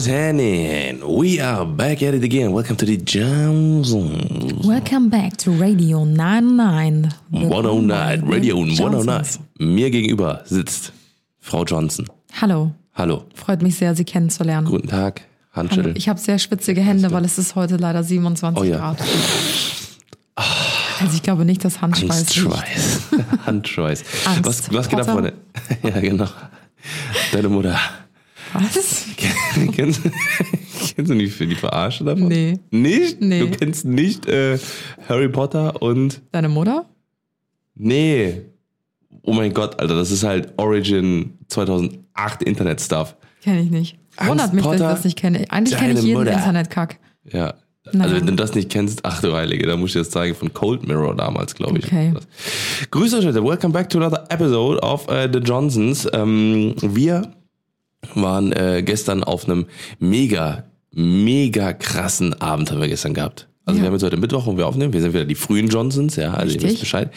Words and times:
What's 0.00 0.08
happening? 0.10 1.02
We 1.06 1.42
are 1.42 1.66
back 1.66 2.02
at 2.02 2.14
it 2.14 2.24
again. 2.24 2.54
Welcome 2.54 2.76
to 2.78 2.86
the 2.86 2.96
Johnsons. 2.96 4.66
Welcome 4.66 5.10
back 5.10 5.36
to 5.44 5.50
Radio 5.50 6.06
99. 6.06 7.10
Willkommen 7.28 7.86
bei 7.86 8.00
109, 8.00 8.20
den 8.22 8.32
Radio 8.32 8.56
109. 8.56 8.76
Johnsons. 8.94 9.40
Mir 9.58 9.90
gegenüber 9.90 10.40
sitzt 10.46 10.94
Frau 11.38 11.64
Johnson. 11.64 12.06
Hallo, 12.40 12.72
Hallo, 12.94 13.24
freut 13.34 13.60
mich 13.60 13.74
sehr, 13.76 13.94
Sie 13.94 14.04
kennenzulernen. 14.04 14.66
guten 14.66 14.88
Tag. 14.88 15.20
Handschütteln. 15.52 15.94
Ich 15.96 16.08
habe 16.08 16.18
sehr 16.18 16.38
schwitzige 16.38 16.80
Hände, 16.80 17.10
weil 17.12 17.26
es 17.26 17.36
ist 17.36 17.54
heute 17.54 17.76
leider 17.76 18.02
27 18.02 18.58
Oh 18.58 18.64
ja. 18.64 18.78
Grad. 18.78 19.02
Also 20.34 21.14
ich 21.14 21.22
glaube 21.22 21.44
nicht, 21.44 21.62
dass 21.62 21.82
Handschweiß. 21.82 22.10
Handschweiß. 22.16 23.00
Handschweiß. 23.44 24.04
Was, 24.44 24.72
was 24.72 24.88
geht 24.88 24.98
ab? 25.00 25.10
Freunde? 25.10 25.34
Ja, 25.82 26.00
genau. 26.00 26.28
Deine 27.32 27.50
Mutter. 27.50 27.78
Was? 28.52 29.06
kennst, 29.74 30.00
kennst 30.94 31.10
du 31.10 31.14
nicht 31.14 31.34
für 31.34 31.46
die 31.46 31.54
Verarsche 31.54 32.04
davon? 32.04 32.28
Nee. 32.28 32.58
Nicht? 32.70 33.20
Nee. 33.20 33.40
Du 33.40 33.50
kennst 33.50 33.84
nicht 33.84 34.26
äh, 34.26 34.58
Harry 35.08 35.28
Potter 35.28 35.80
und 35.82 36.22
Deine 36.32 36.48
Mutter? 36.48 36.86
Nee. 37.74 38.42
Oh 39.22 39.32
mein 39.32 39.52
Gott, 39.52 39.80
Alter, 39.80 39.94
das 39.94 40.10
ist 40.10 40.24
halt 40.24 40.52
Origin 40.56 41.38
2008 41.48 42.42
Internet-Stuff. 42.42 43.16
Kenne 43.42 43.60
ich 43.62 43.70
nicht. 43.70 43.98
Wundert 44.18 44.52
mich, 44.52 44.64
dass 44.64 44.74
ich 44.74 44.78
Potter, 44.78 44.94
das 44.94 45.04
nicht 45.04 45.18
kenne. 45.18 45.44
Eigentlich 45.48 45.78
kenne 45.78 45.94
ich 45.94 46.02
jeden 46.02 46.18
Mutter. 46.18 46.32
Internetkack. 46.32 46.98
Ja. 47.24 47.54
Naja. 47.92 48.04
Also 48.04 48.16
wenn 48.16 48.26
du 48.26 48.34
das 48.34 48.54
nicht 48.54 48.70
kennst, 48.70 49.04
ach 49.04 49.20
du 49.22 49.34
Heilige, 49.34 49.66
da 49.66 49.76
muss 49.76 49.90
ich 49.90 49.94
das 49.94 50.10
zeigen 50.10 50.34
von 50.34 50.52
Cold 50.52 50.86
Mirror 50.86 51.16
damals, 51.16 51.54
glaube 51.54 51.78
ich. 51.78 51.86
Okay. 51.86 52.12
Grüß 52.90 53.14
euch 53.14 53.24
Leute, 53.24 53.42
welcome 53.42 53.72
back 53.72 53.88
to 53.88 53.98
another 53.98 54.26
episode 54.28 54.80
of 54.82 55.08
äh, 55.08 55.28
The 55.32 55.38
Johnsons. 55.38 56.06
Ähm, 56.12 56.74
wir 56.82 57.22
waren 58.14 58.52
äh, 58.52 58.82
gestern 58.84 59.24
auf 59.24 59.44
einem 59.44 59.66
mega, 59.98 60.64
mega 60.92 61.72
krassen 61.72 62.40
Abend 62.40 62.70
haben 62.70 62.80
wir 62.80 62.88
gestern 62.88 63.14
gehabt. 63.14 63.46
Also 63.66 63.76
Ja. 63.76 63.82
wir 63.82 63.86
haben 63.88 63.94
jetzt 63.94 64.02
heute 64.02 64.16
Mittwoch, 64.16 64.46
wo 64.46 64.56
wir 64.56 64.66
aufnehmen. 64.66 64.92
Wir 64.94 65.02
sind 65.02 65.12
wieder 65.12 65.26
die 65.26 65.34
frühen 65.34 65.68
Johnsons, 65.68 66.16
ja, 66.16 66.32
also 66.32 66.46
ihr 66.48 66.54
Richtig. 66.54 66.70
wisst 66.70 66.80
Bescheid. 66.80 67.10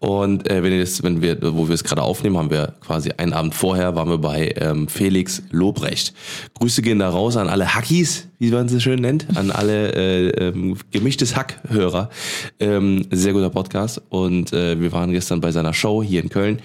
Und 0.00 0.50
äh, 0.50 0.62
wenn 0.62 0.72
ihr 0.72 0.80
das, 0.80 1.02
wenn 1.04 1.22
wir, 1.22 1.38
wo 1.54 1.68
wir 1.68 1.74
es 1.74 1.84
gerade 1.84 2.02
aufnehmen, 2.02 2.36
haben 2.36 2.50
wir 2.50 2.74
quasi 2.84 3.12
einen 3.16 3.32
Abend 3.32 3.54
vorher 3.54 3.94
waren 3.94 4.08
wir 4.08 4.18
bei 4.18 4.52
ähm, 4.58 4.88
Felix 4.88 5.42
Lobrecht. 5.50 6.12
Grüße 6.58 6.82
gehen 6.82 6.98
da 6.98 7.08
raus 7.08 7.36
an 7.36 7.48
alle 7.48 7.74
Hackies, 7.74 8.26
wie 8.40 8.50
man 8.50 8.68
sie 8.68 8.80
schön 8.80 9.00
nennt, 9.00 9.34
an 9.36 9.50
alle 9.52 9.92
äh, 9.94 10.48
ähm, 10.48 10.76
gemischtes 10.90 11.36
Hack-Hörer. 11.36 12.10
Ähm, 12.58 13.06
sehr 13.12 13.32
guter 13.32 13.50
Podcast. 13.50 14.02
Und 14.10 14.52
äh, 14.52 14.78
wir 14.80 14.90
waren 14.92 15.12
gestern 15.12 15.40
bei 15.40 15.52
seiner 15.52 15.72
Show 15.72 16.02
hier 16.02 16.22
in 16.22 16.28
Köln. 16.28 16.58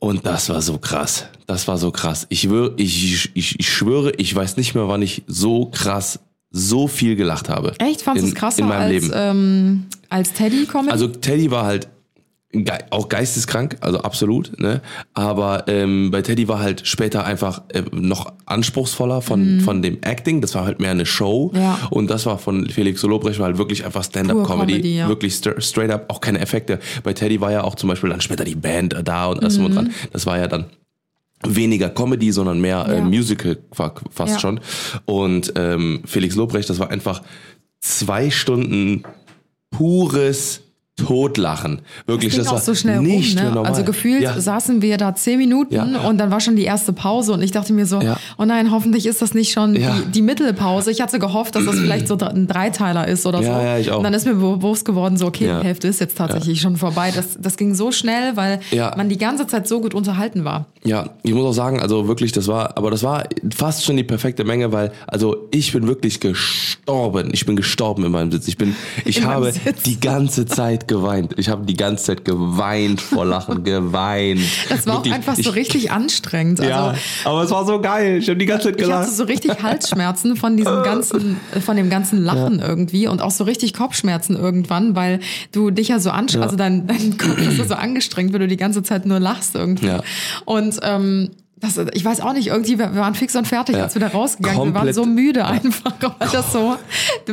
Und 0.00 0.24
das 0.26 0.48
war 0.48 0.62
so 0.62 0.78
krass. 0.78 1.26
Das 1.46 1.68
war 1.68 1.76
so 1.76 1.90
krass. 1.90 2.26
Ich, 2.30 2.40
schwör, 2.40 2.72
ich, 2.76 3.30
ich, 3.34 3.60
ich 3.60 3.68
schwöre, 3.68 4.12
ich 4.16 4.34
weiß 4.34 4.56
nicht 4.56 4.74
mehr, 4.74 4.88
wann 4.88 5.02
ich 5.02 5.22
so 5.26 5.66
krass, 5.66 6.18
so 6.50 6.88
viel 6.88 7.16
gelacht 7.16 7.48
habe. 7.50 7.74
Echt? 7.78 8.02
Fandest 8.02 8.24
du 8.24 8.30
in, 8.30 8.34
es 8.34 8.38
krasser 8.38 8.62
in 8.62 8.68
meinem 8.68 8.80
als, 8.80 8.90
Leben. 8.90 9.10
ähm, 9.14 9.86
als 10.08 10.32
Teddy-Comedy? 10.32 10.90
Also 10.90 11.06
Teddy 11.06 11.50
war 11.50 11.66
halt 11.66 11.88
auch 12.90 13.08
geisteskrank, 13.08 13.76
also 13.80 14.00
absolut, 14.00 14.58
ne? 14.58 14.80
Aber 15.14 15.68
ähm, 15.68 16.10
bei 16.10 16.20
Teddy 16.20 16.48
war 16.48 16.58
halt 16.58 16.84
später 16.84 17.24
einfach 17.24 17.62
äh, 17.68 17.82
noch 17.92 18.32
anspruchsvoller 18.46 19.22
von 19.22 19.60
von 19.60 19.82
dem 19.82 19.98
Acting. 20.02 20.40
Das 20.40 20.56
war 20.56 20.64
halt 20.64 20.80
mehr 20.80 20.90
eine 20.90 21.06
Show. 21.06 21.52
Mhm. 21.54 21.60
Ja. 21.60 21.78
Und 21.90 22.10
das 22.10 22.26
war 22.26 22.38
von 22.38 22.66
Felix 22.68 23.02
Lobrecht 23.02 23.38
war 23.38 23.46
halt 23.46 23.58
wirklich 23.58 23.84
einfach 23.84 24.02
Stand-up-Comedy, 24.02 24.72
Comedy, 24.72 24.96
ja. 24.96 25.08
wirklich 25.08 25.36
st 25.36 25.50
straight 25.58 25.90
up, 25.92 26.06
auch 26.08 26.20
keine 26.20 26.40
Effekte. 26.40 26.80
Bei 27.04 27.12
Teddy 27.12 27.40
war 27.40 27.52
ja 27.52 27.62
auch 27.62 27.76
zum 27.76 27.88
Beispiel 27.88 28.10
dann 28.10 28.20
später 28.20 28.42
die 28.44 28.56
Band 28.56 28.96
da 29.04 29.26
und 29.26 29.40
alles 29.40 29.54
drum 29.54 29.66
und 29.66 29.74
dran. 29.76 29.92
Das 30.12 30.26
war 30.26 30.36
ja 30.36 30.48
dann 30.48 30.64
weniger 31.46 31.88
Comedy, 31.88 32.32
sondern 32.32 32.60
mehr 32.60 32.84
äh, 32.88 32.96
Ja. 32.98 33.04
Musical 33.04 33.58
fa- 33.70 33.94
fast 34.10 34.32
Ja. 34.34 34.38
schon. 34.40 34.60
Und 35.04 35.52
ähm, 35.54 36.02
Felix 36.04 36.34
Lobrecht, 36.34 36.68
das 36.68 36.80
war 36.80 36.90
einfach 36.90 37.22
zwei 37.80 38.28
Stunden 38.30 39.04
pures 39.70 40.62
Totlachen. 41.06 41.80
Wirklich, 42.06 42.36
das 42.36 42.46
auch 42.48 42.52
war 42.52 42.60
so 42.60 42.74
schnell 42.74 43.00
nicht 43.00 43.30
rum, 43.30 43.34
mehr 43.34 43.44
ne? 43.44 43.54
normal. 43.56 43.70
Also 43.70 43.84
gefühlt 43.84 44.22
ja. 44.22 44.40
saßen 44.40 44.82
wir 44.82 44.96
da 44.96 45.14
zehn 45.14 45.38
Minuten 45.38 45.74
Ja. 45.74 45.84
und 46.08 46.18
dann 46.18 46.30
war 46.30 46.40
schon 46.40 46.56
die 46.56 46.64
erste 46.64 46.92
Pause 46.92 47.32
und 47.32 47.42
ich 47.42 47.50
dachte 47.52 47.72
mir 47.72 47.86
so, 47.86 48.00
oh 48.38 48.44
nein, 48.44 48.70
hoffentlich 48.70 49.06
ist 49.06 49.22
das 49.22 49.34
nicht 49.34 49.52
schon 49.52 49.74
die, 49.74 49.86
die 50.12 50.22
Mittelpause. 50.22 50.90
Ich 50.90 51.00
hatte 51.00 51.18
gehofft, 51.18 51.54
dass 51.56 51.64
das 51.64 51.78
vielleicht 51.78 52.08
so 52.08 52.16
ein 52.18 52.46
Dreiteiler 52.46 53.06
ist 53.08 53.26
oder 53.26 53.38
so. 53.38 53.48
ja, 53.50 53.78
ich 53.78 53.90
auch. 53.90 53.98
Und 53.98 54.04
dann 54.04 54.14
ist 54.14 54.26
mir 54.26 54.34
bewusst 54.34 54.84
geworden, 54.84 55.16
so 55.16 55.26
okay, 55.26 55.46
die 55.60 55.66
Hälfte 55.66 55.88
ist 55.88 56.00
jetzt 56.00 56.16
tatsächlich 56.18 56.60
schon 56.60 56.76
vorbei. 56.76 57.12
Das, 57.14 57.38
das 57.40 57.56
ging 57.56 57.74
so 57.74 57.92
schnell, 57.92 58.36
weil 58.36 58.60
man 58.96 59.08
die 59.08 59.18
ganze 59.18 59.46
Zeit 59.46 59.68
so 59.68 59.80
gut 59.80 59.94
unterhalten 59.94 60.44
war. 60.44 60.66
Ja, 60.84 61.10
ich 61.22 61.34
muss 61.34 61.44
auch 61.44 61.52
sagen, 61.52 61.80
also 61.80 62.08
wirklich, 62.08 62.32
das 62.32 62.48
war, 62.48 62.76
aber 62.78 62.90
das 62.90 63.02
war 63.02 63.24
fast 63.54 63.84
schon 63.84 63.96
die 63.96 64.04
perfekte 64.04 64.44
Menge, 64.44 64.72
weil, 64.72 64.92
also 65.06 65.48
ich 65.50 65.72
bin 65.72 65.86
wirklich 65.86 66.20
gestorben. 66.20 67.30
Ich 67.32 67.44
bin 67.46 67.56
gestorben 67.56 68.04
in 68.04 68.12
meinem 68.12 68.32
Sitz. 68.32 68.48
Ich 68.48 68.56
bin, 68.56 68.74
ich 69.04 69.18
In 69.18 69.26
habe 69.26 69.52
die 69.84 70.00
ganze 70.00 70.46
Zeit 70.46 70.88
geweint. 70.90 71.32
Ich 71.38 71.48
habe 71.48 71.64
die 71.64 71.74
ganze 71.74 72.04
Zeit 72.04 72.24
geweint 72.26 73.00
vor 73.00 73.24
Lachen, 73.24 73.64
geweint. 73.64 74.40
Das 74.68 74.86
war 74.86 74.96
Wirklich, 74.96 75.12
auch 75.14 75.16
einfach 75.16 75.34
so 75.36 75.40
ich, 75.40 75.54
richtig 75.54 75.90
anstrengend. 75.92 76.60
Also, 76.60 76.70
Ja, 76.70 76.94
aber 77.24 77.42
es 77.44 77.50
war 77.50 77.64
so 77.64 77.80
geil. 77.80 78.18
Ich 78.18 78.28
habe 78.28 78.38
die 78.38 78.44
ganze 78.44 78.64
Zeit 78.66 78.76
Ich 78.76 78.82
gelacht. 78.82 79.04
hatte 79.06 79.14
so 79.14 79.24
richtig 79.24 79.62
Halsschmerzen 79.62 80.36
von 80.36 80.56
diesem 80.58 80.82
ganzen, 80.84 81.40
von 81.64 81.76
dem 81.76 81.88
ganzen 81.88 82.22
Lachen 82.22 82.58
irgendwie 82.58 83.06
und 83.08 83.22
auch 83.22 83.30
so 83.30 83.44
richtig 83.44 83.72
Kopfschmerzen 83.72 84.36
irgendwann, 84.36 84.94
weil 84.94 85.20
du 85.52 85.70
dich 85.70 85.88
ja 85.88 85.98
so 86.00 86.10
anstrengst, 86.10 86.34
Ja. 86.36 86.42
also 86.42 86.56
dein, 86.56 86.86
dein 86.86 87.16
Kopf 87.16 87.38
ist 87.38 87.56
ja 87.56 87.64
so 87.64 87.74
angestrengt, 87.74 88.32
wenn 88.34 88.40
du 88.40 88.48
die 88.48 88.56
ganze 88.58 88.82
Zeit 88.82 89.06
nur 89.06 89.20
lachst 89.20 89.54
irgendwie. 89.54 89.86
Ja. 89.86 90.02
Und 90.44 90.78
ähm, 90.82 91.30
das, 91.60 91.78
ich 91.92 92.04
weiß 92.04 92.20
auch 92.20 92.32
nicht, 92.32 92.46
irgendwie, 92.48 92.78
wir 92.78 92.94
waren 92.94 93.14
fix 93.14 93.36
und 93.36 93.46
fertig, 93.46 93.76
Ja. 93.76 93.82
als 93.82 93.94
wir 93.94 94.00
da 94.00 94.08
rausgegangen 94.08 94.64
Wir 94.72 94.74
waren 94.74 94.92
so 94.92 95.04
müde 95.04 95.44
einfach, 95.46 95.92
weil 96.18 96.28
das 96.32 96.52
so, 96.52 96.76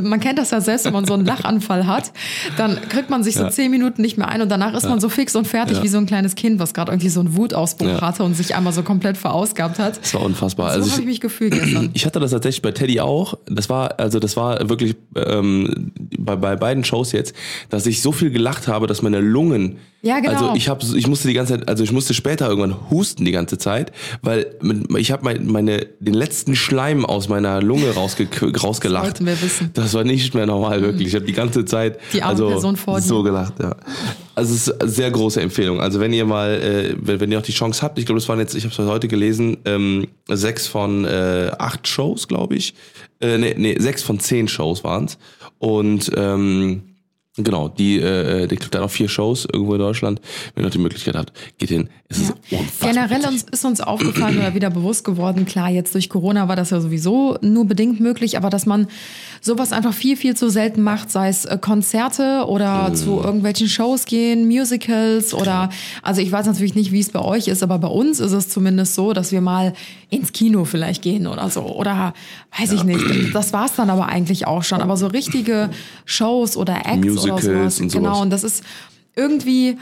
man 0.02 0.20
kennt 0.20 0.38
das 0.38 0.52
ja 0.52 0.60
selbst, 0.62 0.86
wenn 0.86 0.94
man 0.94 1.06
so 1.06 1.14
einen 1.14 1.26
Lachanfall 1.26 1.88
hat, 1.88 2.12
dann 2.58 2.78
kriegt 2.90 3.10
man 3.10 3.24
sich 3.24 3.36
so 3.36 3.44
Ja. 3.44 3.50
zehn 3.50 3.72
Minuten 3.72 4.02
nicht 4.02 4.18
mehr 4.18 4.28
ein 4.28 4.42
und 4.42 4.50
danach 4.50 4.74
ist 4.74 4.84
man 4.88 5.00
so 5.00 5.08
fix 5.10 5.36
und 5.36 5.48
fertig 5.48 5.78
Ja. 5.78 5.84
wie 5.84 5.88
so 5.88 5.98
ein 5.98 6.06
kleines 6.06 6.36
Kind, 6.36 6.60
was 6.60 6.74
gerade 6.74 6.92
irgendwie 6.92 7.10
so 7.10 7.22
einen 7.22 7.36
Wutausbruch 7.38 7.88
Ja. 7.88 8.02
hatte 8.02 8.24
und 8.24 8.36
sich 8.36 8.54
einmal 8.56 8.74
so 8.74 8.84
komplett 8.84 9.18
verausgabt 9.18 9.80
hat. 9.80 10.00
Das 10.02 10.14
war 10.14 10.22
unfassbar. 10.24 10.72
So 10.74 10.80
Also 10.80 10.92
habe 10.92 11.02
ich 11.02 11.08
mich 11.08 11.22
gefühlt 11.22 11.54
gestern. 11.54 11.90
Ich 11.94 12.06
hatte 12.06 12.20
das 12.20 12.32
tatsächlich 12.32 12.62
bei 12.62 12.72
Teddy 12.72 13.00
auch. 13.00 13.36
Das 13.48 13.70
war, 13.70 14.00
also 14.00 14.20
das 14.20 14.36
war 14.38 14.68
wirklich 14.70 14.96
ähm, 15.16 15.92
bei, 16.20 16.36
bei 16.36 16.56
beiden 16.56 16.84
Shows 16.84 17.12
jetzt, 17.12 17.34
dass 17.70 17.86
ich 17.86 18.02
so 18.02 18.12
viel 18.12 18.30
gelacht 18.30 18.68
habe, 18.68 18.88
dass 18.88 19.02
meine 19.02 19.20
Lungen. 19.22 19.78
Ja, 20.08 20.22
genau. 20.22 20.34
Also 20.34 20.56
ich 20.56 20.70
habe, 20.70 20.86
ich 20.96 21.06
musste 21.06 21.28
die 21.28 21.34
ganze 21.34 21.58
Zeit, 21.58 21.68
also 21.68 21.84
ich 21.84 21.92
musste 21.92 22.14
später 22.14 22.48
irgendwann 22.48 22.90
husten 22.90 23.26
die 23.26 23.34
ganze 23.34 23.58
Zeit, 23.58 23.92
weil 24.22 24.56
ich 24.98 25.12
habe 25.12 25.26
mein, 25.26 25.48
meine 25.48 25.86
den 26.00 26.14
letzten 26.14 26.56
Schleim 26.56 27.06
aus 27.06 27.28
meiner 27.28 27.62
Lunge 27.62 27.92
rausge, 27.94 28.26
rausgelacht. 28.64 29.04
wollten 29.04 29.26
wir 29.26 29.42
wissen. 29.42 29.72
Das 29.74 29.94
war 29.94 30.06
nicht 30.06 30.34
mehr 30.34 30.46
normal, 30.46 30.82
wirklich. 30.82 31.10
Ich 31.10 31.16
habe 31.16 31.26
die 31.26 31.34
ganze 31.34 31.66
Zeit 31.66 32.00
Die 32.14 32.22
arme 32.22 32.32
also, 32.32 32.48
Person 32.48 32.78
vor 32.78 33.02
dir. 33.02 33.06
so 33.06 33.22
gelacht. 33.22 33.56
Ja. 33.62 33.76
Also 34.34 34.54
es 34.54 34.68
ist 34.68 34.82
eine 34.82 34.90
sehr 34.90 35.12
große 35.12 35.42
Empfehlung. 35.42 35.82
Also 35.82 36.00
wenn 36.00 36.14
ihr 36.14 36.24
mal, 36.24 36.52
äh, 36.52 36.96
wenn, 37.02 37.20
wenn 37.20 37.32
ihr 37.34 37.40
auch 37.40 37.44
die 37.44 37.52
Chance 37.52 37.82
habt, 37.82 38.00
ich 38.00 38.06
glaube, 38.06 38.20
es 38.20 38.30
waren 38.30 38.40
jetzt, 38.40 38.56
ich 38.56 38.64
habe 38.64 38.74
es 38.82 38.90
heute 38.90 39.10
gelesen, 39.10 39.58
ähm, 39.66 40.08
sechs 40.30 40.68
von 40.68 41.04
äh, 41.04 41.52
acht 41.60 41.86
Shows, 41.86 42.30
glaube 42.30 42.56
ich. 42.56 42.76
Äh, 43.20 43.38
nee, 43.40 43.56
nee, 43.58 43.76
sechs 43.78 44.04
von 44.04 44.22
zehn 44.22 44.48
Shows 44.48 44.86
waren's. 44.86 45.18
Und 45.60 46.10
ähm, 46.16 46.84
genau, 47.38 47.70
die, 47.70 48.00
äh, 48.00 48.48
die 48.48 48.56
gibt 48.56 48.74
dann 48.74 48.82
noch 48.82 48.92
vier 48.92 49.08
Shows 49.08 49.48
irgendwo 49.52 49.74
in 49.74 49.80
Deutschland. 49.80 50.22
Wenn 50.54 50.64
ihr 50.64 50.68
noch 50.68 50.72
die 50.72 50.80
Möglichkeit 50.80 51.16
habt, 51.16 51.32
geht 51.58 51.70
hin. 51.70 51.90
Es 52.10 52.20
ist 52.20 52.34
unfassbar. 52.52 52.90
Generell 52.90 53.28
uns, 53.28 53.44
ist 53.44 53.66
uns 53.66 53.82
aufgefallen 53.82 54.38
oder 54.38 54.54
wieder 54.54 54.70
bewusst 54.70 55.04
geworden, 55.04 55.46
klar, 55.46 55.70
jetzt 55.70 55.94
durch 55.94 56.10
Corona 56.10 56.48
war 56.48 56.56
das 56.56 56.70
ja 56.70 56.80
sowieso 56.80 57.38
nur 57.42 57.66
bedingt 57.66 58.00
möglich, 58.00 58.38
aber 58.38 58.50
dass 58.50 58.66
man 58.66 58.88
sowas 59.42 59.72
einfach 59.72 59.94
viel, 59.94 60.16
viel 60.16 60.36
zu 60.36 60.50
selten 60.50 60.82
macht, 60.82 61.12
sei 61.12 61.30
es 61.30 61.46
äh, 61.46 61.58
Konzerte 61.60 62.46
oder 62.48 62.94
zu 62.94 63.22
irgendwelchen 63.22 63.68
Shows 63.68 64.06
gehen, 64.06 64.48
Musicals 64.48 65.34
oder, 65.34 65.70
also 66.02 66.22
ich 66.22 66.32
weiß 66.32 66.46
natürlich 66.46 66.76
nicht, 66.76 66.92
wie 66.92 67.00
es 67.00 67.10
bei 67.10 67.22
euch 67.22 67.48
ist, 67.48 67.62
aber 67.62 67.78
bei 67.78 67.88
uns 67.88 68.20
ist 68.20 68.32
es 68.32 68.50
zumindest 68.50 68.96
so, 68.96 69.14
dass 69.14 69.32
wir 69.32 69.42
mal 69.42 69.74
ins 70.10 70.32
Kino 70.32 70.64
vielleicht 70.66 71.02
gehen 71.02 71.28
oder 71.28 71.50
so 71.50 71.62
oder 71.64 72.14
weiß 72.58 72.72
ich 72.72 72.84
nicht. 72.84 73.04
Das 73.36 73.52
war's 73.54 73.76
dann 73.76 73.90
aber 73.90 74.08
eigentlich 74.08 74.48
auch 74.48 74.64
schon, 74.64 74.82
aber 74.82 74.96
so 74.98 75.08
richtige 75.08 75.70
Shows 76.06 76.56
oder 76.56 76.76
Acts 76.86 76.90
oder 77.24 77.34
Musicals 77.34 77.44
sowas, 77.44 77.80
und 77.82 77.92
genau, 77.92 78.10
sowas. 78.14 78.22
und 78.22 78.30
das 78.30 78.44
ist 78.44 78.64
irgendwie 79.16 79.78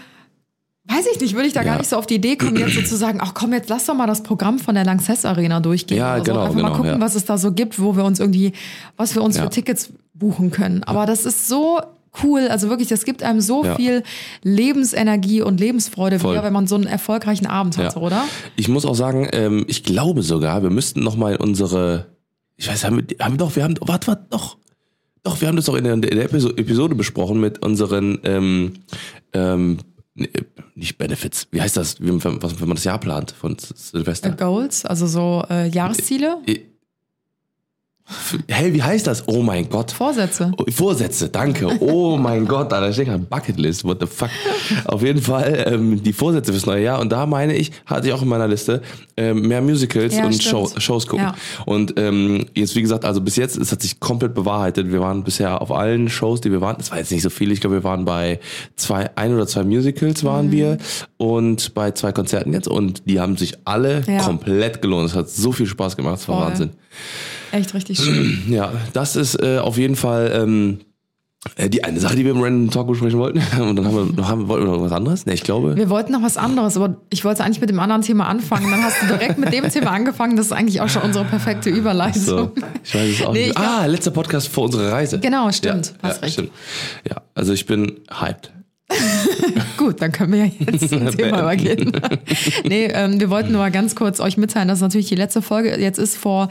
Weiß 0.88 1.08
ich 1.12 1.20
nicht, 1.20 1.34
würde 1.34 1.48
ich 1.48 1.54
da 1.54 1.62
Ja. 1.62 1.72
gar 1.72 1.78
nicht 1.80 1.90
so 1.90 1.96
auf 1.98 2.06
die 2.06 2.14
Idee 2.14 2.36
kommen, 2.36 2.58
jetzt 2.58 2.76
sozusagen, 2.76 3.18
ach 3.20 3.34
komm, 3.34 3.54
jetzt 3.54 3.70
lass 3.70 3.88
doch 3.88 3.96
mal 3.96 4.06
das 4.06 4.22
Programm 4.22 4.60
von 4.60 4.76
der 4.76 4.86
Lanxess 4.86 5.26
Arena 5.26 5.60
durchgehen. 5.60 5.98
Ja, 5.98 6.14
oder 6.14 6.18
so. 6.20 6.24
genau, 6.26 6.42
Einfach 6.44 6.54
mal 6.54 6.62
genau, 6.62 6.76
gucken, 6.76 6.92
ja. 6.92 7.00
was 7.00 7.16
es 7.16 7.26
da 7.26 7.40
so 7.40 7.52
gibt, 7.54 7.82
wo 7.82 7.96
wir 7.98 8.04
uns 8.04 8.20
irgendwie, 8.20 8.54
was 8.96 9.16
wir 9.16 9.24
uns 9.24 9.36
Ja. 9.36 9.42
für 9.46 9.50
Tickets 9.50 9.90
buchen 10.14 10.52
können. 10.52 10.84
Aber 10.84 11.08
das 11.08 11.26
ist 11.26 11.48
so 11.48 11.82
cool, 12.24 12.48
also 12.50 12.70
wirklich, 12.70 12.88
das 12.90 13.06
gibt 13.06 13.24
einem 13.24 13.42
so 13.42 13.64
Ja. 13.66 13.76
viel 13.76 14.04
Lebensenergie 14.44 15.42
und 15.42 15.60
Lebensfreude 15.60 16.20
Voll. 16.20 16.34
wieder, 16.34 16.44
wenn 16.44 16.54
man 16.54 16.68
so 16.68 16.76
einen 16.76 16.86
erfolgreichen 16.88 17.46
Abend 17.48 17.78
hat, 17.78 17.96
Ja. 17.96 18.02
oder? 18.02 18.24
Ich 18.56 18.68
muss 18.68 18.86
auch 18.86 18.96
sagen, 18.96 19.28
ähm, 19.34 19.66
ich 19.68 19.84
glaube 19.84 20.22
sogar, 20.24 20.64
wir 20.64 20.70
müssten 20.70 21.02
noch 21.02 21.16
mal 21.18 21.36
unsere, 21.38 22.08
ich 22.58 22.68
weiß, 22.68 22.84
haben 22.86 22.98
wir, 22.98 23.18
haben 23.26 23.34
wir 23.34 23.38
doch, 23.38 23.56
wir 23.56 23.64
haben, 23.64 23.76
warte, 23.82 24.08
warte, 24.08 24.26
doch, 24.30 24.58
doch, 25.24 25.42
wir 25.42 25.48
haben 25.48 25.56
das 25.56 25.66
doch 25.66 25.76
in 25.76 25.84
der, 25.84 25.94
in 25.94 26.02
der 26.02 26.30
Episo- 26.30 26.56
Episode 26.58 26.96
besprochen 26.96 27.40
mit 27.40 27.64
unseren, 27.66 28.20
ähm, 28.24 28.74
ähm, 29.34 29.78
nee, 30.14 30.30
nicht 30.76 30.98
Benefits, 30.98 31.48
wie 31.52 31.62
heißt 31.62 31.78
das, 31.78 31.98
was, 32.00 32.60
wenn 32.60 32.68
man 32.68 32.76
das 32.76 32.84
Jahr 32.84 33.00
plant 33.00 33.32
von 33.32 33.58
Silvester? 33.60 34.30
Äh, 34.30 34.36
Goals, 34.36 34.86
also 34.86 35.08
so 35.08 35.44
äh, 35.50 35.68
Jahresziele, 35.70 36.38
Hey, 38.48 38.72
wie 38.72 38.84
heißt 38.84 39.08
das? 39.08 39.28
Oh 39.28 39.42
mein 39.42 39.68
Gott. 39.68 39.92
Vorsätze. 39.92 40.52
Vorsätze, 40.70 41.28
danke. 41.30 41.68
Oh 41.80 42.18
mein 42.22 42.46
Gott, 42.46 42.72
da 42.72 42.94
steht 42.94 43.10
eine 43.10 43.18
Bucketlist. 43.18 43.84
What 43.84 43.98
the 44.02 44.06
fuck? 44.06 44.30
Auf 44.86 45.02
jeden 45.02 45.22
Fall 45.22 45.64
ähm, 45.68 46.04
die 46.04 46.14
Vorsätze 46.14 46.52
fürs 46.52 46.68
neue 46.68 46.84
Jahr. 46.84 47.00
Und 47.00 47.12
da 47.12 47.26
meine 47.26 47.56
ich, 47.56 47.72
hatte 47.88 48.08
ich 48.08 48.14
auch 48.14 48.22
in 48.22 48.28
meiner 48.28 48.48
Liste, 48.48 48.84
ähm, 49.18 49.48
mehr 49.48 49.60
Musicals 49.62 50.16
Ja, 50.16 50.26
und. 50.28 50.42
Show, 50.42 50.70
Shows 50.78 51.08
gucken. 51.08 51.26
Ja. 51.26 51.36
Und 51.66 51.96
ähm, 51.98 52.46
jetzt, 52.54 52.76
wie 52.76 52.84
gesagt, 52.84 53.06
also 53.06 53.22
bis 53.22 53.38
jetzt, 53.38 53.58
es 53.58 53.72
hat 53.72 53.82
sich 53.82 54.00
komplett 54.00 54.36
bewahrheitet. 54.36 54.92
Wir 54.92 55.00
waren 55.02 55.24
bisher 55.24 55.60
auf 55.62 55.72
allen 55.72 56.08
Shows, 56.08 56.42
die 56.42 56.52
wir 56.52 56.62
waren. 56.62 56.76
Das 56.78 56.92
war 56.92 57.00
jetzt 57.00 57.12
nicht 57.12 57.24
so 57.24 57.32
viel. 57.32 57.52
Ich 57.52 57.60
glaube, 57.60 57.78
wir 57.78 57.84
waren 57.84 58.06
bei 58.06 58.40
zwei, 58.76 59.10
ein 59.18 59.34
oder 59.34 59.48
zwei 59.48 59.64
Musicals 59.64 60.22
Mhm. 60.22 60.28
waren 60.28 60.52
wir 60.52 60.78
und 61.18 61.74
bei 61.74 61.90
zwei 61.92 62.12
Konzerten 62.12 62.54
jetzt. 62.54 62.68
Und 62.68 63.10
die 63.10 63.20
haben 63.20 63.36
sich 63.36 63.56
alle 63.66 64.04
Ja. 64.08 64.20
komplett 64.22 64.84
gelohnt. 64.84 65.10
Es 65.10 65.16
hat 65.16 65.28
so 65.30 65.52
viel 65.52 65.66
Spaß 65.66 65.98
gemacht. 65.98 66.20
Es 66.20 66.28
war 66.28 66.38
Voll. 66.38 66.46
Wahnsinn. 66.48 66.70
Echt 67.52 67.74
richtig 67.74 68.00
schön. 68.00 68.44
Ja, 68.50 68.72
das 68.94 69.16
ist 69.16 69.36
äh, 69.42 69.60
auf 69.60 69.78
jeden 69.78 69.96
Fall 69.96 70.32
ähm, 70.36 70.80
äh, 71.56 71.70
die 71.70 71.84
eine 71.84 72.00
Sache, 72.00 72.16
die 72.16 72.24
wir 72.26 72.32
im 72.32 72.42
Random 72.42 72.72
Talk 72.72 72.88
besprechen 72.88 73.20
wollten. 73.20 73.38
Und 73.62 73.76
dann 73.76 73.86
haben 73.86 73.96
wir 73.96 74.16
noch, 74.16 74.28
haben, 74.28 74.48
wollten 74.48 74.66
wir 74.66 74.74
noch 74.74 74.82
was 74.82 74.92
anderes? 74.92 75.26
Ne, 75.26 75.34
ich 75.34 75.44
glaube. 75.44 75.76
Wir 75.76 75.90
wollten 75.90 76.12
noch 76.12 76.24
was 76.24 76.38
anderes, 76.38 76.76
aber 76.76 76.98
ich 77.10 77.24
wollte 77.24 77.44
eigentlich 77.44 77.62
mit 77.62 77.70
dem 77.70 77.80
anderen 77.80 78.02
Thema 78.02 78.28
anfangen. 78.28 78.70
Dann 78.72 78.84
hast 78.84 79.02
du 79.02 79.08
direkt 79.08 79.38
mit 79.38 79.54
dem 79.54 79.70
Thema 79.70 79.92
angefangen. 79.92 80.36
Das 80.38 80.48
ist 80.48 80.52
eigentlich 80.52 80.82
auch 80.82 80.90
schon 80.90 81.04
unsere 81.04 81.24
perfekte 81.26 81.70
Überleitung. 81.70 82.22
So, 82.24 82.52
ich 82.84 82.96
weiß 82.96 83.10
es 83.10 83.26
auch 83.26 83.34
Nee, 83.34 83.48
nicht. 83.48 83.58
Ah, 83.58 83.86
letzter 83.86 84.12
Podcast 84.12 84.48
vor 84.48 84.66
unserer 84.66 84.92
Reise. 84.92 85.20
Genau, 85.20 85.52
stimmt. 85.52 85.94
Ja, 86.02 86.10
Hast 86.10 86.18
ja, 86.18 86.22
recht. 86.24 86.34
stimmt. 86.34 86.52
Ja, 87.08 87.18
also 87.36 87.54
ich 87.54 87.66
bin 87.68 88.00
hyped. 88.12 88.52
Gut, 89.78 90.00
dann 90.02 90.12
können 90.12 90.34
wir 90.34 90.46
ja 90.46 90.52
jetzt 90.60 90.90
zum 90.90 91.10
Thema 91.18 91.42
übergehen. 91.42 91.92
nee, 92.64 92.86
ähm, 92.86 93.20
wir 93.20 93.30
wollten 93.32 93.52
nur 93.52 93.62
mal 93.62 93.72
ganz 93.72 93.96
kurz 93.96 94.20
euch 94.20 94.38
mitteilen, 94.38 94.68
dass 94.68 94.80
natürlich 94.80 95.08
die 95.08 95.16
letzte 95.16 95.42
Folge 95.42 95.80
jetzt 95.80 95.98
ist 95.98 96.18
vor 96.18 96.50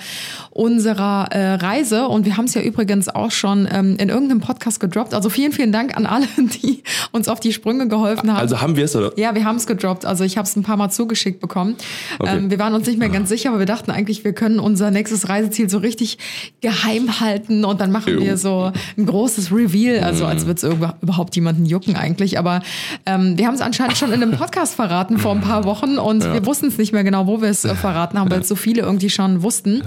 unserer 0.51 1.29
äh, 1.31 1.55
Reise 1.55 2.09
und 2.09 2.27
wir 2.27 2.37
haben 2.37 2.47
es 2.47 2.55
ja 2.55 2.63
übrigens 2.63 3.09
auch 3.09 3.31
schon 3.31 3.69
ähm, 3.71 3.97
in 3.99 4.09
irgendeinem 4.09 4.41
Podcast 4.41 4.81
gedroppt. 4.81 5.15
Also 5.15 5.31
vielen, 5.31 5.53
vielen 5.53 5.71
Dank 5.71 5.97
an 5.97 6.07
alle, 6.07 6.27
die 6.37 6.83
uns 7.13 7.29
auf 7.29 7.39
die 7.39 7.53
Sprünge 7.53 7.87
geholfen 7.87 8.31
haben. 8.33 8.41
Also 8.41 8.61
haben 8.61 8.75
wir 8.75 8.85
es, 8.85 8.97
oder? 8.97 9.13
Ja, 9.17 9.35
wir 9.37 9.45
haben 9.45 9.57
es 9.57 9.67
gedroppt. 9.69 10.05
Also 10.05 10.25
ich 10.25 10.37
habe 10.37 10.47
es 10.47 10.57
ein 10.57 10.65
paar 10.65 10.77
Mal 10.77 10.91
zugeschickt 10.91 11.41
bekommen. 11.41 11.77
Okay. 12.19 12.37
Ähm, 12.37 12.51
wir 12.51 12.59
waren 12.59 12.75
uns 12.75 12.87
nicht 12.89 12.99
mehr 12.99 13.11
ganz 13.11 13.29
sicher, 13.29 13.51
aber 13.51 13.61
wir 13.61 13.67
dachten 13.67 13.93
eigentlich, 13.93 14.25
wir 14.25 14.33
können 14.33 14.59
unser 14.59 14.91
nächstes 14.91 15.29
Reiseziel 15.29 15.71
so 15.71 15.79
richtig 15.79 16.19
geheim 16.61 17.21
halten 17.21 17.65
und 17.65 17.81
dann 17.81 17.93
machen 17.93 18.15
Jo. 18.15 18.21
wir 18.21 18.37
so 18.37 18.73
ein 18.99 19.07
großes 19.07 19.53
Reveal, 19.53 20.03
also 20.03 20.27
als 20.27 20.47
würde 20.47 20.67
es 20.67 20.97
überhaupt 21.01 21.37
jemanden 21.37 21.65
jucken 21.65 21.95
eigentlich. 21.95 22.24
Aber 22.39 22.63
ähm, 23.07 23.39
wir 23.39 23.47
haben 23.47 23.55
es 23.55 23.61
anscheinend 23.61 23.97
schon 23.97 24.13
in 24.13 24.23
einem 24.23 24.37
Podcast 24.37 24.75
verraten 24.75 25.19
vor 25.19 25.33
ein 25.33 25.41
paar 25.41 25.65
Wochen 25.65 25.99
und 25.99 26.25
wir 26.25 26.45
wussten 26.47 26.67
es 26.67 26.79
nicht 26.79 26.93
mehr 26.93 27.05
genau, 27.05 27.27
wo 27.27 27.41
wir 27.41 27.49
es 27.49 27.65
äh, 27.65 27.75
verraten 27.75 28.19
haben, 28.19 28.31
weil 28.31 28.41
es 28.41 28.49
so 28.49 28.57
viele 28.57 28.83
irgendwie 28.83 29.11
schon 29.11 29.43
wussten. 29.43 29.83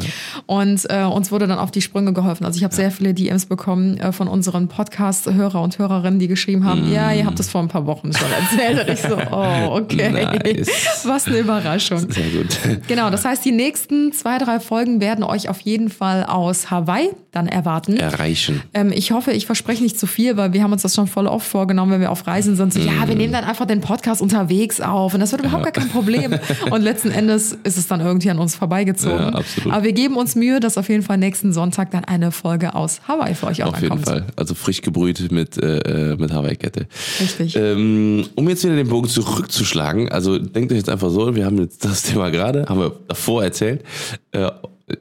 Und 0.45 0.89
äh, 0.89 1.03
uns 1.03 1.31
wurde 1.31 1.47
dann 1.47 1.59
auf 1.59 1.71
die 1.71 1.81
Sprünge 1.81 2.13
geholfen. 2.13 2.45
Also 2.45 2.57
ich 2.57 2.63
habe 2.63 2.73
sehr 2.73 2.91
viele 2.91 3.13
DMs 3.13 3.45
bekommen 3.45 3.97
äh, 3.97 4.11
von 4.11 4.27
unseren 4.27 4.67
Podcast-Hörer 4.67 5.61
und 5.61 5.79
Hörerinnen, 5.79 6.19
die 6.19 6.27
geschrieben 6.27 6.65
haben, 6.65 6.91
ja, 6.91 7.11
ihr 7.11 7.25
habt 7.25 7.39
es 7.39 7.49
vor 7.49 7.61
ein 7.61 7.67
paar 7.67 7.85
Wochen 7.85 8.11
schon 8.13 8.27
erzählt. 8.31 8.87
Und 8.87 8.93
ich 8.93 9.01
so, 9.01 9.17
oh, 9.31 9.77
okay. 9.77 10.11
Nice. 10.11 11.05
Was 11.05 11.27
eine 11.27 11.39
Überraschung. 11.39 11.99
Sehr 12.11 12.29
gut. 12.29 12.57
Genau, 12.87 13.09
das 13.09 13.25
heißt, 13.25 13.43
die 13.43 13.51
nächsten 13.51 14.11
zwei, 14.13 14.37
drei 14.37 14.59
Folgen 14.59 15.01
werden 15.01 15.23
euch 15.23 15.49
auf 15.49 15.61
jeden 15.61 15.89
Fall 15.89 16.23
aus 16.23 16.71
Hawaii 16.71 17.09
dann 17.31 17.47
erwarten. 17.47 17.97
Erreichen. 17.97 18.61
Ähm, 18.73 18.91
ich 18.93 19.11
hoffe, 19.11 19.31
ich 19.31 19.45
verspreche 19.45 19.83
nicht 19.83 19.99
zu 19.99 20.07
viel, 20.07 20.37
weil 20.37 20.53
wir 20.53 20.63
haben 20.63 20.73
uns 20.73 20.81
das 20.81 20.95
schon 20.95 21.07
voll 21.07 21.27
oft 21.27 21.47
vorgenommen, 21.47 21.91
wenn 21.93 22.01
wir 22.01 22.11
auf 22.11 22.26
Reisen 22.27 22.55
sind. 22.55 22.73
So, 22.73 22.79
ja, 22.79 23.07
wir 23.07 23.15
nehmen 23.15 23.33
dann 23.33 23.45
einfach 23.45 23.65
den 23.65 23.81
Podcast 23.81 24.21
unterwegs 24.21 24.81
auf 24.81 25.13
und 25.13 25.19
das 25.19 25.31
wird 25.31 25.41
überhaupt 25.41 25.63
gar 25.63 25.71
kein 25.71 25.89
Problem. 25.89 26.35
Und 26.69 26.81
letzten 26.81 27.11
Endes 27.11 27.57
ist 27.63 27.77
es 27.77 27.87
dann 27.87 28.01
irgendwie 28.01 28.29
an 28.29 28.39
uns 28.39 28.55
vorbeigezogen. 28.55 29.17
Ja, 29.17 29.29
absolut. 29.29 29.73
Aber 29.73 29.83
wir 29.83 29.93
geben 29.93 30.17
uns 30.17 30.35
Mühe, 30.35 30.59
dass 30.59 30.77
auf 30.77 30.89
jeden 30.89 31.03
Fall 31.03 31.17
nächsten 31.17 31.53
Sonntag 31.53 31.91
dann 31.91 32.03
eine 32.05 32.31
Folge 32.31 32.75
aus 32.75 33.01
Hawaii 33.07 33.33
für 33.35 33.47
euch 33.47 33.63
Auf 33.63 33.69
online 33.69 33.81
jeden 33.83 33.95
kommt. 33.95 34.05
Fall. 34.05 34.25
Also 34.35 34.53
frisch 34.55 34.81
gebrüht 34.81 35.31
mit, 35.31 35.57
äh, 35.57 36.15
mit 36.17 36.31
Hawaii-Kette. 36.31 36.87
Richtig. 37.21 37.55
Ähm, 37.55 38.25
um 38.35 38.49
jetzt 38.49 38.63
wieder 38.63 38.75
den 38.75 38.87
Bogen 38.89 39.07
zurückzuschlagen, 39.07 40.09
also 40.09 40.37
denkt 40.37 40.71
euch 40.71 40.77
jetzt 40.79 40.89
einfach 40.89 41.09
so, 41.09 41.35
wir 41.35 41.45
haben 41.45 41.57
jetzt 41.59 41.85
das 41.85 42.03
Thema 42.03 42.29
gerade, 42.29 42.65
haben 42.67 42.79
wir 42.79 42.91
davor 43.07 43.43
erzählt. 43.43 43.83
Äh, 44.31 44.49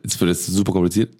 jetzt 0.02 0.20
wird 0.20 0.30
es 0.30 0.46
super 0.46 0.72
kompliziert. 0.72 1.14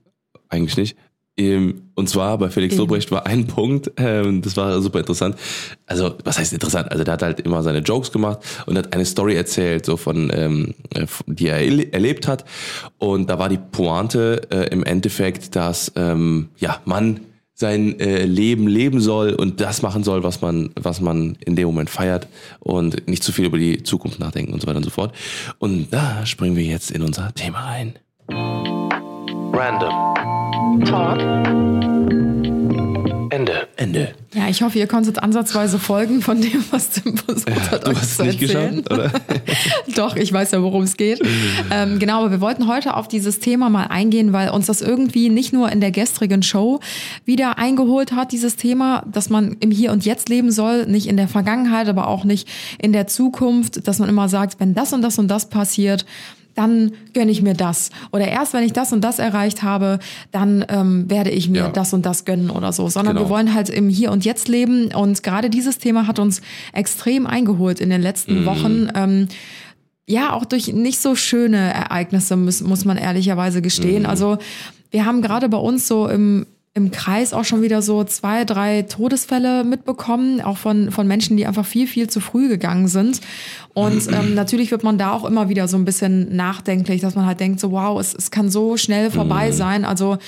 Eigentlich 0.49 0.77
nicht. 0.77 0.97
Ähm, 1.39 1.83
Und 1.95 2.09
zwar 2.09 2.39
bei 2.39 2.49
Felix 2.49 2.73
Eben. 2.75 2.81
Lobrecht 2.81 3.11
war 3.11 3.27
ein 3.27 3.47
Punkt, 3.47 3.93
ähm, 3.99 4.41
das 4.41 4.57
war 4.57 4.81
super 4.81 5.01
interessant. 5.01 5.37
Also, 5.85 6.15
was 6.25 6.39
heißt 6.39 6.55
interessant? 6.55 6.91
Also, 6.91 7.05
der 7.05 7.13
hat 7.13 7.23
halt 7.23 7.41
immer 7.41 7.63
seine 7.63 7.81
Jokes 7.81 8.11
gemacht 8.11 8.39
und 8.65 8.79
hat 8.79 8.95
eine 8.95 9.05
Story 9.05 9.35
erzählt, 9.35 9.85
so 9.85 9.99
von, 9.99 10.31
ähm, 10.35 10.75
äh, 10.95 11.07
die 11.27 11.49
er 11.49 11.59
erle- 11.61 11.93
erlebt 11.93 12.27
hat. 12.27 12.45
Und 12.99 13.29
da 13.29 13.39
war 13.39 13.51
die 13.51 13.59
Pointe 13.59 14.43
äh, 14.51 14.69
im 14.73 14.83
Endeffekt, 14.83 15.57
dass, 15.57 15.93
ähm, 15.95 16.49
ja, 16.59 16.81
man 16.87 17.21
sein 17.59 17.99
äh, 18.01 18.25
Leben 18.25 18.67
leben 18.67 19.01
soll 19.01 19.33
und 19.33 19.63
das 19.63 19.81
machen 19.81 20.05
soll, 20.05 20.23
was 20.23 20.43
man, 20.43 20.71
was 20.75 21.01
man 21.01 21.37
in 21.45 21.57
dem 21.57 21.67
Moment 21.67 21.89
feiert 21.89 22.29
und 22.61 23.09
nicht 23.09 23.23
zu 23.23 23.33
viel 23.33 23.47
über 23.47 23.57
die 23.57 23.83
Zukunft 23.83 24.19
nachdenken 24.21 24.53
und 24.53 24.61
so 24.61 24.67
weiter 24.67 24.77
und 24.77 24.85
so 24.85 24.91
fort. 24.91 25.15
Und 25.59 25.89
da 25.91 26.27
springen 26.27 26.57
wir 26.57 26.65
jetzt 26.65 26.91
in 26.91 27.01
unser 27.01 27.33
Thema 27.35 27.61
rein. 27.61 27.95
Random. 29.53 30.16
Talk. 30.85 31.21
Ende. 33.31 33.69
Ende. 33.77 34.15
Ja, 34.35 34.49
ich 34.49 34.63
hoffe, 34.63 34.79
ihr 34.79 34.87
konntet 34.87 35.23
ansatzweise 35.23 35.79
folgen 35.79 36.23
von 36.23 36.41
dem, 36.41 36.65
was 36.71 36.91
Tim 36.91 37.17
versucht 37.19 37.71
hat, 37.71 37.87
Du 37.87 37.91
euch 37.91 37.97
hast 37.99 38.11
es 38.13 38.17
zu 38.17 38.25
nicht 38.25 38.41
erzählen. 38.43 38.83
geschafft, 38.83 38.93
oder? 38.93 39.11
Doch, 39.95 40.17
ich 40.17 40.33
weiß 40.33 40.53
ja, 40.53 40.63
worum 40.63 40.83
es 40.83 40.97
geht. 40.97 41.21
ähm, 41.71 41.99
genau, 41.99 42.21
aber 42.21 42.31
wir 42.31 42.41
wollten 42.41 42.67
heute 42.67 42.97
auf 42.97 43.09
dieses 43.09 43.39
Thema 43.41 43.69
mal 43.69 43.85
eingehen, 43.89 44.33
weil 44.33 44.51
uns 44.51 44.67
das 44.67 44.81
irgendwie 44.81 45.29
nicht 45.29 45.53
nur 45.53 45.71
in 45.71 45.81
der 45.81 45.91
gestrigen 45.91 46.43
Show 46.43 46.81
wieder 47.25 47.59
eingeholt 47.59 48.13
hat, 48.13 48.33
dieses 48.33 48.57
Thema, 48.57 49.03
dass 49.11 49.29
man 49.29 49.57
im 49.61 49.71
Hier 49.71 49.93
und 49.93 50.05
Jetzt 50.05 50.29
leben 50.29 50.51
soll, 50.51 50.87
nicht 50.87 51.07
in 51.07 51.17
der 51.17 51.29
Vergangenheit, 51.29 51.89
aber 51.89 52.09
auch 52.09 52.25
nicht 52.25 52.49
in 52.81 52.93
der 52.93 53.07
Zukunft, 53.07 53.87
dass 53.87 53.99
man 53.99 54.09
immer 54.09 54.29
sagt, 54.29 54.61
wenn 54.61 54.75
das 54.75 54.93
und 54.93 55.03
das 55.03 55.19
und 55.19 55.29
das 55.29 55.49
passiert, 55.51 56.07
dann 56.57 56.93
gönne 57.15 57.31
ich 57.31 57.43
mir 57.43 57.55
das. 57.55 57.91
Oder 58.13 58.27
erst 58.27 58.53
wenn 58.55 58.65
ich 58.65 58.73
das 58.73 58.93
und 58.93 59.03
das 59.03 59.19
erreicht 59.21 59.63
habe, 59.63 60.01
dann 60.33 60.65
ähm, 60.69 61.09
werde 61.09 61.31
ich 61.31 61.49
mir 61.49 61.59
Ja. 61.59 61.69
das 61.69 61.93
und 61.93 62.05
das 62.05 62.25
gönnen 62.25 62.51
oder 62.51 62.73
so. 62.73 62.89
Sondern 62.89 63.15
Genau. 63.15 63.27
wir 63.27 63.31
wollen 63.31 63.55
halt 63.55 63.69
im 63.69 63.89
Hier 63.89 64.11
und 64.11 64.25
Jetzt 64.25 64.49
leben. 64.49 64.93
Und 64.95 65.23
gerade 65.23 65.51
dieses 65.51 65.79
Thema 65.79 66.07
hat 66.09 66.19
uns 66.19 66.41
extrem 66.73 67.27
eingeholt 67.27 67.79
in 67.81 67.91
den 67.91 68.03
letzten 68.03 68.45
Wochen. 68.47 68.89
Ähm, 68.95 69.29
ja, 70.09 70.33
auch 70.33 70.45
durch 70.45 70.73
nicht 70.73 71.01
so 71.01 71.15
schöne 71.15 71.59
Ereignisse, 71.75 72.37
muss, 72.37 72.61
muss 72.63 72.85
man 72.85 72.97
ehrlicherweise 72.97 73.61
gestehen. 73.63 74.07
Also 74.07 74.39
wir 74.91 75.05
haben 75.05 75.21
gerade 75.21 75.49
bei 75.49 75.59
uns 75.59 75.87
so 75.89 76.09
im, 76.09 76.47
im 76.77 76.91
Kreis 76.91 77.33
auch 77.33 77.45
schon 77.45 77.63
wieder 77.63 77.81
so 77.81 78.05
zwei, 78.05 78.45
drei 78.45 78.83
Todesfälle 78.83 79.65
mitbekommen, 79.65 80.43
auch 80.43 80.59
von, 80.59 80.91
von 80.91 81.07
Menschen, 81.07 81.39
die 81.39 81.47
einfach 81.47 81.65
viel, 81.65 81.87
viel 81.87 82.11
zu 82.11 82.21
früh 82.21 82.49
gegangen 82.49 82.87
sind. 82.87 83.23
Und 83.73 84.07
ähm, 84.13 84.35
natürlich 84.35 84.71
wird 84.71 84.85
man 84.85 84.99
da 84.99 85.13
auch 85.13 85.25
immer 85.25 85.49
wieder 85.49 85.69
so 85.69 85.79
ein 85.79 85.87
bisschen 85.87 86.37
nachdenklich, 86.37 87.01
dass 87.01 87.15
man 87.15 87.25
halt 87.25 87.41
denkt, 87.41 87.61
so 87.61 87.73
wow, 87.73 87.99
es, 87.99 88.15
es 88.15 88.31
kann 88.31 88.51
so 88.51 88.77
schnell 88.77 89.11
vorbei 89.11 89.53
sein. 89.53 89.87
Also 89.87 90.19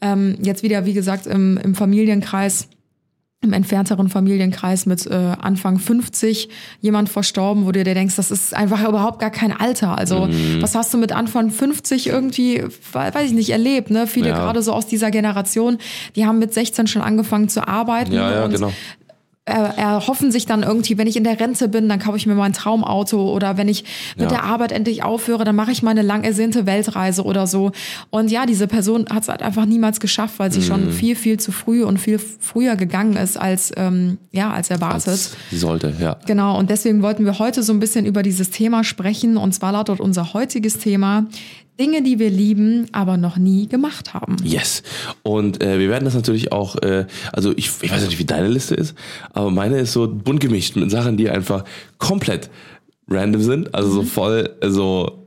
ähm, 0.00 0.36
jetzt 0.40 0.62
wieder, 0.62 0.86
wie 0.86 0.92
gesagt, 0.94 1.26
im, 1.26 1.58
im 1.58 1.74
Familienkreis 1.74 2.68
im 3.40 3.52
entfernteren 3.52 4.08
Familienkreis 4.08 4.84
mit 4.86 5.06
äh, 5.06 5.14
Anfang 5.14 5.78
50 5.78 6.48
jemand 6.80 7.08
verstorben, 7.08 7.66
wo 7.66 7.72
du 7.72 7.84
dir 7.84 7.94
denkst, 7.94 8.16
das 8.16 8.32
ist 8.32 8.52
einfach 8.52 8.86
überhaupt 8.88 9.20
gar 9.20 9.30
kein 9.30 9.52
Alter. 9.52 9.96
Also 9.96 10.26
Mhm. 10.26 10.60
was 10.60 10.74
hast 10.74 10.92
du 10.92 10.98
mit 10.98 11.12
Anfang 11.12 11.50
50 11.52 12.08
irgendwie, 12.08 12.64
we- 12.64 12.70
weiß 13.14 13.26
ich 13.26 13.32
nicht, 13.34 13.50
erlebt? 13.50 13.90
Ne? 13.90 14.08
Viele 14.08 14.30
Ja. 14.30 14.38
gerade 14.38 14.60
so 14.60 14.72
aus 14.72 14.88
dieser 14.88 15.12
Generation, 15.12 15.78
die 16.16 16.26
haben 16.26 16.40
mit 16.40 16.52
16 16.52 16.88
schon 16.88 17.00
angefangen 17.02 17.48
zu 17.48 17.66
arbeiten. 17.68 18.12
Ja, 18.12 18.32
ja, 18.32 18.44
und 18.44 18.50
genau. 18.50 18.72
Er, 19.48 19.78
erhoffen 19.78 20.30
sich 20.30 20.46
dann 20.46 20.62
irgendwie, 20.62 20.98
wenn 20.98 21.06
ich 21.06 21.16
in 21.16 21.24
der 21.24 21.40
Rente 21.40 21.68
bin, 21.68 21.88
dann 21.88 21.98
kaufe 21.98 22.16
ich 22.16 22.26
mir 22.26 22.34
mein 22.34 22.52
Traumauto 22.52 23.32
oder 23.32 23.56
wenn 23.56 23.68
ich 23.68 23.84
mit 24.16 24.30
Ja. 24.30 24.38
der 24.38 24.44
Arbeit 24.44 24.72
endlich 24.72 25.02
aufhöre, 25.02 25.44
dann 25.44 25.56
mache 25.56 25.72
ich 25.72 25.82
meine 25.82 26.02
lang 26.02 26.24
ersehnte 26.24 26.66
Weltreise 26.66 27.24
oder 27.24 27.46
so. 27.46 27.72
Und 28.10 28.30
ja, 28.30 28.46
diese 28.46 28.66
Person 28.66 29.06
hat 29.10 29.22
es 29.24 29.28
halt 29.28 29.42
einfach 29.42 29.64
niemals 29.66 30.00
geschafft, 30.00 30.38
weil 30.38 30.52
sie 30.52 30.60
Mhm. 30.60 30.64
schon 30.64 30.92
viel, 30.92 31.16
viel 31.16 31.38
zu 31.40 31.52
früh 31.52 31.82
und 31.84 31.98
viel 31.98 32.18
früher 32.18 32.76
gegangen 32.76 33.16
ist 33.16 33.36
als, 33.38 33.72
ähm, 33.76 34.18
ja, 34.32 34.50
als 34.52 34.70
erwartet. 34.70 35.08
Als 35.08 35.36
sie 35.50 35.58
sollte, 35.58 35.94
ja. 36.00 36.16
Genau, 36.26 36.58
und 36.58 36.70
deswegen 36.70 37.02
wollten 37.02 37.24
wir 37.24 37.38
heute 37.38 37.62
so 37.62 37.72
ein 37.72 37.80
bisschen 37.80 38.06
über 38.06 38.22
dieses 38.22 38.50
Thema 38.50 38.84
sprechen. 38.84 39.36
Und 39.36 39.52
zwar 39.54 39.72
lautet 39.72 40.00
unser 40.00 40.32
heutiges 40.34 40.78
Thema 40.78 41.26
Dinge, 41.78 42.02
die 42.02 42.18
wir 42.18 42.30
lieben, 42.30 42.86
aber 42.92 43.16
noch 43.16 43.36
nie 43.36 43.68
gemacht 43.68 44.14
haben. 44.14 44.36
Yes. 44.42 44.82
Und 45.22 45.62
äh, 45.62 45.78
wir 45.78 45.88
werden 45.88 46.04
das 46.04 46.14
natürlich 46.14 46.50
auch, 46.52 46.76
äh, 46.82 47.06
also 47.32 47.52
ich, 47.56 47.70
ich 47.82 47.90
weiß 47.92 48.04
nicht, 48.06 48.18
wie 48.18 48.24
deine 48.24 48.48
Liste 48.48 48.74
ist, 48.74 48.94
aber 49.32 49.50
meine 49.50 49.78
ist 49.78 49.92
so 49.92 50.08
bunt 50.08 50.40
gemischt 50.40 50.76
mit 50.76 50.90
Sachen, 50.90 51.16
die 51.16 51.30
einfach 51.30 51.64
komplett 51.98 52.50
random 53.08 53.42
sind. 53.42 53.74
Also 53.74 53.88
Mhm. 53.90 53.94
so 53.94 54.02
voll, 54.02 54.50
so 54.66 55.24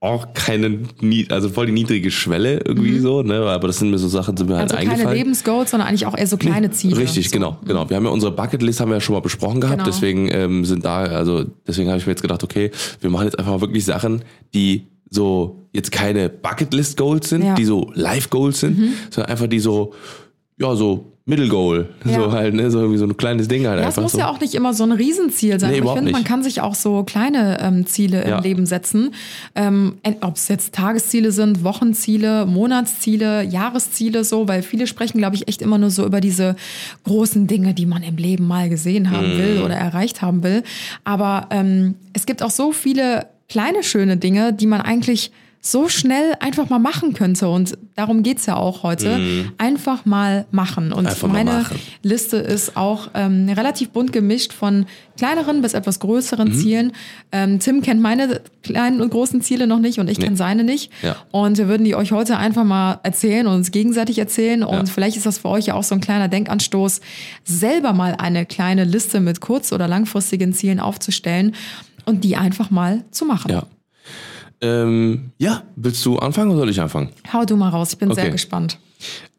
auch 0.00 0.34
keine, 0.34 0.80
also 1.28 1.48
voll 1.48 1.66
die 1.66 1.72
niedrige 1.72 2.10
Schwelle 2.10 2.58
irgendwie 2.64 2.98
so, 2.98 3.22
ne? 3.22 3.36
Aber 3.48 3.68
das 3.68 3.78
sind 3.78 3.92
mir 3.92 3.98
so 3.98 4.08
Sachen, 4.08 4.36
sind 4.36 4.48
mir 4.48 4.56
halt 4.56 4.70
Mhm. 4.70 4.76
Also 4.76 4.80
keine 4.80 4.90
eingefallen. 4.94 5.16
Lebensgoals, 5.18 5.70
sondern 5.70 5.88
eigentlich 5.88 6.06
auch 6.06 6.18
eher 6.18 6.26
so 6.26 6.36
kleine 6.36 6.72
Ziele. 6.72 6.96
Richtig, 6.96 7.28
so. 7.28 7.32
genau, 7.32 7.58
genau. 7.64 7.88
Wir 7.88 7.96
haben 7.96 8.04
ja 8.04 8.10
unsere 8.10 8.32
Bucketlist 8.32 8.80
haben 8.80 8.88
wir 8.88 8.96
ja 8.96 9.00
schon 9.00 9.14
mal 9.14 9.20
besprochen 9.20 9.60
gehabt, 9.60 9.78
Genau. 9.78 9.88
deswegen 9.88 10.28
ähm, 10.32 10.64
sind 10.64 10.84
da, 10.84 11.04
also 11.04 11.44
deswegen 11.68 11.88
habe 11.88 11.98
ich 12.00 12.06
mir 12.06 12.12
jetzt 12.14 12.22
gedacht, 12.22 12.42
okay, 12.42 12.72
wir 13.00 13.10
machen 13.10 13.26
jetzt 13.26 13.38
einfach 13.38 13.52
mal 13.52 13.60
wirklich 13.60 13.84
Sachen, 13.84 14.22
die 14.54 14.88
so 15.14 15.60
jetzt 15.72 15.92
keine 15.92 16.28
Bucketlist 16.28 16.96
Goals 16.96 17.28
sind, 17.28 17.44
Ja. 17.44 17.52
Mhm. 17.52 17.56
die 17.56 17.64
so 17.66 17.90
Life 17.94 18.28
Goals 18.30 18.60
sind, 18.60 18.78
sondern 19.10 19.30
einfach 19.30 19.46
die 19.46 19.60
so, 19.60 19.92
ja 20.58 20.74
so 20.74 21.06
Middle 21.24 21.46
Goal, 21.48 21.88
Ja. 22.04 22.14
so 22.14 22.32
halt, 22.32 22.52
ne, 22.54 22.68
so 22.70 22.80
irgendwie 22.80 22.98
so 22.98 23.04
ein 23.04 23.16
kleines 23.16 23.46
Ding 23.46 23.64
halt 23.68 23.78
Ja, 23.78 23.86
einfach 23.86 24.02
muss 24.02 24.10
so. 24.12 24.18
ja 24.18 24.28
auch 24.28 24.40
nicht 24.40 24.54
immer 24.54 24.74
so 24.74 24.82
ein 24.82 24.90
Riesenziel 24.90 25.60
sein. 25.60 25.70
Nee, 25.70 25.78
ich 25.78 25.88
finde, 25.88 26.10
man 26.10 26.24
kann 26.24 26.42
sich 26.42 26.60
auch 26.60 26.74
so 26.74 27.04
kleine 27.04 27.58
ähm, 27.60 27.86
Ziele 27.86 28.26
Ja. 28.28 28.38
im 28.38 28.42
Leben 28.42 28.66
setzen. 28.66 29.14
Ähm, 29.54 29.98
Ob 30.20 30.34
es 30.34 30.48
jetzt 30.48 30.74
Tagesziele 30.74 31.30
sind, 31.30 31.62
Wochenziele, 31.62 32.44
Monatsziele, 32.46 33.44
Jahresziele, 33.44 34.24
so, 34.24 34.48
weil 34.48 34.62
viele 34.62 34.88
sprechen, 34.88 35.18
glaube 35.18 35.36
ich, 35.36 35.46
echt 35.46 35.62
immer 35.62 35.78
nur 35.78 35.90
so 35.90 36.04
über 36.04 36.20
diese 36.20 36.56
großen 37.04 37.46
Dinge, 37.46 37.72
die 37.72 37.86
man 37.86 38.02
im 38.02 38.16
Leben 38.16 38.46
mal 38.48 38.68
gesehen 38.68 39.10
haben 39.12 39.34
Mhm. 39.34 39.38
will 39.38 39.62
oder 39.64 39.74
erreicht 39.74 40.22
haben 40.22 40.42
will. 40.42 40.64
Aber 41.04 41.46
ähm, 41.50 41.94
es 42.14 42.26
gibt 42.26 42.42
auch 42.42 42.50
so 42.50 42.72
viele 42.72 43.26
kleine, 43.52 43.82
schöne 43.82 44.16
Dinge, 44.16 44.52
die 44.52 44.66
man 44.66 44.80
eigentlich 44.80 45.30
so 45.64 45.88
schnell 45.88 46.32
einfach 46.40 46.68
mal 46.70 46.80
machen 46.80 47.14
könnte. 47.14 47.48
Und 47.48 47.78
darum 47.94 48.24
geht's 48.24 48.46
ja 48.46 48.56
auch 48.56 48.82
heute. 48.82 49.20
Einfach 49.58 50.04
mal 50.04 50.44
machen. 50.50 50.92
Und 50.92 51.02
Mhm. 51.04 51.06
Einfach 51.10 51.28
meine 51.28 51.52
machen. 51.52 51.78
Liste 52.02 52.38
ist 52.38 52.76
auch 52.76 53.10
ähm, 53.14 53.48
relativ 53.48 53.90
bunt 53.90 54.12
gemischt 54.12 54.52
von 54.52 54.86
kleineren 55.16 55.62
bis 55.62 55.74
etwas 55.74 56.00
größeren 56.00 56.48
Mhm. 56.48 56.54
Zielen. 56.54 56.92
Ähm, 57.30 57.60
Tim 57.60 57.80
kennt 57.80 58.00
meine 58.02 58.40
kleinen 58.64 59.00
und 59.00 59.10
großen 59.10 59.40
Ziele 59.40 59.68
noch 59.68 59.78
nicht 59.78 60.00
und 60.00 60.10
ich 60.10 60.18
kenne 60.18 60.36
seine 60.36 60.64
nicht. 60.64 60.90
Ja. 61.00 61.14
Und 61.30 61.58
wir 61.58 61.68
würden 61.68 61.84
die 61.84 61.94
euch 61.94 62.10
heute 62.10 62.38
einfach 62.38 62.64
mal 62.64 62.98
erzählen 63.04 63.46
und 63.46 63.54
uns 63.54 63.70
gegenseitig 63.70 64.18
erzählen. 64.18 64.64
Und 64.64 64.88
Ja. 64.88 64.92
vielleicht 64.92 65.16
ist 65.16 65.26
das 65.26 65.38
für 65.38 65.48
euch 65.48 65.66
ja 65.66 65.74
auch 65.74 65.84
so 65.84 65.94
ein 65.94 66.00
kleiner 66.00 66.26
Denkanstoß, 66.26 67.00
selber 67.44 67.92
mal 67.92 68.16
eine 68.18 68.46
kleine 68.46 68.82
Liste 68.82 69.20
mit 69.20 69.40
kurz- 69.40 69.72
oder 69.72 69.86
langfristigen 69.86 70.52
Zielen 70.54 70.80
aufzustellen 70.80 71.54
und 72.04 72.24
die 72.24 72.36
einfach 72.36 72.70
mal 72.70 73.04
zu 73.10 73.24
machen. 73.24 73.50
Ja. 73.50 73.66
Ähm, 74.60 75.32
ja, 75.38 75.64
willst 75.76 76.04
du 76.06 76.18
anfangen 76.18 76.50
oder 76.50 76.60
soll 76.60 76.70
ich 76.70 76.80
anfangen? 76.80 77.10
Hau 77.32 77.44
du 77.44 77.56
mal 77.56 77.68
raus, 77.70 77.92
ich 77.92 77.98
bin 77.98 78.12
sehr 78.14 78.24
Okay. 78.24 78.32
gespannt. 78.32 78.78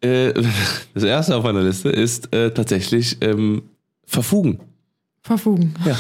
Äh, 0.02 0.34
das 0.94 1.04
erste 1.04 1.36
auf 1.38 1.44
meiner 1.44 1.62
Liste 1.62 1.90
ist 1.90 2.34
äh, 2.36 2.52
tatsächlich 2.52 3.18
ähm, 3.22 3.64
Verfugen. 4.06 4.60
Verfugen. 5.22 5.74
Ja, 5.86 5.96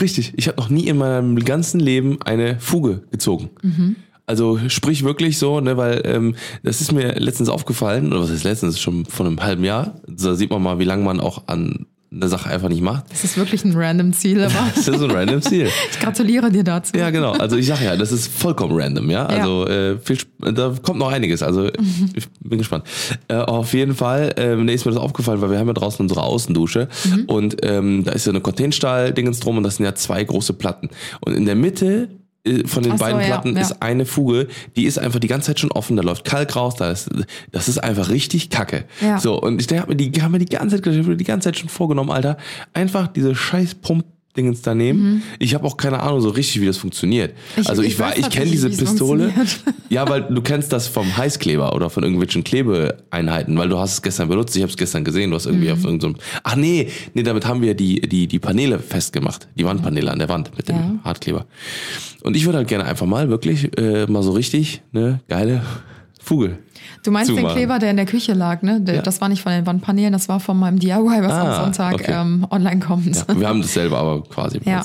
richtig. 0.00 0.32
Ich 0.36 0.46
habe 0.46 0.58
noch 0.60 0.68
nie 0.68 0.86
in 0.86 0.96
meinem 0.98 1.36
ganzen 1.40 1.80
Leben 1.80 2.22
eine 2.22 2.60
Fuge 2.60 3.02
gezogen. 3.10 3.50
Also 4.26 4.60
sprich 4.68 5.02
wirklich 5.02 5.36
so, 5.38 5.58
ne, 5.60 5.76
weil 5.76 6.00
ähm, 6.04 6.36
das 6.62 6.80
ist 6.80 6.92
mir 6.92 7.14
letztens 7.18 7.48
aufgefallen, 7.48 8.12
oder 8.12 8.22
was 8.22 8.30
ist 8.30 8.44
letztens, 8.44 8.78
schon 8.80 9.04
vor 9.06 9.26
einem 9.26 9.42
halben 9.42 9.64
Jahr. 9.64 9.96
Da 10.06 10.36
sieht 10.36 10.50
man 10.50 10.62
mal, 10.62 10.78
wie 10.78 10.84
lange 10.84 11.02
man 11.02 11.18
auch 11.18 11.48
an 11.48 11.86
eine 12.14 12.28
Sache 12.28 12.50
einfach 12.50 12.68
nicht 12.68 12.82
macht. 12.82 13.10
Das 13.10 13.24
ist 13.24 13.36
wirklich 13.36 13.64
ein 13.64 13.72
random 13.74 14.12
Ziel, 14.12 14.42
aber 14.42 14.54
Das 14.74 14.86
ist 14.86 15.02
ein 15.02 15.10
random 15.10 15.40
Ziel. 15.40 15.68
ich 15.90 15.98
gratuliere 15.98 16.50
dir 16.50 16.64
dazu. 16.64 16.96
Ja, 16.96 17.10
genau. 17.10 17.32
Also 17.32 17.56
ich 17.56 17.66
sage 17.66 17.84
ja, 17.84 17.96
das 17.96 18.12
ist 18.12 18.28
vollkommen 18.28 18.78
random, 18.78 19.08
ja. 19.10 19.26
Also 19.26 19.66
äh, 19.66 19.98
viel, 19.98 20.18
da 20.38 20.74
kommt 20.82 20.98
noch 20.98 21.10
einiges. 21.10 21.42
Also 21.42 21.68
ich 22.14 22.28
bin 22.40 22.58
gespannt. 22.58 22.84
Äh, 23.28 23.36
auf 23.36 23.72
jeden 23.72 23.94
Fall, 23.94 24.34
ähm, 24.36 24.64
nee, 24.66 24.74
ist 24.74 24.84
mir 24.84 24.92
das 24.92 25.00
aufgefallen, 25.00 25.40
weil 25.40 25.50
wir 25.50 25.58
haben 25.58 25.68
ja 25.68 25.74
draußen 25.74 26.02
unsere 26.02 26.22
Außendusche 26.22 26.88
und 27.26 27.56
ähm, 27.62 28.04
da 28.04 28.12
ist 28.12 28.26
ja 28.26 28.32
eine 28.32 28.40
Containerstahl-Dingens 28.40 29.40
drum 29.40 29.56
und 29.56 29.62
das 29.62 29.76
sind 29.76 29.86
ja 29.86 29.94
zwei 29.94 30.22
große 30.22 30.52
Platten. 30.54 30.90
Und 31.20 31.34
in 31.34 31.46
der 31.46 31.54
Mitte 31.54 32.08
äh, 32.10 32.21
von 32.66 32.82
den 32.82 32.92
so, 32.92 32.98
beiden 32.98 33.20
ja, 33.20 33.26
Platten 33.26 33.54
ja. 33.54 33.62
ist 33.62 33.82
eine 33.82 34.04
Fuge, 34.04 34.48
die 34.74 34.84
ist 34.84 34.98
einfach 34.98 35.20
die 35.20 35.28
ganze 35.28 35.48
Zeit 35.48 35.60
schon 35.60 35.70
offen, 35.70 35.96
da 35.96 36.02
läuft 36.02 36.24
Kalk 36.24 36.56
raus, 36.56 36.74
da 36.74 36.90
ist, 36.90 37.08
das 37.52 37.68
ist 37.68 37.78
einfach 37.78 38.08
richtig 38.08 38.50
kacke. 38.50 38.84
Ja. 39.00 39.18
So, 39.18 39.40
und 39.40 39.60
ich 39.60 39.78
habe 39.78 39.90
mir 39.90 39.96
die, 39.96 40.10
hab 40.20 40.30
mir 40.30 40.40
die 40.40 40.46
ganze 40.46 40.82
Zeit, 40.82 40.94
die 41.20 41.24
ganze 41.24 41.48
Zeit 41.48 41.58
schon 41.58 41.68
vorgenommen, 41.68 42.10
Alter, 42.10 42.36
einfach 42.74 43.06
diese 43.06 43.34
scheiß 43.36 43.76
Pump 43.76 44.04
Dingens 44.36 44.62
da 44.62 44.74
nehmen. 44.74 45.22
Ich 45.38 45.52
habe 45.54 45.66
auch 45.66 45.76
keine 45.76 46.00
Ahnung 46.00 46.20
so 46.22 46.30
richtig, 46.30 46.60
wie 46.62 46.66
das 46.66 46.78
funktioniert. 46.78 47.32
Mhm. 47.56 47.60
Ich- 47.62 47.68
also 47.68 47.82
ich, 47.82 47.88
ich 47.92 47.98
war, 47.98 48.16
ich 48.16 48.30
kenne 48.30 48.50
diese 48.50 48.70
Pistole. 48.70 49.32
Ja, 49.90 50.08
weil 50.08 50.22
du 50.22 50.40
kennst 50.40 50.72
das 50.72 50.88
vom 50.88 51.14
Heißkleber 51.16 51.74
oder 51.74 51.90
von 51.90 52.02
irgendwelchen 52.02 52.42
Klebeeinheiten, 52.42 53.56
weil 53.58 53.68
du 53.68 53.78
hast 53.78 53.92
es 53.94 54.02
gestern 54.02 54.28
benutzt. 54.28 54.56
Ich 54.56 54.62
habe 54.62 54.70
es 54.70 54.76
gestern 54.76 55.04
gesehen. 55.04 55.30
Du 55.30 55.36
hast 55.36 55.46
irgendwie 55.46 55.66
Mhm. 55.66 55.72
auf 55.72 55.84
irgendeinem. 55.84 56.16
Ach 56.42 56.56
nee, 56.56 56.88
nee, 57.14 57.22
damit 57.22 57.44
haben 57.46 57.60
wir 57.62 57.74
die 57.74 58.00
die 58.00 58.26
die 58.26 58.38
Paneele 58.38 58.78
festgemacht, 58.78 59.48
die 59.56 59.64
Wandpaneele 59.64 60.10
an 60.10 60.18
der 60.18 60.28
Wand 60.28 60.50
mit 60.56 60.68
dem 60.68 60.76
Ja. 60.76 60.94
Hartkleber. 61.04 61.46
Und 62.22 62.36
ich 62.36 62.44
würde 62.46 62.58
halt 62.58 62.68
gerne 62.68 62.84
einfach 62.84 63.06
mal 63.06 63.28
wirklich 63.28 63.76
äh, 63.78 64.06
mal 64.06 64.22
so 64.22 64.32
richtig 64.32 64.82
ne 64.92 65.20
geile 65.28 65.62
Fuge. 66.24 66.58
Du 67.02 67.10
meinst 67.10 67.30
den 67.30 67.36
zumachen. 67.38 67.56
Kleber, 67.56 67.78
der 67.78 67.90
in 67.90 67.96
der 67.96 68.06
Küche 68.06 68.32
lag, 68.32 68.62
ne? 68.62 68.80
Ja. 68.86 69.02
Das 69.02 69.20
war 69.20 69.28
nicht 69.28 69.42
von 69.42 69.50
den 69.52 69.66
Wandpaneelen, 69.66 70.12
das 70.12 70.28
war 70.28 70.38
von 70.40 70.58
meinem 70.58 70.78
DIY, 70.78 71.22
was 71.22 71.32
Ah, 71.32 71.56
am 71.56 71.64
Sonntag 71.64 71.94
okay. 71.94 72.12
ähm, 72.12 72.46
online 72.50 72.80
kommt. 72.80 73.16
Ja, 73.16 73.38
wir 73.40 73.48
haben 73.48 73.60
das 73.62 73.72
selber 73.74 73.98
aber 73.98 74.22
quasi. 74.22 74.60
Ja. 74.64 74.84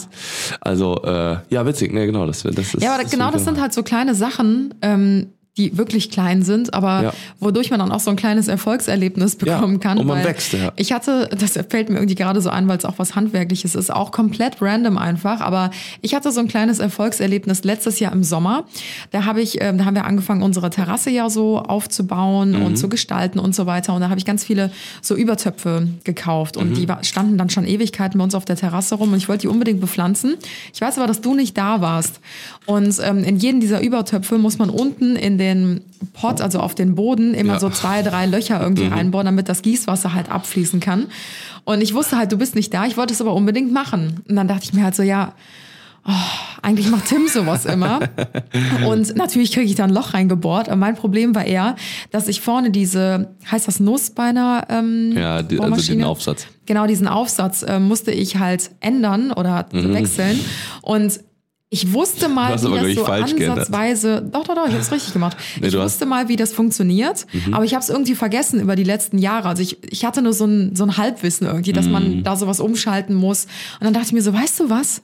Also 0.62 1.02
äh, 1.04 1.38
ja, 1.50 1.66
witzig, 1.66 1.94
ne, 1.94 2.06
genau. 2.08 2.26
Das, 2.26 2.42
das 2.44 2.58
ist, 2.58 2.82
Ja, 2.82 2.94
aber 2.96 3.04
das 3.04 3.12
genau 3.12 3.30
das 3.32 3.44
sind 3.44 3.62
halt 3.62 3.74
so 3.74 3.84
kleine 3.84 4.16
Sachen, 4.16 4.74
ähm, 4.82 5.28
die 5.58 5.78
wirklich 5.78 6.10
klein 6.12 6.44
sind, 6.44 6.74
aber 6.74 7.04
Ja. 7.04 7.14
wodurch 7.40 7.70
man 7.72 7.80
dann 7.80 7.92
auch 7.92 8.00
so 8.00 8.10
ein 8.12 8.16
kleines 8.16 8.48
Erfolgserlebnis 8.48 9.36
bekommen 9.36 9.74
Ja, 9.76 9.80
kann. 9.80 9.98
und 9.98 10.06
man 10.08 10.24
wächst, 10.24 10.54
ja. 10.54 10.72
Ich 10.76 10.92
hatte, 10.94 11.30
das 11.38 11.54
fällt 11.70 11.90
mir 11.90 11.96
irgendwie 11.96 12.16
gerade 12.16 12.42
so 12.42 12.50
ein, 12.50 12.68
weil 12.68 12.78
es 12.78 12.86
auch 12.86 13.00
was 13.00 13.16
Handwerkliches 13.16 13.74
ist, 13.76 13.92
auch 13.92 14.12
komplett 14.12 14.62
random 14.62 14.98
einfach, 14.98 15.42
aber 15.42 15.72
ich 16.02 16.14
hatte 16.16 16.32
so 16.32 16.40
ein 16.40 16.48
kleines 16.48 16.80
Erfolgserlebnis 16.80 17.64
letztes 17.64 18.00
Jahr 18.00 18.14
im 18.14 18.24
Sommer. 18.24 18.66
Da 19.12 19.26
habe 19.26 19.42
ich, 19.42 19.62
ähm, 19.62 19.78
da 19.78 19.86
haben 19.86 19.96
wir 19.96 20.06
angefangen, 20.06 20.44
unsere 20.44 20.70
Terrasse 20.70 21.10
ja 21.10 21.30
so 21.30 21.60
aufzubauen 21.60 22.52
Mhm. 22.52 22.62
und 22.66 22.76
zu 22.78 22.90
gestalten 22.90 23.40
und 23.40 23.56
so 23.56 23.66
weiter. 23.66 23.94
Und 23.94 24.02
da 24.02 24.10
habe 24.10 24.20
ich 24.20 24.26
ganz 24.26 24.44
viele 24.44 24.72
so 25.02 25.16
Übertöpfe 25.16 25.88
gekauft 26.04 26.58
und 26.58 26.70
Mhm. 26.72 26.74
die 26.76 26.88
standen 27.02 27.38
dann 27.38 27.50
schon 27.50 27.66
Ewigkeiten 27.66 28.18
bei 28.20 28.24
uns 28.24 28.36
auf 28.36 28.46
der 28.46 28.56
Terrasse 28.56 28.96
rum 28.96 29.12
und 29.12 29.18
ich 29.18 29.28
wollte 29.30 29.42
die 29.44 29.48
unbedingt 29.48 29.82
bepflanzen. 29.82 30.36
Ich 30.74 30.82
weiß 30.82 30.98
aber, 30.98 31.08
dass 31.08 31.22
du 31.22 31.34
nicht 31.34 31.58
da 31.58 31.82
warst. 31.82 32.20
Und 32.66 32.96
ähm, 33.04 33.24
in 33.24 33.38
jeden 33.38 33.60
dieser 33.60 33.82
Übertöpfe 33.82 34.38
muss 34.38 34.58
man 34.58 34.70
unten 34.70 35.16
in 35.16 35.38
den 35.54 35.82
Pot, 36.14 36.42
also 36.42 36.60
auf 36.60 36.76
den 36.76 36.96
Boden, 36.96 37.34
immer 37.34 37.54
Ja. 37.54 37.60
so 37.60 37.70
zwei, 37.70 38.02
drei 38.04 38.26
Löcher 38.26 38.62
irgendwie 38.62 38.88
reinbohren, 38.88 39.26
damit 39.26 39.50
das 39.50 39.62
Gießwasser 39.62 40.14
halt 40.14 40.30
abfließen 40.32 40.80
kann. 40.80 41.08
Und 41.64 41.82
ich 41.82 41.94
wusste 41.94 42.18
halt, 42.18 42.32
du 42.32 42.38
bist 42.38 42.56
nicht 42.56 42.74
da, 42.74 42.86
ich 42.86 42.98
wollte 42.98 43.14
es 43.14 43.22
aber 43.22 43.34
unbedingt 43.34 43.72
machen. 43.74 44.22
Und 44.28 44.36
dann 44.36 44.48
dachte 44.48 44.64
ich 44.64 44.74
mir 44.74 44.84
halt 44.84 44.96
so, 44.96 45.04
ja, 45.04 45.34
oh, 46.08 46.12
eigentlich 46.62 46.90
macht 46.90 47.06
Tim 47.08 47.28
sowas 47.28 47.66
immer. 47.66 48.00
Und 48.88 49.16
natürlich 49.18 49.52
kriege 49.52 49.66
ich 49.66 49.76
da 49.76 49.84
ein 49.84 49.90
Loch 49.90 50.14
reingebohrt. 50.14 50.68
Aber 50.70 50.78
mein 50.78 50.96
Problem 50.96 51.36
war 51.36 51.44
eher, 51.46 51.76
dass 52.12 52.28
ich 52.30 52.40
vorne 52.42 52.72
diese, 52.72 53.30
heißt 53.52 53.68
das 53.68 53.80
Nuss 53.82 54.12
bei 54.12 54.24
einer 54.30 54.66
ähm, 54.70 55.12
Ja, 55.16 55.42
die, 55.44 55.44
also 55.44 55.48
den 55.50 55.58
Bohrmaschine? 55.58 56.08
Aufsatz. 56.08 56.48
Genau, 56.66 56.88
diesen 56.88 57.08
Aufsatz 57.08 57.64
äh, 57.64 57.80
musste 57.80 58.12
ich 58.12 58.38
halt 58.38 58.72
ändern 58.80 59.32
oder 59.32 59.66
wechseln. 59.72 60.40
Und 60.82 61.20
ich 61.70 61.92
wusste 61.94 62.30
mal, 62.30 62.56
Mhm. 62.58 62.72
Wie 62.86 62.86
das 62.88 62.96
so 62.96 63.06
falsch 63.06 63.36
geändert. 63.36 63.58
ansatzweise. 63.60 64.22
Doch, 64.32 64.44
doch, 64.46 64.56
doch, 64.56 64.66
ich 64.68 64.72
habe 64.72 64.82
es 64.82 64.92
richtig 64.92 65.12
gemacht. 65.14 65.36
Nee, 65.60 65.68
ich 65.68 65.74
du 65.74 65.80
hast- 65.80 65.84
Mhm. 65.84 65.86
wusste 65.96 66.06
mal, 66.06 66.28
wie 66.30 66.36
das 66.38 66.54
funktioniert, 66.54 67.26
aber 67.52 67.66
ich 67.66 67.74
habe 67.74 67.84
es 67.84 67.90
irgendwie 67.90 68.16
vergessen 68.16 68.62
über 68.62 68.76
die 68.78 68.84
letzten 68.86 69.18
Jahre. 69.18 69.50
Also 69.50 69.62
ich, 69.64 69.78
ich 69.92 70.06
hatte 70.06 70.22
nur 70.22 70.34
so 70.34 70.46
ein, 70.46 70.76
so 70.76 70.84
ein 70.86 70.96
Halbwissen 70.98 71.46
irgendwie, 71.46 71.74
dass 71.74 71.86
Mhm. 71.88 71.92
man 71.92 72.24
da 72.24 72.36
sowas 72.38 72.60
umschalten 72.62 73.16
muss. 73.16 73.46
Und 73.80 73.84
dann 73.86 73.94
dachte 73.94 74.08
ich 74.08 74.14
mir 74.14 74.22
so, 74.22 74.34
weißt 74.34 74.60
du 74.62 74.70
was? 74.70 75.02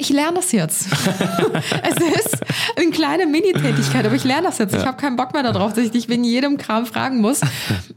Ich 0.00 0.08
lerne 0.08 0.36
das 0.36 0.52
jetzt. 0.52 0.86
es 1.82 2.24
ist 2.24 2.38
eine 2.76 2.90
kleine 2.90 3.26
Mini-Tätigkeit, 3.26 4.06
aber 4.06 4.14
ich 4.14 4.24
lerne 4.24 4.44
das 4.44 4.58
jetzt. 4.58 4.74
Ich 4.74 4.84
habe 4.86 4.96
keinen 4.96 5.16
Bock 5.16 5.32
mehr 5.34 5.42
darauf, 5.42 5.74
dass 5.74 5.84
ich 5.84 5.90
dich 5.90 6.08
wegen 6.08 6.24
jedem 6.24 6.56
Kram 6.56 6.86
fragen 6.86 7.20
muss. 7.20 7.40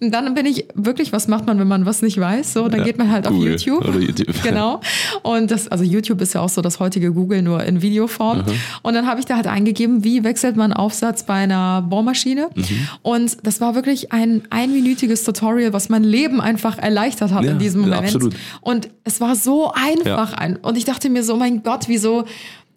Und 0.01 0.11
dann 0.11 0.33
bin 0.33 0.45
ich 0.45 0.65
wirklich, 0.75 1.13
was 1.13 1.27
macht 1.27 1.47
man, 1.47 1.59
wenn 1.59 1.67
man 1.67 1.85
was 1.85 2.01
nicht 2.01 2.19
weiß? 2.19 2.53
So, 2.53 2.67
dann 2.67 2.83
geht 2.83 2.97
man 2.97 3.11
halt 3.11 3.25
auf 3.27 3.33
Google 3.33 3.51
YouTube. 3.51 3.87
oder 3.87 3.99
YouTube. 3.99 4.33
Genau. 4.43 4.81
Und 5.21 5.51
das, 5.51 5.69
also 5.69 5.83
YouTube 5.83 6.19
ist 6.21 6.33
ja 6.33 6.41
auch 6.41 6.49
so 6.49 6.61
das 6.61 6.79
heutige 6.79 7.13
Google 7.13 7.41
nur 7.41 7.63
in 7.63 7.81
Videoform. 7.81 8.39
Mhm. 8.39 8.45
Und 8.81 8.93
dann 8.93 9.07
habe 9.07 9.19
ich 9.19 9.25
da 9.25 9.35
halt 9.35 9.47
eingegeben, 9.47 10.03
wie 10.03 10.23
wechselt 10.23 10.57
man 10.57 10.73
Aufsatz 10.73 11.23
bei 11.23 11.35
einer 11.35 11.81
Bohrmaschine? 11.81 12.49
Mhm. 12.53 12.87
Und 13.01 13.37
das 13.43 13.61
war 13.61 13.75
wirklich 13.75 14.11
ein 14.11 14.41
einminütiges 14.49 15.23
Tutorial, 15.23 15.71
was 15.71 15.87
mein 15.89 16.03
Leben 16.03 16.41
einfach 16.41 16.77
erleichtert 16.77 17.31
hat 17.31 17.43
Ja, 17.43 17.51
in 17.51 17.59
diesem 17.59 17.81
ja, 17.81 17.87
Moment. 17.87 18.15
absolut. 18.15 18.35
Und 18.61 18.89
es 19.05 19.21
war 19.21 19.35
so 19.35 19.71
einfach. 19.73 20.31
Ja. 20.31 20.37
Ein, 20.37 20.57
und 20.57 20.77
ich 20.77 20.85
dachte 20.85 21.09
mir 21.09 21.23
so, 21.23 21.37
mein 21.37 21.63
Gott, 21.63 21.87
wieso 21.93 22.25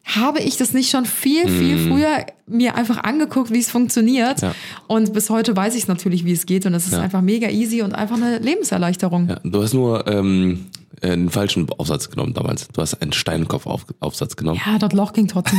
habe 0.05 0.39
ich 0.41 0.57
das 0.57 0.73
nicht 0.73 0.89
schon 0.91 1.05
viel, 1.05 1.49
viel 1.49 1.89
früher 1.89 2.27
mir 2.47 2.77
einfach 2.77 3.03
angeguckt, 3.03 3.51
wie 3.53 3.59
es 3.59 3.71
funktioniert? 3.71 4.41
Mhm. 4.41 4.49
Ja. 4.49 4.55
Und 4.87 5.13
bis 5.13 5.31
heute 5.31 5.57
weiß 5.57 5.75
ich 5.75 5.89
natürlich, 5.89 6.25
wie 6.25 6.33
es 6.33 6.47
geht. 6.47 6.65
Und 6.67 6.75
es 6.75 6.85
ist 6.87 6.93
Ja. 6.93 7.01
einfach 7.01 7.23
mega 7.23 7.49
easy 7.49 7.83
und 7.83 7.93
einfach 7.93 8.17
eine 8.17 8.39
Lebenserleichterung. 8.39 9.29
Ja, 9.29 9.41
du 9.43 9.63
hast 9.63 9.75
nur 9.75 10.07
ähm, 10.07 10.67
äh, 10.75 10.76
einen 11.03 11.31
falschen 11.31 11.69
Aufsatz 11.79 12.09
genommen 12.11 12.33
damals. 12.35 12.69
Du 12.69 12.81
hast 12.81 12.95
einen 13.03 13.13
Steinkopf-Aufsatz 13.13 14.37
genommen. 14.37 14.61
Ja, 14.65 14.79
das 14.79 14.93
Loch 14.93 15.13
ging 15.13 15.29
trotzdem 15.29 15.59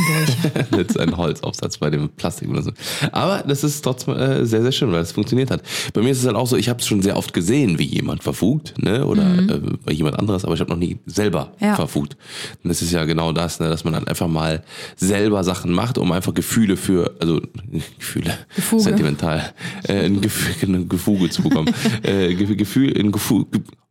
durch. 0.70 0.70
Jetzt 0.80 0.98
ein 0.98 1.16
Holzaufsatz 1.16 1.78
bei 1.78 1.90
dem 1.90 2.08
Plastik 2.08 2.48
oder 2.48 2.62
so. 2.62 2.72
Aber 3.12 3.44
das 3.46 3.64
ist 3.64 3.82
trotzdem 3.82 4.14
äh, 4.16 4.44
sehr, 4.46 4.62
sehr 4.62 4.72
schön, 4.72 4.90
weil 4.92 5.00
es 5.02 5.12
funktioniert 5.12 5.50
hat. 5.50 5.62
Bei 5.92 6.02
mir 6.02 6.10
ist 6.10 6.18
es 6.20 6.26
halt 6.26 6.36
auch 6.36 6.46
so, 6.46 6.56
ich 6.56 6.68
habe 6.68 6.80
es 6.80 6.86
schon 6.86 7.02
sehr 7.02 7.16
oft 7.16 7.32
gesehen, 7.32 7.78
wie 7.78 7.84
jemand 7.86 8.22
verfugt, 8.22 8.74
ne? 8.78 9.06
Oder 9.06 9.38
äh, 9.38 9.60
bei 9.84 9.92
jemand 9.92 10.18
anderes, 10.18 10.44
aber 10.44 10.54
ich 10.54 10.60
habe 10.60 10.70
noch 10.70 10.78
nie 10.78 10.98
selber 11.06 11.52
Mhm. 11.60 11.66
Ja. 11.66 11.74
verfugt. 11.76 12.16
Und 12.64 12.68
das 12.68 12.82
ist 12.82 12.92
ja 12.92 13.04
genau 13.04 13.32
das, 13.32 13.60
ne? 13.60 13.68
dass 13.68 13.84
man 13.84 13.92
dann 13.92 14.06
einfach 14.08 14.26
mal 14.28 14.62
selber 14.96 15.44
Sachen 15.44 15.72
macht, 15.72 15.98
um 15.98 16.10
einfach 16.12 16.34
Gefühle 16.34 16.76
für, 16.76 17.14
also 17.20 17.40
Gefühle, 17.98 18.34
Gefuge. 18.56 18.82
sentimental, 18.82 19.52
äh, 19.84 20.04
ein, 20.06 20.20
Gefühl, 20.20 20.68
ein 20.74 20.88
Gefuge 20.88 21.30
zu 21.30 21.42
bekommen. 21.42 21.72
äh, 22.02 22.34
Ge- 22.34 22.56
Gefühl, 22.56 22.98
ein 22.98 23.12
Gefühl, 23.12 23.46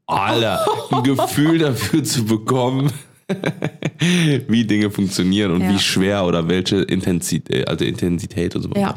Alter, 0.10 0.66
ein 0.92 1.04
Gefühl 1.04 1.60
dafür 1.60 2.02
zu 2.02 2.24
bekommen, 2.24 2.94
wie 4.48 4.64
Dinge 4.66 4.90
funktionieren 4.90 5.52
und 5.52 5.62
Ja. 5.62 5.70
wie 5.74 5.80
schwer 5.80 6.26
oder 6.26 6.48
welche 6.48 6.78
Intensität, 6.78 7.68
also 7.68 7.84
Intensität 7.84 8.56
und 8.56 8.62
so. 8.64 8.70
Ja. 8.76 8.96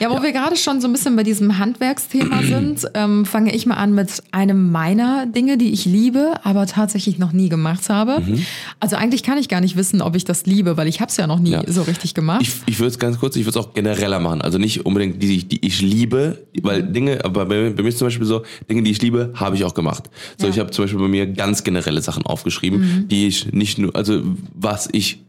Ja, 0.00 0.10
wo 0.10 0.22
wir 0.22 0.32
gerade 0.32 0.56
schon 0.56 0.80
so 0.80 0.88
ein 0.88 0.92
bisschen 0.92 1.14
bei 1.16 1.22
diesem 1.22 1.58
Handwerksthema 1.58 2.42
sind, 2.48 2.86
ähm, 2.94 3.24
fange 3.26 3.54
ich 3.54 3.66
mal 3.66 3.76
an 3.76 3.94
mit 3.94 4.22
einem 4.32 4.70
meiner 4.72 5.26
Dinge, 5.26 5.58
die 5.58 5.72
ich 5.72 5.84
liebe, 5.84 6.34
aber 6.42 6.66
tatsächlich 6.66 7.18
noch 7.18 7.32
nie 7.32 7.48
gemacht 7.48 7.88
habe. 7.88 8.20
Mhm. 8.20 8.44
Also 8.80 8.96
eigentlich 8.96 9.22
kann 9.22 9.38
ich 9.38 9.48
gar 9.48 9.60
nicht 9.60 9.76
wissen, 9.76 10.00
ob 10.00 10.16
ich 10.16 10.24
das 10.24 10.46
liebe, 10.46 10.76
weil 10.76 10.88
ich 10.88 11.00
habe 11.00 11.10
es 11.10 11.16
ja 11.16 11.26
noch 11.26 11.38
nie 11.38 11.50
Ja. 11.50 11.62
so 11.70 11.82
richtig 11.82 12.14
gemacht. 12.14 12.40
Ich, 12.42 12.52
ich 12.66 12.78
würde 12.78 12.88
es 12.88 12.98
ganz 12.98 13.18
kurz, 13.18 13.36
ich 13.36 13.44
würde 13.44 13.58
es 13.58 13.64
auch 13.64 13.74
genereller 13.74 14.20
machen. 14.20 14.40
Also 14.42 14.58
nicht 14.58 14.86
unbedingt 14.86 15.22
die, 15.22 15.44
die 15.44 15.66
ich 15.66 15.82
liebe, 15.82 16.44
weil 16.62 16.82
Dinge, 16.82 17.24
aber 17.24 17.46
bei, 17.46 17.70
bei 17.70 17.82
mir 17.82 17.88
ist 17.88 17.98
zum 17.98 18.06
Beispiel 18.06 18.26
so, 18.26 18.42
Dinge, 18.70 18.82
die 18.82 18.90
ich 18.90 19.02
liebe, 19.02 19.32
habe 19.34 19.56
ich 19.56 19.64
auch 19.64 19.74
gemacht. 19.74 20.04
So, 20.38 20.46
Ja. 20.46 20.52
ich 20.52 20.58
habe 20.58 20.70
zum 20.70 20.84
Beispiel 20.84 21.00
bei 21.00 21.08
mir 21.08 21.26
ganz 21.26 21.62
generelle 21.64 22.00
Sachen 22.00 22.24
aufgeschrieben, 22.24 23.06
die 23.10 23.26
ich 23.28 23.33
nicht 23.52 23.78
nur, 23.78 23.94
also 23.94 24.22
was 24.54 24.88
ich, 24.92 25.22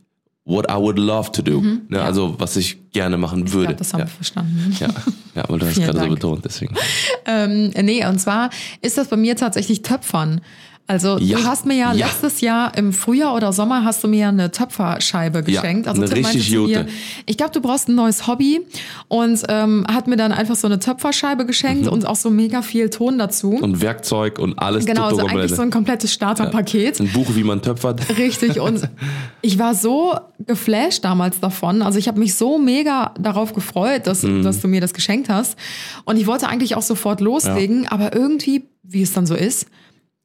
what 0.45 0.65
I 0.69 0.75
would 0.75 0.99
love 0.99 1.31
to 1.31 1.41
do. 1.41 1.61
Ne, 1.89 2.01
Also 2.01 2.35
was 2.37 2.55
ich 2.55 2.91
gerne 2.91 3.17
machen 3.17 3.45
ich 3.47 3.53
würde. 3.53 3.67
glaube, 3.67 3.79
das 3.79 3.93
haben 3.93 3.99
ja. 4.01 4.05
wir 4.05 4.11
verstanden. 4.11 4.77
Ja, 4.79 4.87
ja, 5.35 5.43
aber 5.43 5.57
du 5.57 5.65
hast 5.65 5.75
gerade 5.83 5.99
so 5.99 6.07
betont, 6.07 6.45
deswegen. 6.45 6.75
Ähm, 7.25 7.71
nee, 7.81 8.05
und 8.05 8.19
zwar 8.19 8.49
ist 8.81 8.97
das 8.97 9.07
bei 9.07 9.17
mir 9.17 9.35
tatsächlich 9.35 9.81
Töpfern. 9.81 10.41
Also 10.87 11.17
Ja, 11.17 11.39
du 11.39 11.43
hast 11.45 11.65
mir 11.65 11.73
ja, 11.75 11.93
ja. 11.93 12.05
letztes 12.05 12.41
Jahr 12.41 12.77
im 12.77 12.93
Frühjahr 12.93 13.33
oder 13.35 13.51
Sommer 13.53 13.83
hast 13.83 14.03
du 14.03 14.07
mir 14.07 14.19
ja 14.19 14.29
eine 14.29 14.51
Töpferscheibe 14.51 15.41
geschenkt. 15.41 15.87
also 15.87 16.01
eine 16.03 16.11
Tim 16.11 16.21
meinte 16.21 16.37
richtig 16.37 16.53
zu 16.53 16.61
mir, 16.67 16.79
gute. 16.83 16.89
ich 17.25 17.37
glaube, 17.37 17.51
du 17.53 17.61
brauchst 17.61 17.89
ein 17.89 17.95
neues 17.95 18.27
Hobby 18.27 18.61
und 19.07 19.41
ähm, 19.49 19.83
hat 19.91 20.07
mir 20.07 20.15
dann 20.15 20.31
einfach 20.31 20.55
so 20.55 20.67
eine 20.67 20.77
Töpferscheibe 20.77 21.47
geschenkt 21.47 21.87
und 21.87 22.05
auch 22.05 22.15
so 22.15 22.29
mega 22.29 22.61
viel 22.61 22.91
Ton 22.91 23.17
dazu. 23.17 23.53
Mhm. 23.53 23.63
Und 23.63 23.81
Werkzeug 23.81 24.37
und 24.37 24.59
alles 24.59 24.85
genau, 24.85 25.05
also 25.05 25.25
eigentlich 25.25 25.55
so 25.55 25.63
ein 25.63 25.71
komplettes 25.71 26.13
Starterpaket. 26.13 26.99
Ein 26.99 27.11
Buch, 27.11 27.29
wie 27.33 27.43
man 27.43 27.63
töpfert. 27.63 28.01
Richtig. 28.19 28.59
Und 28.59 28.87
ich 29.41 29.57
war 29.57 29.73
so 29.73 30.13
geflasht 30.39 31.03
damals 31.03 31.39
davon. 31.39 31.81
Also 31.81 31.97
ich 31.97 32.07
habe 32.07 32.19
mich 32.19 32.35
so 32.35 32.59
mega 32.59 33.11
darauf 33.19 33.53
gefreut, 33.53 34.05
dass, 34.05 34.21
Mhm. 34.21 34.43
dass 34.43 34.61
du 34.61 34.67
mir 34.67 34.81
das 34.81 34.93
geschenkt 34.93 35.29
hast. 35.29 35.57
Und 36.03 36.17
ich 36.17 36.27
wollte 36.27 36.47
eigentlich 36.47 36.75
auch 36.75 36.81
sofort 36.83 37.21
loslegen, 37.21 37.87
aber 37.87 38.13
irgendwie, 38.15 38.65
wie 38.83 39.01
es 39.01 39.13
dann 39.13 39.25
so 39.25 39.33
ist, 39.35 39.65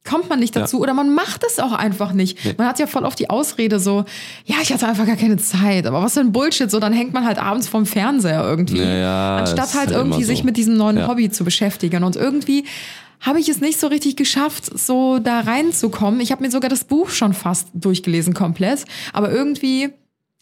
kommt 0.03 0.29
man 0.29 0.39
nicht 0.41 0.57
dazu 0.57 0.81
oder 0.81 0.95
man 0.95 1.15
macht 1.15 1.45
es 1.47 1.59
auch 1.59 1.73
einfach 1.73 2.13
nicht. 2.13 2.59
Man 2.59 2.67
hat 2.67 2.79
ja 2.79 2.87
voll 2.87 3.05
oft 3.05 3.19
die 3.19 3.29
Ausrede 3.29 3.79
so, 3.79 4.05
ja, 4.47 4.57
ich 4.63 4.73
hatte 4.73 4.87
einfach 4.87 5.07
gar 5.07 5.17
keine 5.17 5.37
Zeit. 5.37 5.87
Aber 5.87 6.03
was 6.03 6.15
für 6.15 6.21
ein 6.21 6.33
Bullshit, 6.33 6.71
so 6.71 6.81
dann 6.81 6.93
hängt 6.93 7.13
man 7.13 7.27
halt 7.27 7.39
abends 7.39 7.69
vorm 7.69 7.87
Fernseher 7.87 8.43
irgendwie. 8.43 8.79
Ja, 8.79 8.95
ja, 8.95 9.37
anstatt 9.37 9.75
halt 9.75 9.75
halt 9.75 9.91
irgendwie 9.91 10.23
so. 10.23 10.29
sich 10.29 10.43
mit 10.45 10.57
diesem 10.57 10.77
neuen 10.77 10.99
Ja. 10.99 11.09
Hobby 11.09 11.31
zu 11.31 11.45
beschäftigen. 11.45 12.03
Und 12.05 12.17
irgendwie 12.17 12.65
habe 13.21 13.39
ich 13.39 13.49
es 13.49 13.61
nicht 13.61 13.79
so 13.79 13.89
richtig 13.89 14.17
geschafft, 14.17 14.79
so 14.79 15.19
da 15.19 15.41
reinzukommen. 15.41 16.21
Ich 16.21 16.33
habe 16.33 16.43
mir 16.43 16.51
sogar 16.51 16.71
das 16.71 16.85
Buch 16.85 17.11
schon 17.11 17.35
fast 17.35 17.69
durchgelesen 17.75 18.33
komplett, 18.33 18.85
aber 19.13 19.31
irgendwie 19.31 19.91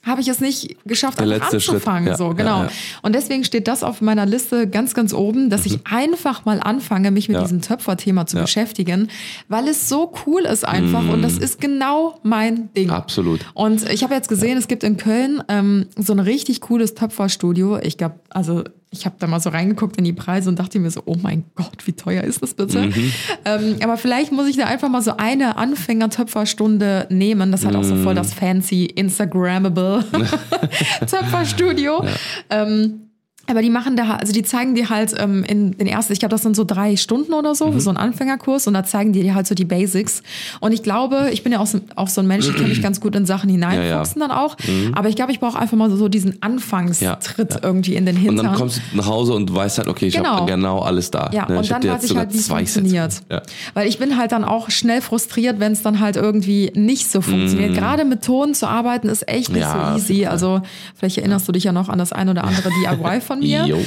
habe 0.09 0.21
ich 0.21 0.29
es 0.29 0.41
nicht 0.41 0.77
geschafft, 0.85 1.19
Der 1.21 1.27
letzte 1.27 1.61
Schritt. 1.61 1.75
anzufangen. 1.77 2.09
Ja, 2.09 2.17
so, 2.17 2.29
ja, 2.29 2.33
genau. 2.33 2.63
ja. 2.65 2.69
Und 3.03 3.15
deswegen 3.15 3.45
steht 3.45 3.69
das 3.69 3.83
auf 3.85 4.01
meiner 4.01 4.27
Liste 4.27 4.67
ganz, 4.69 4.95
ganz 4.95 5.13
oben, 5.15 5.51
dass 5.51 5.67
ich 5.67 5.79
einfach 5.87 6.45
mal 6.45 6.61
anfange, 6.61 7.11
mich 7.11 7.29
mit 7.29 7.37
Mhm. 7.37 7.41
Ja. 7.41 7.43
diesem 7.43 7.61
Töpferthema 7.61 8.27
zu 8.27 8.37
Ja. 8.37 8.43
beschäftigen, 8.43 9.09
weil 9.49 9.69
es 9.69 9.89
so 9.89 10.13
cool 10.27 10.43
ist 10.43 10.67
einfach 10.67 11.07
und 11.09 11.23
das 11.23 11.39
ist 11.39 11.61
genau 11.61 12.19
mein 12.23 12.73
Ding. 12.75 12.89
Mhm. 12.89 12.95
Absolut. 12.95 13.41
Und 13.55 13.89
ich 13.91 14.03
habe 14.03 14.15
jetzt 14.15 14.29
gesehen, 14.29 14.59
es 14.59 14.67
gibt 14.67 14.83
in 14.83 14.97
Köln 14.97 15.43
ähm, 15.49 15.87
so 15.97 16.13
ein 16.13 16.19
richtig 16.19 16.61
cooles 16.63 16.95
Töpferstudio. 16.95 17.79
Ich 17.79 17.97
glaube, 17.99 18.17
also 18.31 18.65
ich 18.91 19.05
habe 19.05 19.17
da 19.19 19.27
mal 19.27 19.41
so 19.41 19.51
reingeguckt 19.51 19.97
in 19.99 20.05
die 20.05 20.13
Preise 20.13 20.49
und 20.49 20.59
dachte 20.59 20.79
mir 20.79 20.91
so, 20.91 21.03
oh 21.05 21.17
mein 21.21 21.45
Gott, 21.55 21.87
wie 21.87 21.93
teuer 21.93 22.25
ist 22.25 22.43
das 22.43 22.55
bitte? 22.55 22.83
Mhm. 22.87 23.13
Ähm, 23.45 23.77
aber 23.83 23.97
vielleicht 23.97 24.33
muss 24.33 24.49
ich 24.49 24.57
da 24.57 24.65
einfach 24.65 24.89
mal 24.89 25.03
so 25.03 25.17
eine 25.17 25.57
Anfänger-Töpferstunde 25.57 27.07
nehmen. 27.11 27.53
Das 27.53 27.67
hat 27.67 27.75
auch 27.77 27.85
so 27.85 27.97
voll 27.97 28.15
das 28.15 28.33
fancy 28.33 28.87
Instagrammable 28.87 30.05
Töpferstudio. 31.01 32.05
Ähm, 32.51 33.08
aber 33.49 33.63
die 33.63 33.71
machen 33.71 33.97
da, 33.97 34.17
also 34.17 34.33
die 34.33 34.43
zeigen 34.43 34.75
dir 34.75 34.91
halt 34.91 35.15
ähm, 35.19 35.45
in 35.45 35.77
den 35.77 35.87
ersten, 35.87 36.13
ich 36.13 36.19
glaube, 36.19 36.31
das 36.31 36.43
sind 36.43 36.55
so 36.57 36.65
drei 36.65 36.97
Stunden 36.97 37.33
oder 37.33 37.55
so, 37.55 37.69
Mhm. 37.69 37.81
so 37.81 37.91
ein 37.91 37.97
Anfängerkurs 37.97 38.67
und 38.67 38.75
da 38.75 38.85
zeigen 38.85 39.13
die 39.13 39.23
dir 39.23 39.35
halt 39.35 39.47
so 39.47 39.55
die 39.55 39.65
Basics. 39.65 40.23
Und 40.61 40.73
ich 40.73 40.83
glaube, 40.83 41.29
ich 41.33 41.43
bin 41.43 41.53
ja 41.53 41.59
auch 41.61 41.67
so, 41.67 41.81
auch 41.97 42.09
so 42.09 42.21
ein 42.21 42.27
Mensch, 42.27 42.49
ich 42.49 42.55
kann 42.57 42.69
mich 42.69 42.83
ganz 42.83 43.01
gut 43.01 43.15
in 43.17 43.27
Sachen 43.27 43.51
hineinfuchsen 43.51 44.21
dann 44.21 44.31
auch. 44.31 44.57
Aber 44.95 45.09
ich 45.09 45.17
glaube, 45.17 45.33
ich 45.33 45.41
brauche 45.41 45.59
einfach 45.59 45.77
mal 45.77 45.91
so, 45.91 45.97
so 45.97 46.09
diesen 46.09 46.43
Anfangstritt 46.43 47.01
Ja, 47.03 47.19
ja. 47.57 47.63
irgendwie 47.63 47.95
in 47.95 48.07
den 48.07 48.17
Und 48.17 48.23
Hintern. 48.23 48.47
dann 48.47 48.55
kommst 48.55 48.81
du 48.93 48.97
nach 48.97 49.07
Hause 49.07 49.35
und 49.35 49.55
weißt 49.55 49.79
halt, 49.79 49.89
okay, 49.89 50.07
ich 50.07 50.15
Genau. 50.17 50.31
habe 50.37 50.51
genau 50.51 50.81
alles 50.81 51.11
da. 51.11 51.31
Ja, 51.33 51.47
Ne, 51.49 51.57
und 51.59 51.65
ich 51.65 51.71
dann 51.71 51.83
weiß 51.85 52.05
ich 52.05 52.17
halt, 52.17 52.33
wie 52.33 52.39
es 52.39 52.49
funktioniert. 52.49 53.15
Ja. 53.31 53.43
Weil 53.75 53.89
ich 53.89 53.99
bin 53.99 54.17
halt 54.19 54.33
dann 54.33 54.45
auch 54.45 54.71
schnell 54.71 55.01
frustriert, 55.01 55.61
wenn 55.61 55.73
es 55.73 55.83
dann 55.83 56.01
halt 56.01 56.17
irgendwie 56.17 56.71
nicht 56.75 57.11
so 57.11 57.21
funktioniert. 57.21 57.75
Gerade 57.75 58.05
mit 58.05 58.23
Ton 58.25 58.55
zu 58.55 58.67
arbeiten 58.69 59.09
ist 59.09 59.29
echt 59.29 59.49
nicht 59.51 59.59
Mhm. 59.59 59.63
Ja, 59.63 59.93
so 59.93 59.99
easy. 60.13 60.27
Also 60.27 60.61
vielleicht 60.95 61.19
erinnerst 61.19 61.47
du 61.49 61.53
dich 61.53 61.65
ja 61.65 61.73
noch 61.73 61.89
an 61.89 61.99
das 61.99 62.13
ein 62.13 62.29
oder 62.29 62.45
andere 62.45 62.69
DIY 62.85 63.21
von 63.21 63.38
mir. 63.41 63.67
Jo. 63.67 63.79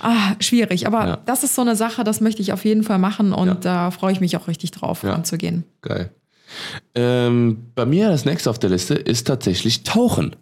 Ah, 0.00 0.34
schwierig. 0.40 0.86
Aber 0.86 1.06
Ja. 1.06 1.18
das 1.26 1.42
ist 1.44 1.54
so 1.54 1.62
eine 1.62 1.76
Sache, 1.76 2.04
das 2.04 2.20
möchte 2.20 2.40
ich 2.42 2.52
auf 2.52 2.64
jeden 2.64 2.82
Fall 2.82 2.98
machen 2.98 3.32
und 3.32 3.48
Ja. 3.48 3.54
da 3.54 3.90
freue 3.90 4.12
ich 4.12 4.20
mich 4.20 4.36
auch 4.36 4.48
richtig 4.48 4.70
drauf, 4.70 5.02
Ja. 5.02 5.12
anzugehen. 5.14 5.64
Geil. 5.82 6.10
Ähm, 6.94 7.58
bei 7.74 7.86
mir 7.86 8.08
das 8.08 8.24
nächste 8.24 8.50
auf 8.50 8.58
der 8.58 8.70
Liste 8.70 8.94
ist 8.94 9.26
tatsächlich 9.26 9.82
Tauchen. 9.84 10.34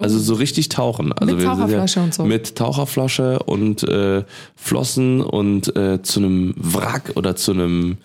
Also 0.00 0.18
so 0.20 0.34
richtig 0.34 0.68
tauchen. 0.68 1.12
Also 1.12 1.34
Mit 1.34 1.44
Taucherflasche 1.44 2.00
und 2.00 2.14
so. 2.14 2.24
Mit 2.24 2.54
Taucherflasche 2.56 3.40
und 3.40 3.82
äh, 3.82 4.24
Flossen 4.54 5.20
und 5.20 5.74
äh, 5.76 6.00
zu 6.02 6.20
einem 6.20 6.54
Wrack 6.56 7.12
oder 7.16 7.34
zu 7.34 7.50
einem 7.52 7.98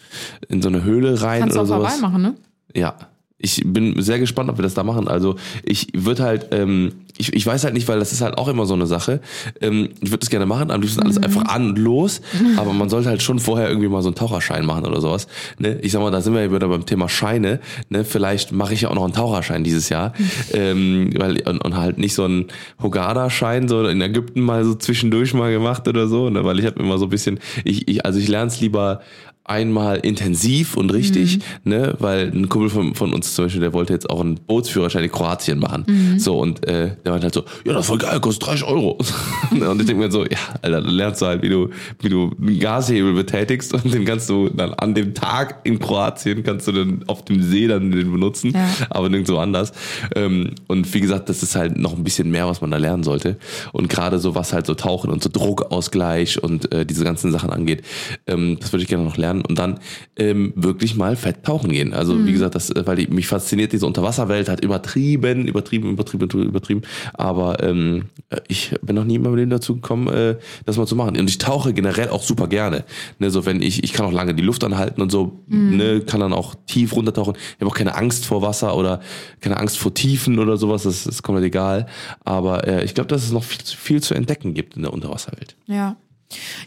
in 0.49 0.61
so 0.63 0.69
eine 0.69 0.83
Höhle 0.83 1.21
rein 1.21 1.41
Kannst 1.41 1.55
du 1.55 1.61
oder 1.61 1.75
auch 1.75 1.77
sowas. 1.79 1.93
vorbei 1.99 2.07
machen, 2.07 2.21
ne? 2.23 2.35
Ja. 2.75 2.95
Ich 3.43 3.61
bin 3.65 4.01
sehr 4.01 4.19
gespannt, 4.19 4.49
ob 4.49 4.57
wir 4.57 4.63
das 4.63 4.73
da 4.73 4.83
machen. 4.83 5.09
Also 5.09 5.35
ich 5.63 5.87
würde 5.93 6.23
halt, 6.23 6.47
ähm, 6.51 6.93
ich, 7.17 7.33
ich 7.33 7.45
weiß 7.45 7.65
halt 7.65 7.73
nicht, 7.73 7.89
weil 7.89 7.99
das 7.99 8.13
ist 8.13 8.21
halt 8.21 8.37
auch 8.37 8.47
immer 8.47 8.65
so 8.65 8.73
eine 8.73 8.87
Sache. 8.87 9.19
Ähm, 9.59 9.89
ich 10.01 10.09
würde 10.11 10.19
das 10.19 10.29
gerne 10.29 10.45
machen, 10.45 10.71
am 10.71 10.79
liebsten 10.81 11.01
Mhm. 11.01 11.05
alles 11.05 11.17
einfach 11.21 11.43
an 11.53 11.69
und 11.71 11.77
los. 11.77 12.21
Aber 12.55 12.71
man 12.71 12.89
sollte 12.89 13.09
halt 13.09 13.21
schon 13.21 13.39
vorher 13.39 13.67
irgendwie 13.67 13.89
mal 13.89 14.01
so 14.01 14.07
einen 14.07 14.15
Taucherschein 14.15 14.65
machen 14.65 14.85
oder 14.85 15.01
sowas. 15.01 15.27
Ne? 15.59 15.77
Ich 15.81 15.91
sag 15.91 16.01
mal, 16.01 16.09
da 16.09 16.21
sind 16.21 16.33
wir 16.33 16.41
ja 16.41 16.53
wieder 16.53 16.69
beim 16.69 16.85
Thema 16.85 17.09
Scheine. 17.09 17.59
Ne? 17.89 18.05
Vielleicht 18.05 18.53
mache 18.53 18.73
ich 18.73 18.81
ja 18.81 18.89
auch 18.89 18.95
noch 18.95 19.03
einen 19.03 19.13
Taucherschein 19.13 19.65
dieses 19.65 19.89
Jahr. 19.89 20.13
ähm, 20.53 21.09
weil, 21.17 21.41
und, 21.41 21.59
und 21.63 21.75
halt 21.75 21.97
nicht 21.97 22.13
so 22.15 22.23
einen 22.23 22.45
Hogada-Schein, 22.81 23.67
so 23.67 23.85
in 23.85 23.99
Ägypten 23.99 24.39
mal 24.39 24.63
so 24.63 24.73
zwischendurch 24.75 25.33
mal 25.33 25.51
gemacht 25.51 25.85
oder 25.89 26.07
so. 26.07 26.29
Ne? 26.29 26.45
Weil 26.45 26.59
ich 26.59 26.65
habe 26.65 26.79
immer 26.79 26.97
so 26.97 27.07
ein 27.07 27.09
bisschen, 27.09 27.39
ich, 27.65 27.89
ich, 27.89 28.05
also 28.05 28.19
ich 28.19 28.29
lerne 28.29 28.47
es 28.47 28.61
lieber 28.61 29.01
einmal 29.45 29.97
intensiv 29.97 30.77
und 30.77 30.91
richtig, 30.93 31.37
Mhm. 31.37 31.41
ne, 31.71 31.95
weil 31.99 32.31
ein 32.33 32.47
Kumpel 32.47 32.69
von, 32.69 32.95
von 32.95 33.13
uns 33.13 33.33
zum 33.35 33.45
Beispiel, 33.45 33.61
der 33.61 33.73
wollte 33.73 33.91
jetzt 33.93 34.09
auch 34.09 34.21
einen 34.21 34.35
Bootsführerschein 34.35 35.03
in 35.03 35.11
Kroatien 35.11 35.59
machen. 35.59 35.83
Mhm. 35.87 36.19
So, 36.19 36.39
und 36.39 36.65
äh, 36.65 36.95
der 37.03 37.11
meinte 37.11 37.25
halt 37.25 37.33
so, 37.33 37.43
ja, 37.65 37.73
das 37.73 37.81
ist 37.81 37.87
voll 37.87 37.97
geil, 37.97 38.19
kostet 38.21 38.47
30 38.47 38.63
Euro. 38.65 38.97
und 39.51 39.79
ich 39.81 39.85
denke 39.87 39.95
mir 39.95 40.11
so, 40.11 40.23
ja, 40.23 40.37
Alter, 40.61 40.81
dann 40.81 40.89
lernst 40.93 41.21
du 41.21 41.25
halt, 41.25 41.41
wie 41.41 41.49
du, 41.49 41.69
wie 41.99 42.09
du 42.09 42.31
einen 42.39 42.57
Gashebel 42.59 43.13
betätigst 43.13 43.73
und 43.73 43.93
den 43.93 44.05
kannst 44.05 44.29
du 44.29 44.49
dann 44.49 44.73
an 44.75 44.93
dem 44.93 45.13
Tag 45.13 45.59
in 45.65 45.77
Kroatien, 45.79 46.43
kannst 46.43 46.67
du 46.67 46.71
dann 46.71 47.03
auf 47.07 47.25
dem 47.25 47.41
See 47.43 47.67
dann 47.67 47.91
den 47.91 48.11
benutzen, 48.11 48.51
Ja. 48.53 48.69
aber 48.89 49.09
nirgendwo 49.09 49.37
anders. 49.37 49.73
Ähm, 50.15 50.51
und 50.67 50.93
wie 50.93 51.01
gesagt, 51.01 51.27
das 51.27 51.43
ist 51.43 51.55
halt 51.55 51.77
noch 51.77 51.93
ein 51.97 52.03
bisschen 52.05 52.31
mehr, 52.31 52.47
was 52.47 52.61
man 52.61 52.71
da 52.71 52.77
lernen 52.77 53.03
sollte. 53.03 53.37
Und 53.73 53.89
gerade 53.89 54.19
so, 54.19 54.35
was 54.35 54.53
halt 54.53 54.65
so 54.67 54.73
Tauchen 54.73 55.11
und 55.11 55.21
so 55.21 55.29
Druckausgleich 55.31 56.41
und 56.41 56.71
äh, 56.71 56.85
diese 56.85 57.03
ganzen 57.03 57.31
Sachen 57.31 57.49
angeht, 57.49 57.83
ähm, 58.27 58.57
das 58.59 58.71
würde 58.71 58.83
ich 58.83 58.89
gerne 58.89 59.03
noch 59.03 59.17
lernen. 59.17 59.32
Und 59.41 59.57
dann 59.57 59.79
ähm, 60.17 60.53
wirklich 60.55 60.95
mal 60.95 61.15
fett 61.15 61.43
tauchen 61.43 61.71
gehen. 61.71 61.93
Also 61.93 62.25
wie 62.25 62.31
gesagt, 62.31 62.55
das, 62.55 62.69
äh, 62.69 62.85
weil 62.85 62.95
die, 62.97 63.07
mich 63.07 63.27
fasziniert 63.27 63.71
diese 63.73 63.85
Unterwasserwelt, 63.87 64.47
hat 64.49 64.63
übertrieben, 64.63 65.47
übertrieben, 65.47 65.89
übertrieben, 65.91 66.29
übertrieben. 66.43 66.81
Aber 67.13 67.61
ähm, 67.63 68.05
ich 68.47 68.73
bin 68.81 68.95
noch 68.95 69.05
nie 69.05 69.15
in 69.15 69.21
meinem 69.23 69.35
Leben 69.35 69.49
dazu 69.51 69.75
gekommen, 69.75 70.07
äh, 70.07 70.37
das 70.65 70.77
mal 70.77 70.85
zu 70.87 70.95
machen. 70.95 71.17
Und 71.17 71.29
ich 71.29 71.37
tauche 71.37 71.73
generell 71.73 72.09
auch 72.09 72.23
super 72.23 72.47
gerne. 72.47 72.83
Ne, 73.19 73.31
so 73.31 73.45
wenn 73.45 73.61
ich, 73.61 73.83
ich 73.83 73.93
kann 73.93 74.05
auch 74.05 74.11
lange 74.11 74.33
die 74.35 74.43
Luft 74.43 74.63
anhalten 74.63 75.01
und 75.01 75.11
so, 75.11 75.39
ne, 75.47 76.01
kann 76.01 76.19
dann 76.19 76.33
auch 76.33 76.55
tief 76.67 76.95
runtertauchen. 76.95 77.35
Ich 77.35 77.61
habe 77.61 77.67
auch 77.71 77.75
keine 77.75 77.95
Angst 77.95 78.25
vor 78.25 78.41
Wasser 78.41 78.75
oder 78.75 78.99
keine 79.41 79.57
Angst 79.57 79.77
vor 79.77 79.93
Tiefen 79.93 80.39
oder 80.39 80.57
sowas, 80.57 80.83
das 80.83 81.05
ist 81.07 81.23
komplett 81.23 81.45
egal. 81.45 81.87
Aber 82.23 82.67
äh, 82.67 82.83
ich 82.83 82.93
glaube, 82.93 83.07
dass 83.07 83.23
es 83.23 83.31
noch 83.31 83.43
viel, 83.43 83.63
zu- 83.63 83.77
viel 83.77 84.01
zu 84.01 84.13
entdecken 84.13 84.53
gibt 84.53 84.75
in 84.75 84.81
der 84.83 84.93
Unterwasserwelt. 84.93 85.55
Ja. 85.65 85.95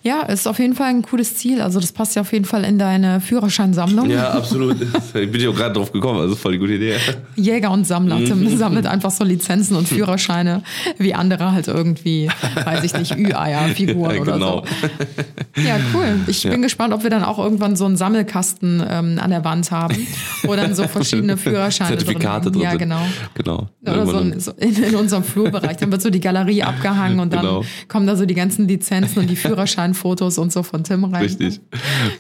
Ja, 0.03 0.23
ist 0.23 0.47
auf 0.47 0.59
jeden 0.59 0.75
Fall 0.75 0.89
ein 0.89 1.03
cooles 1.03 1.37
Ziel. 1.37 1.61
Also 1.61 1.81
das 1.81 1.93
passt 1.93 2.15
ja 2.17 2.23
auf 2.23 2.33
jeden 2.33 2.45
Fall 2.45 2.65
in 2.65 2.79
deine 2.79 3.21
Führerscheinsammlung. 3.21 4.11
Ja, 4.11 4.31
absolut. 4.33 4.77
Ich 5.15 5.31
bin 5.33 5.41
ja 5.41 5.49
auch 5.51 5.55
gerade 5.55 5.75
drauf 5.75 5.93
gekommen, 5.93 6.21
also 6.21 6.37
voll 6.37 6.53
die 6.53 6.59
gute 6.59 6.75
Idee. 6.75 6.95
Jäger 7.37 7.71
und 7.71 7.87
Sammler. 7.87 8.17
Mhm. 8.19 8.25
Tim 8.27 8.57
sammelt 8.59 8.87
einfach 8.87 9.11
so 9.11 9.25
Lizenzen 9.25 9.77
und 9.77 9.89
Führerscheine, 9.89 10.63
wie 10.99 11.15
andere 11.15 11.53
halt 11.53 11.69
irgendwie, 11.69 12.29
weiß 12.65 12.85
ich 12.85 12.93
nicht, 12.95 13.17
Ü-Eier, 13.17 13.69
Figuren 13.75 14.15
Ja, 14.17 14.21
oder 14.21 14.33
genau. 14.35 14.65
so. 15.55 15.63
Ja, 15.63 15.77
cool. 15.95 16.21
Ich 16.27 16.43
bin 16.43 16.63
gespannt, 16.63 16.93
ob 16.93 17.03
wir 17.03 17.11
dann 17.11 17.25
auch 17.25 17.39
irgendwann 17.39 17.77
so 17.77 17.87
einen 17.87 17.97
Sammelkasten 17.97 18.83
ähm, 18.89 19.19
an 19.21 19.31
der 19.31 19.45
Wand 19.45 19.71
haben, 19.71 20.07
wo 20.43 20.55
dann 20.55 20.75
so 20.75 20.87
verschiedene 20.87 21.37
Führerscheine 21.37 21.97
Zertifikate 21.97 22.51
drin 22.51 22.53
drin. 22.55 22.63
Ja, 22.63 22.75
genau. 22.75 23.01
Genau. 23.35 23.69
Oder 23.83 24.07
so, 24.07 24.17
ein, 24.19 24.41
so 24.41 24.53
in, 24.53 24.83
in 24.83 24.95
unserem 24.97 25.25
Flurbereich. 25.25 25.77
Dann 25.79 25.91
wird 25.93 26.03
so 26.03 26.11
die 26.11 26.21
Galerie 26.21 26.63
abgehangen 26.63 27.21
und 27.21 27.33
dann 27.33 27.41
Genau. 27.41 27.65
kommen 27.89 28.07
da 28.07 28.17
so 28.17 28.27
die 28.27 28.35
ganzen 28.35 28.67
Lizenzen 28.67 29.21
und 29.21 29.31
die 29.31 29.37
Führerscheinfotos 29.57 30.37
und 30.39 30.53
so 30.53 30.63
von 30.63 30.85
Tim 30.85 31.05
rein. 31.05 31.23
Richtig. 31.23 31.61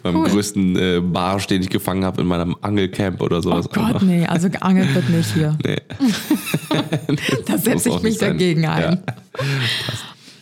Beim 0.03 0.17
Cool. 0.17 0.29
größten 0.29 0.77
äh, 0.77 1.01
Barsch, 1.01 1.47
den 1.47 1.61
ich 1.63 1.69
gefangen 1.69 2.05
habe 2.05 2.23
in 2.23 2.27
meinem 2.27 2.57
Angelcamp 2.63 3.21
oder 3.21 3.39
Oh 3.39 3.43
sowas. 3.43 3.69
Gott, 3.71 4.03
nee, 4.03 4.27
also 4.27 4.49
geangelt 4.49 4.95
wird 4.95 5.09
nicht 5.11 5.33
hier. 5.35 5.57
Nee. 5.65 5.77
Da 7.47 7.59
setze 7.59 7.89
ich 7.91 8.03
mich 8.03 8.19
dagegen 8.19 8.67
ein. 8.67 9.03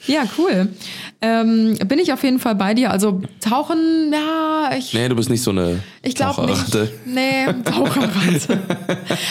Ja, 0.06 0.24
cool. 0.38 0.68
Ähm, 1.26 1.78
bin 1.86 1.98
ich 1.98 2.12
auf 2.12 2.22
jeden 2.22 2.38
Fall 2.38 2.54
bei 2.54 2.74
dir. 2.74 2.90
Also 2.90 3.22
tauchen, 3.40 4.12
ja, 4.12 4.76
ich, 4.76 4.92
Nee, 4.92 5.08
du 5.08 5.14
bist 5.16 5.30
nicht 5.30 5.42
so 5.42 5.52
eine 5.52 5.80
ich 6.02 6.14
glaube 6.14 6.44
nicht. 6.46 6.76
Nee, 7.06 7.46
Taucherratte. 7.64 8.60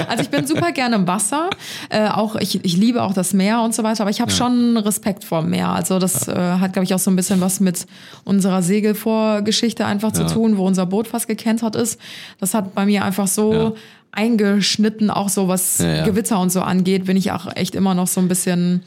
also 0.08 0.24
ich 0.24 0.30
bin 0.30 0.48
super 0.48 0.72
gerne 0.72 0.96
im 0.96 1.08
Wasser. 1.08 1.50
Äh, 1.90 2.08
auch 2.08 2.36
ich, 2.36 2.64
ich 2.66 2.78
liebe 2.78 3.04
auch 3.04 3.14
das 3.14 3.34
Meer 3.34 3.62
und 3.62 3.76
so 3.76 3.84
weiter, 3.84 4.02
aber 4.02 4.10
ich 4.12 4.22
habe 4.22 4.32
schon 4.32 4.78
Respekt 4.78 5.24
vor 5.24 5.42
dem 5.42 5.52
Meer. 5.52 5.70
Also 5.70 6.00
das 6.00 6.28
äh, 6.28 6.34
hat, 6.36 6.74
glaube 6.74 6.86
ich, 6.86 6.94
auch 6.96 7.00
so 7.00 7.12
ein 7.12 7.16
bisschen 7.16 7.42
was 7.42 7.60
mit 7.60 7.86
unserer 8.24 8.64
Segelvorgeschichte 8.64 9.86
einfach 9.86 10.12
zu 10.14 10.24
Ja. 10.24 10.28
tun, 10.30 10.58
wo 10.58 10.66
unser 10.66 10.86
Boot 10.86 11.08
fast 11.08 11.28
gekentert 11.28 11.76
ist. 11.76 12.00
Das 12.40 12.54
hat 12.54 12.74
bei 12.74 12.86
mir 12.86 13.04
einfach 13.06 13.28
so 13.28 13.54
Ja. 13.54 13.72
eingeschnitten, 14.12 15.10
auch 15.10 15.30
so 15.30 15.48
was 15.48 15.80
Ja, 15.80 15.96
ja. 15.98 16.04
Gewitter 16.06 16.40
und 16.40 16.52
so 16.52 16.62
angeht, 16.62 17.06
bin 17.06 17.18
ich 17.18 17.32
auch 17.32 17.56
echt 17.56 17.76
immer 17.76 17.94
noch 17.94 18.08
so 18.08 18.20
ein 18.22 18.28
bisschen 18.28 18.84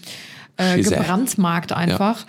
äh, 0.58 0.80
gebrandmarkt 0.80 1.72
einfach. 1.72 2.24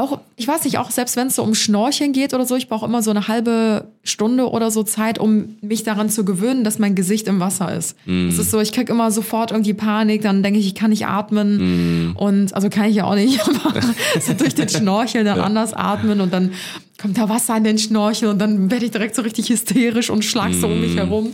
Auch, 0.00 0.18
ich 0.36 0.48
weiß 0.48 0.64
nicht, 0.64 0.78
auch 0.78 0.90
selbst 0.90 1.16
wenn 1.16 1.26
es 1.26 1.36
so 1.36 1.42
um 1.42 1.54
Schnorcheln 1.54 2.14
geht 2.14 2.32
oder 2.32 2.46
so, 2.46 2.56
ich 2.56 2.68
brauche 2.68 2.86
immer 2.86 3.02
so 3.02 3.10
eine 3.10 3.28
halbe 3.28 3.84
Stunde 4.02 4.48
oder 4.50 4.70
so 4.70 4.82
Zeit, 4.82 5.18
um 5.18 5.56
mich 5.60 5.82
daran 5.82 6.08
zu 6.08 6.24
gewöhnen, 6.24 6.64
dass 6.64 6.78
mein 6.78 6.94
Gesicht 6.94 7.28
im 7.28 7.38
Wasser 7.38 7.74
ist. 7.76 7.96
Mm. 8.06 8.28
Es 8.28 8.38
ist 8.38 8.50
so, 8.50 8.60
ich 8.60 8.72
krieg 8.72 8.88
immer 8.88 9.10
sofort 9.10 9.50
irgendwie 9.50 9.74
Panik, 9.74 10.22
dann 10.22 10.42
denke 10.42 10.58
ich, 10.58 10.66
ich 10.66 10.74
kann 10.74 10.88
nicht 10.88 11.06
atmen. 11.06 12.12
Mm. 12.12 12.16
Und 12.16 12.54
also 12.54 12.70
kann 12.70 12.86
ich 12.86 12.96
ja 12.96 13.04
auch 13.04 13.14
nicht, 13.14 13.40
aber 13.64 13.78
so 14.20 14.32
durch 14.32 14.54
den 14.54 14.70
Schnorchel 14.70 15.22
dann 15.24 15.38
anders 15.38 15.74
atmen 15.74 16.22
und 16.22 16.32
dann 16.32 16.52
kommt 16.98 17.18
da 17.18 17.28
Wasser 17.28 17.56
in 17.56 17.64
den 17.64 17.78
Schnorchel 17.78 18.28
und 18.28 18.38
dann 18.38 18.70
werde 18.70 18.84
ich 18.86 18.90
direkt 18.90 19.14
so 19.14 19.22
richtig 19.22 19.48
hysterisch 19.50 20.08
und 20.08 20.24
schlag 20.24 20.54
so 20.54 20.66
Mm. 20.68 20.72
um 20.72 20.80
mich 20.80 20.96
herum. 20.96 21.32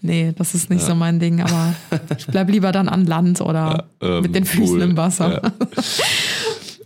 Nee, 0.00 0.32
das 0.38 0.54
ist 0.54 0.70
nicht 0.70 0.82
so 0.84 0.94
mein 0.94 1.20
Ding, 1.20 1.42
aber 1.42 1.74
ich 2.18 2.26
bleib 2.26 2.50
lieber 2.50 2.72
dann 2.72 2.88
an 2.88 3.04
Land 3.04 3.40
oder 3.42 3.84
Ähm, 4.00 4.22
mit 4.22 4.34
den 4.34 4.44
Füßen 4.46 4.76
cool. 4.76 4.82
im 4.82 4.96
Wasser. 4.96 5.40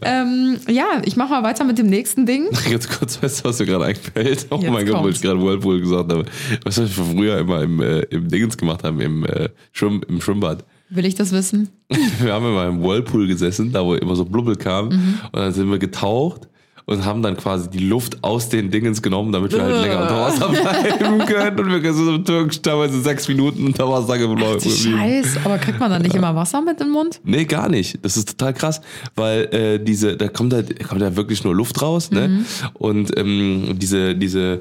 Ja. 0.02 0.22
Ähm, 0.22 0.58
ja, 0.68 1.02
ich 1.04 1.16
mache 1.16 1.30
mal 1.30 1.42
weiter 1.42 1.64
mit 1.64 1.78
dem 1.78 1.86
nächsten 1.86 2.26
Ding. 2.26 2.48
Ganz 2.70 2.88
kurz, 2.88 3.22
weißt 3.22 3.40
du, 3.40 3.48
was 3.48 3.58
mir 3.58 3.66
gerade 3.66 3.84
einfällt? 3.86 4.46
Oh 4.50 4.58
Jetzt 4.60 4.70
mein 4.70 4.86
Gott, 4.86 5.02
wo 5.02 5.08
ich 5.08 5.20
gerade 5.20 5.40
Whirlpool 5.40 5.80
gesagt 5.80 6.10
habe. 6.10 6.24
Weißt 6.64 6.78
du, 6.78 6.82
was 6.82 6.96
wir 6.96 7.04
früher 7.04 7.38
immer 7.38 7.62
im, 7.62 7.80
äh, 7.80 8.00
im 8.10 8.28
Dingens 8.28 8.56
gemacht 8.56 8.84
haben, 8.84 9.00
im, 9.00 9.24
äh, 9.24 9.48
Schwimm, 9.72 10.02
im 10.08 10.20
Schwimmbad? 10.20 10.64
Will 10.88 11.06
ich 11.06 11.14
das 11.14 11.30
wissen? 11.30 11.68
Wir 12.20 12.32
haben 12.32 12.44
immer 12.44 12.66
im 12.66 12.82
Whirlpool 12.82 13.28
gesessen, 13.28 13.70
da 13.70 13.84
wo 13.84 13.94
immer 13.94 14.16
so 14.16 14.24
Blubbel 14.24 14.56
kam. 14.56 14.88
Mhm. 14.88 15.18
Und 15.30 15.36
dann 15.38 15.52
sind 15.52 15.70
wir 15.70 15.78
getaucht 15.78 16.49
und 16.90 17.04
haben 17.04 17.22
dann 17.22 17.36
quasi 17.36 17.70
die 17.70 17.78
Luft 17.78 18.22
aus 18.22 18.48
den 18.48 18.70
Dingens 18.70 19.00
genommen, 19.00 19.32
damit 19.32 19.52
wir 19.52 19.62
halt 19.62 19.80
länger 19.80 20.02
unter 20.02 20.20
Wasser 20.20 20.48
bleiben 20.48 21.18
können. 21.26 21.58
Und 21.60 21.70
wir 21.70 21.80
können 21.80 21.94
so 21.94 22.14
im 22.14 22.24
Türkisch 22.24 22.60
teilweise 22.60 23.00
sechs 23.00 23.26
Minuten 23.28 23.64
unter 23.66 23.88
Wasser 23.88 24.18
geblieben. 24.18 24.60
Scheiß, 24.60 25.38
aber 25.44 25.56
kriegt 25.58 25.78
man 25.80 25.90
dann 25.90 26.02
nicht 26.02 26.14
immer 26.16 26.34
Wasser 26.34 26.60
mit 26.60 26.80
im 26.80 26.90
Mund? 26.90 27.20
Nee, 27.24 27.44
gar 27.44 27.68
nicht. 27.68 28.04
Das 28.04 28.16
ist 28.16 28.28
total 28.36 28.52
krass, 28.54 28.80
weil 29.14 29.44
äh, 29.54 29.78
diese, 29.82 30.16
da 30.16 30.28
kommt 30.28 30.52
halt, 30.52 30.86
kommt 30.88 31.00
ja 31.00 31.14
wirklich 31.16 31.44
nur 31.44 31.54
Luft 31.54 31.80
raus, 31.80 32.10
ne? 32.10 32.28
Mhm. 32.28 32.44
Und 32.74 33.16
ähm, 33.18 33.76
diese, 33.78 34.14
diese 34.16 34.40
äh, 34.54 34.60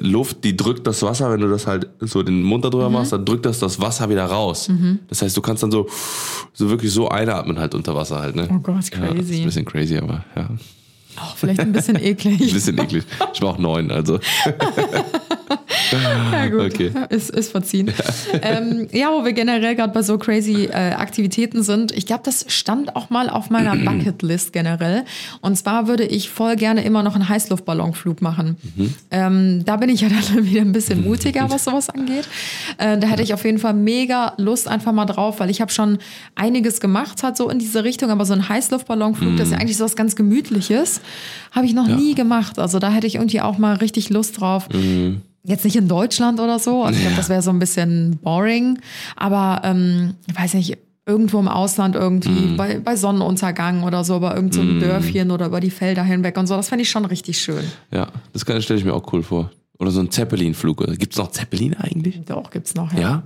Luft, 0.00 0.44
die 0.44 0.56
drückt 0.56 0.86
das 0.86 1.02
Wasser, 1.02 1.30
wenn 1.32 1.40
du 1.40 1.48
das 1.48 1.66
halt 1.66 1.88
so 2.00 2.22
den 2.22 2.42
Mund 2.42 2.64
da 2.64 2.68
drüber 2.70 2.88
Mhm. 2.88 2.94
machst, 2.94 3.12
dann 3.12 3.24
drückt 3.24 3.46
das 3.46 3.58
das 3.58 3.80
Wasser 3.80 4.10
wieder 4.10 4.26
raus. 4.26 4.68
Das 5.08 5.22
heißt, 5.22 5.34
du 5.36 5.40
kannst 5.40 5.62
dann 5.62 5.70
so, 5.70 5.86
so 6.52 6.68
wirklich 6.68 6.92
so 6.92 7.08
einatmen 7.08 7.58
halt 7.58 7.74
unter 7.74 7.94
Wasser 7.94 8.20
halt, 8.20 8.36
ne? 8.36 8.48
Oh 8.50 8.58
Gott, 8.58 8.66
Ja, 8.66 8.72
das 8.74 8.84
ist 8.84 8.90
crazy. 8.92 9.36
ein 9.40 9.44
bisschen 9.46 9.64
crazy, 9.64 9.96
aber 9.96 10.24
ja, 10.36 10.48
Auch 11.16 11.36
vielleicht 11.36 11.60
ein 11.60 11.72
bisschen 11.72 11.96
eklig. 11.96 12.52
bisschen 12.52 12.78
eklig. 12.78 13.04
Ich 13.32 13.42
war 13.42 13.50
auch 13.50 13.58
neun, 13.58 13.90
also. 13.90 14.18
Ja, 16.32 16.46
gut. 16.48 16.74
Okay. 16.74 16.92
Ist, 17.10 17.30
ist 17.30 17.50
verziehen. 17.52 17.92
Ähm, 18.42 18.88
ja, 18.92 19.10
wo 19.12 19.24
wir 19.24 19.32
generell 19.32 19.76
gerade 19.76 19.92
bei 19.92 20.02
so 20.02 20.18
crazy 20.18 20.64
äh, 20.64 20.92
Aktivitäten 20.94 21.62
sind. 21.62 21.92
Ich 21.92 22.06
glaube, 22.06 22.22
das 22.24 22.46
stand 22.48 22.96
auch 22.96 23.10
mal 23.10 23.30
auf 23.30 23.50
meiner 23.50 23.76
Bucketlist 23.84 24.52
generell. 24.52 25.04
Und 25.40 25.56
zwar 25.56 25.86
würde 25.86 26.04
ich 26.04 26.30
voll 26.30 26.56
gerne 26.56 26.84
immer 26.84 27.02
noch 27.02 27.14
einen 27.14 27.28
Heißluftballonflug 27.28 28.22
machen. 28.22 28.56
Ähm, 29.10 29.64
da 29.64 29.76
bin 29.76 29.88
ich 29.88 30.00
ja 30.00 30.08
dann 30.34 30.44
wieder 30.44 30.62
ein 30.62 30.72
bisschen 30.72 31.04
mutiger, 31.04 31.48
was 31.50 31.64
sowas 31.64 31.90
angeht. 31.90 32.28
Äh, 32.78 32.98
da 32.98 33.06
hätte 33.06 33.22
ich 33.22 33.34
auf 33.34 33.44
jeden 33.44 33.58
Fall 33.58 33.74
mega 33.74 34.34
Lust 34.36 34.68
einfach 34.68 34.92
mal 34.92 35.06
drauf, 35.06 35.40
weil 35.40 35.50
ich 35.50 35.60
habe 35.60 35.70
schon 35.70 35.98
einiges 36.34 36.80
gemacht, 36.80 37.22
halt 37.22 37.36
so 37.36 37.48
in 37.48 37.58
diese 37.58 37.84
Richtung. 37.84 38.10
Aber 38.10 38.24
so 38.24 38.32
ein 38.32 38.48
Heißluftballonflug, 38.48 39.36
das 39.36 39.48
ist 39.48 39.52
ja 39.52 39.58
eigentlich 39.58 39.76
so 39.76 39.84
was 39.84 39.96
ganz 39.96 40.16
Gemütliches, 40.16 41.00
habe 41.52 41.66
ich 41.66 41.74
noch 41.74 41.86
nie 41.86 42.14
gemacht. 42.14 42.58
Also 42.58 42.78
da 42.78 42.90
hätte 42.90 43.06
ich 43.06 43.16
irgendwie 43.16 43.40
auch 43.40 43.58
mal 43.58 43.76
richtig 43.76 44.10
Lust 44.10 44.40
drauf. 44.40 44.68
Jetzt 45.44 45.64
nicht 45.64 45.76
in 45.76 45.88
Deutschland 45.88 46.40
oder 46.40 46.58
so. 46.58 46.82
Also 46.82 46.96
ich 46.96 47.02
glaube, 47.02 47.16
das 47.16 47.28
wäre 47.28 47.42
so 47.42 47.50
ein 47.50 47.58
bisschen 47.58 48.18
boring. 48.22 48.78
Aber 49.14 49.60
ähm, 49.64 50.14
ich 50.26 50.36
weiß 50.38 50.54
nicht, 50.54 50.78
irgendwo 51.06 51.38
im 51.38 51.48
Ausland 51.48 51.96
irgendwie, 51.96 52.56
bei, 52.56 52.78
bei 52.78 52.96
Sonnenuntergang 52.96 53.82
oder 53.82 54.04
so, 54.04 54.20
bei 54.20 54.34
irgendeinem 54.34 54.52
so 54.52 54.60
einem 54.60 54.80
Dörfchen 54.80 55.30
oder 55.30 55.46
über 55.46 55.60
die 55.60 55.70
Felder 55.70 56.02
hinweg 56.02 56.38
und 56.38 56.46
so. 56.46 56.56
Das 56.56 56.68
fände 56.68 56.82
ich 56.82 56.90
schon 56.90 57.04
richtig 57.04 57.38
schön. 57.38 57.64
Ja, 57.90 58.08
das 58.32 58.42
stelle 58.42 58.78
ich 58.78 58.84
mir 58.84 58.94
auch 58.94 59.12
cool 59.12 59.22
vor. 59.22 59.50
Oder 59.78 59.90
so 59.90 60.00
ein 60.00 60.10
Zeppelin-Flug. 60.10 60.86
Gibt 60.98 61.12
es 61.12 61.18
noch 61.18 61.30
Zeppelin 61.30 61.74
eigentlich? 61.74 62.20
Doch, 62.24 62.50
gibt's 62.50 62.74
noch, 62.74 62.92
ja. 62.94 63.00
Ja? 63.00 63.22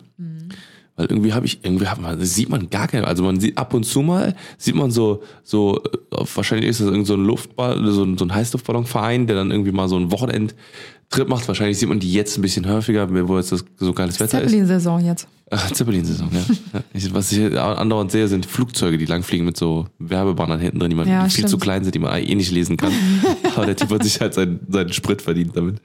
Weil 0.98 1.06
irgendwie 1.06 1.32
habe 1.32 1.46
ich, 1.46 1.60
irgendwie 1.62 1.86
hat 1.86 2.00
man, 2.00 2.20
sieht 2.24 2.48
man 2.48 2.68
gar 2.70 2.88
keine, 2.88 3.06
also 3.06 3.22
man 3.22 3.38
sieht 3.38 3.56
ab 3.56 3.72
und 3.72 3.84
zu 3.84 4.02
mal, 4.02 4.34
sieht 4.58 4.74
man 4.74 4.90
so, 4.90 5.22
so, 5.44 5.80
äh, 6.10 6.24
wahrscheinlich 6.34 6.68
ist 6.68 6.80
das 6.80 6.88
irgend 6.88 7.06
so 7.06 7.14
ein 7.14 7.24
Luftball, 7.24 7.80
so 7.92 8.02
ein, 8.02 8.18
so 8.18 8.24
ein 8.24 8.34
Heißluftballonverein, 8.34 9.28
der 9.28 9.36
dann 9.36 9.52
irgendwie 9.52 9.70
mal 9.70 9.88
so 9.88 9.94
einen 9.94 10.10
Wochenendtrip 10.10 11.28
macht. 11.28 11.46
Wahrscheinlich 11.46 11.78
sieht 11.78 11.88
man 11.88 12.00
die 12.00 12.12
jetzt 12.12 12.36
ein 12.36 12.42
bisschen 12.42 12.68
häufiger, 12.68 13.08
wo 13.28 13.36
jetzt 13.38 13.52
das 13.52 13.64
so 13.76 13.92
geiles 13.92 14.18
Wetter 14.18 14.42
ist. 14.42 14.50
Zeppelin-Saison 14.50 15.04
jetzt. 15.04 15.28
Ach, 15.52 15.70
Zeppelin-Saison, 15.70 16.30
ja. 16.32 16.40
ja. 16.74 16.80
Ich, 16.92 17.14
was 17.14 17.30
ich 17.30 17.56
andauernd 17.56 18.10
sehe, 18.10 18.26
sind 18.26 18.44
Flugzeuge, 18.44 18.98
die 18.98 19.06
langfliegen 19.06 19.46
mit 19.46 19.56
so 19.56 19.86
Werbebannern 20.00 20.58
hinten 20.58 20.80
drin, 20.80 20.90
die, 20.90 20.96
man, 20.96 21.08
Ja, 21.08 21.22
viel 21.22 21.30
stimmt. 21.30 21.48
zu 21.50 21.58
klein 21.58 21.84
sind, 21.84 21.94
die 21.94 22.00
man 22.00 22.20
eh 22.20 22.34
nicht 22.34 22.50
lesen 22.50 22.76
kann. 22.76 22.92
Aber 23.54 23.66
der 23.66 23.76
Typ 23.76 23.90
hat 23.90 24.02
sich 24.02 24.20
halt 24.20 24.34
seinen, 24.34 24.58
seinen 24.68 24.92
Sprit 24.92 25.22
verdient 25.22 25.56
damit. 25.56 25.80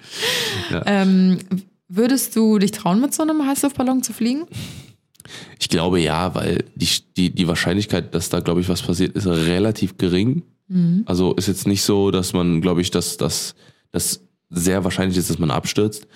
Ähm, 0.86 1.38
würdest 1.88 2.36
du 2.36 2.58
dich 2.58 2.72
trauen, 2.72 3.00
mit 3.00 3.14
so 3.14 3.22
einem 3.22 3.46
Heißluftballon 3.46 4.02
zu 4.02 4.12
fliegen? 4.14 4.46
Ich 5.60 5.70
glaube 5.70 6.00
ja, 6.00 6.34
weil 6.36 6.66
die, 6.76 6.88
die, 7.18 7.30
die 7.30 7.48
Wahrscheinlichkeit, 7.48 8.14
dass 8.14 8.30
da, 8.30 8.40
glaube 8.40 8.62
ich, 8.62 8.70
was 8.70 8.82
passiert, 8.82 9.16
ist 9.16 9.28
relativ 9.28 9.98
gering. 9.98 10.44
Also 11.06 11.34
ist 11.36 11.48
jetzt 11.48 11.68
nicht 11.68 11.84
so, 11.84 12.10
dass 12.10 12.34
man, 12.34 12.60
glaube 12.62 12.82
ich, 12.82 12.90
dass, 12.90 13.18
dass 13.18 13.56
sehr 14.50 14.84
wahrscheinlich 14.84 15.18
ist, 15.18 15.30
dass 15.30 15.38
man 15.38 15.52
abstürzt. 15.52 16.08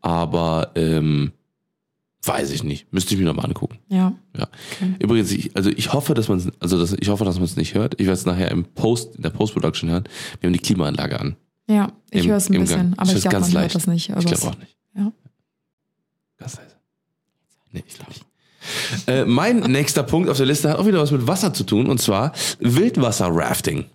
Aber 0.00 0.70
ähm, 0.74 1.32
weiß 2.22 2.50
ich 2.52 2.62
nicht. 2.64 2.90
Müsste 2.94 3.12
ich 3.14 3.20
mir 3.20 3.26
nochmal 3.26 3.44
angucken. 3.46 3.78
Ja. 3.88 4.14
Ja. 4.36 4.48
Übrigens, 5.00 5.30
ich, 5.32 5.54
also 5.54 5.68
ich 5.70 5.92
hoffe, 5.92 6.14
dass 6.14 6.28
man 6.28 6.50
also 6.60 6.78
das, 6.78 6.94
ich 6.98 7.08
hoffe, 7.08 7.24
dass 7.26 7.34
man 7.36 7.44
es 7.44 7.56
nicht 7.56 7.74
hört. 7.74 7.94
Ich 8.00 8.06
werde 8.06 8.18
es 8.18 8.24
nachher 8.24 8.50
im 8.50 8.64
Post, 8.64 9.16
in 9.16 9.22
der 9.22 9.30
Post-Production 9.30 9.90
hören. 9.90 10.04
Wir 10.40 10.48
haben 10.48 10.54
die 10.54 10.60
Klimaanlage 10.60 11.20
an. 11.20 11.36
Ja, 11.68 11.92
ich 12.10 12.26
höre 12.26 12.36
es 12.36 12.48
ein 12.48 12.54
im 12.54 12.62
bisschen, 12.62 12.78
Gang. 12.90 12.94
aber 12.98 13.10
Ich 13.10 13.16
ich 13.16 13.22
glaube, 13.22 13.34
man 13.34 13.42
ganz 13.42 13.52
hört 13.52 13.62
leicht. 13.64 13.74
das 13.74 13.86
nicht. 13.86 14.08
Ich 14.08 14.14
Also 14.16 14.28
glaube 14.28 14.46
auch 14.46 14.58
nicht. 14.60 14.76
Ja. 14.96 15.12
Ganz 16.38 16.56
leise. 16.56 16.76
Nee, 17.72 17.84
ich 17.86 17.94
glaube 17.94 18.12
nicht. 18.12 18.24
Äh, 19.06 19.24
mein 19.24 19.60
nächster 19.60 20.02
Punkt 20.02 20.28
auf 20.28 20.36
der 20.36 20.46
Liste 20.46 20.68
hat 20.70 20.78
auch 20.78 20.86
wieder 20.86 21.00
was 21.00 21.10
mit 21.10 21.26
Wasser 21.26 21.52
zu 21.54 21.64
tun 21.64 21.86
und 21.86 22.00
zwar 22.00 22.32
Wildwasser-Rafting. 22.60 23.86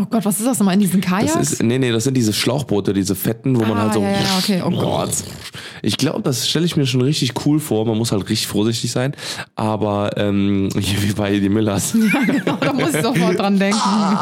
Oh 0.00 0.04
Gott, 0.08 0.24
was 0.24 0.38
ist 0.38 0.46
das 0.46 0.60
nochmal 0.60 0.74
in 0.74 0.80
diesen 0.80 1.00
Das 1.00 1.10
Kajaks? 1.10 1.34
ist, 1.54 1.62
nee, 1.62 1.76
nee, 1.76 1.90
das 1.90 2.04
sind 2.04 2.14
diese 2.16 2.32
Schlauchboote, 2.32 2.92
diese 2.92 3.16
fetten, 3.16 3.56
wo 3.58 3.62
man 3.64 3.76
Ah, 3.78 3.80
halt 3.82 3.94
so. 3.94 4.00
ja, 4.00 4.10
ja, 4.10 4.16
ja, 4.20 4.38
okay. 4.38 4.62
Oh 4.64 4.70
Gott. 4.70 5.10
Ich 5.82 5.96
glaube, 5.96 6.22
das 6.22 6.48
stelle 6.48 6.66
ich 6.66 6.76
mir 6.76 6.86
schon 6.86 7.00
richtig 7.00 7.32
cool 7.44 7.58
vor. 7.58 7.84
Man 7.84 7.98
muss 7.98 8.12
halt 8.12 8.22
richtig 8.28 8.46
vorsichtig 8.46 8.92
sein. 8.92 9.16
Aber 9.56 10.10
ähm, 10.16 10.68
hier 10.78 11.02
wie 11.02 11.12
bei 11.14 11.36
die 11.40 11.48
Millers. 11.48 11.92
genau, 12.26 12.56
da 12.60 12.72
muss 12.72 12.94
ich 12.94 13.02
sofort 13.02 13.40
dran 13.40 13.58
denken. 13.58 13.80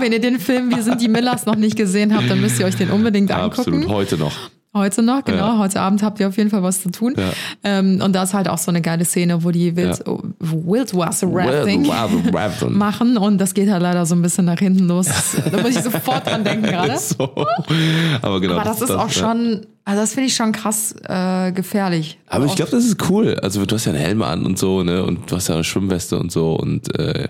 Wenn 0.00 0.12
ihr 0.12 0.20
den 0.20 0.38
Film 0.40 0.70
Wir 0.74 0.82
sind 0.82 1.00
die 1.00 1.08
Millers 1.08 1.46
noch 1.46 1.56
nicht 1.56 1.76
gesehen 1.76 2.14
habt, 2.14 2.28
dann 2.30 2.40
müsst 2.40 2.60
ihr 2.60 2.66
euch 2.66 2.76
den 2.76 2.90
unbedingt 2.90 3.30
angucken. 3.30 3.60
Absolut, 3.60 3.88
heute 3.88 4.16
noch. 4.18 4.32
Heute 4.72 5.02
noch, 5.02 5.24
genau. 5.24 5.38
Ja. 5.54 5.58
Heute 5.58 5.80
Abend 5.80 6.00
habt 6.02 6.20
ihr 6.20 6.28
auf 6.28 6.36
jeden 6.36 6.48
Fall 6.48 6.62
was 6.62 6.80
zu 6.80 6.90
tun. 6.90 7.14
Ja. 7.16 7.30
Ähm, 7.64 8.00
und 8.04 8.12
da 8.14 8.22
ist 8.22 8.34
halt 8.34 8.48
auch 8.48 8.58
so 8.58 8.70
eine 8.70 8.80
geile 8.80 9.04
Szene, 9.04 9.42
wo 9.42 9.50
die 9.50 9.74
Wild, 9.74 10.02
Ja. 10.06 10.18
Wildwasser 10.38 11.26
Rafting 11.28 11.90
machen 12.68 13.16
und 13.16 13.38
das 13.38 13.52
geht 13.52 13.68
halt 13.68 13.82
leider 13.82 14.06
so 14.06 14.14
ein 14.14 14.22
bisschen 14.22 14.44
nach 14.44 14.58
hinten 14.60 14.86
los. 14.86 15.06
Da 15.50 15.58
muss 15.58 15.70
ich 15.70 15.82
sofort 15.82 16.24
dran 16.26 16.44
denken 16.44 16.62
gerade. 16.66 16.96
So. 16.98 17.28
Aber 18.22 18.40
genau. 18.40 18.54
Aber 18.54 18.64
das 18.64 18.80
ist 18.80 18.92
auch 18.92 19.08
ja. 19.08 19.10
schon, 19.10 19.66
also 19.84 20.00
das 20.02 20.14
finde 20.14 20.28
ich 20.28 20.36
schon 20.36 20.52
krass 20.52 20.94
äh, 21.02 21.50
gefährlich. 21.50 22.20
Aber 22.28 22.44
ich 22.46 22.54
glaube, 22.54 22.70
das 22.70 22.84
ist 22.84 23.10
cool. 23.10 23.36
Also 23.42 23.66
du 23.66 23.74
hast 23.74 23.86
ja 23.86 23.92
einen 23.92 24.00
Helm 24.00 24.22
an 24.22 24.46
und 24.46 24.56
so, 24.56 24.84
ne? 24.84 25.04
Und 25.04 25.30
du 25.30 25.34
hast 25.34 25.48
ja 25.48 25.56
eine 25.56 25.64
Schwimmweste 25.64 26.16
und 26.16 26.30
so. 26.30 26.54
Und 26.54 26.96
äh, 26.96 27.28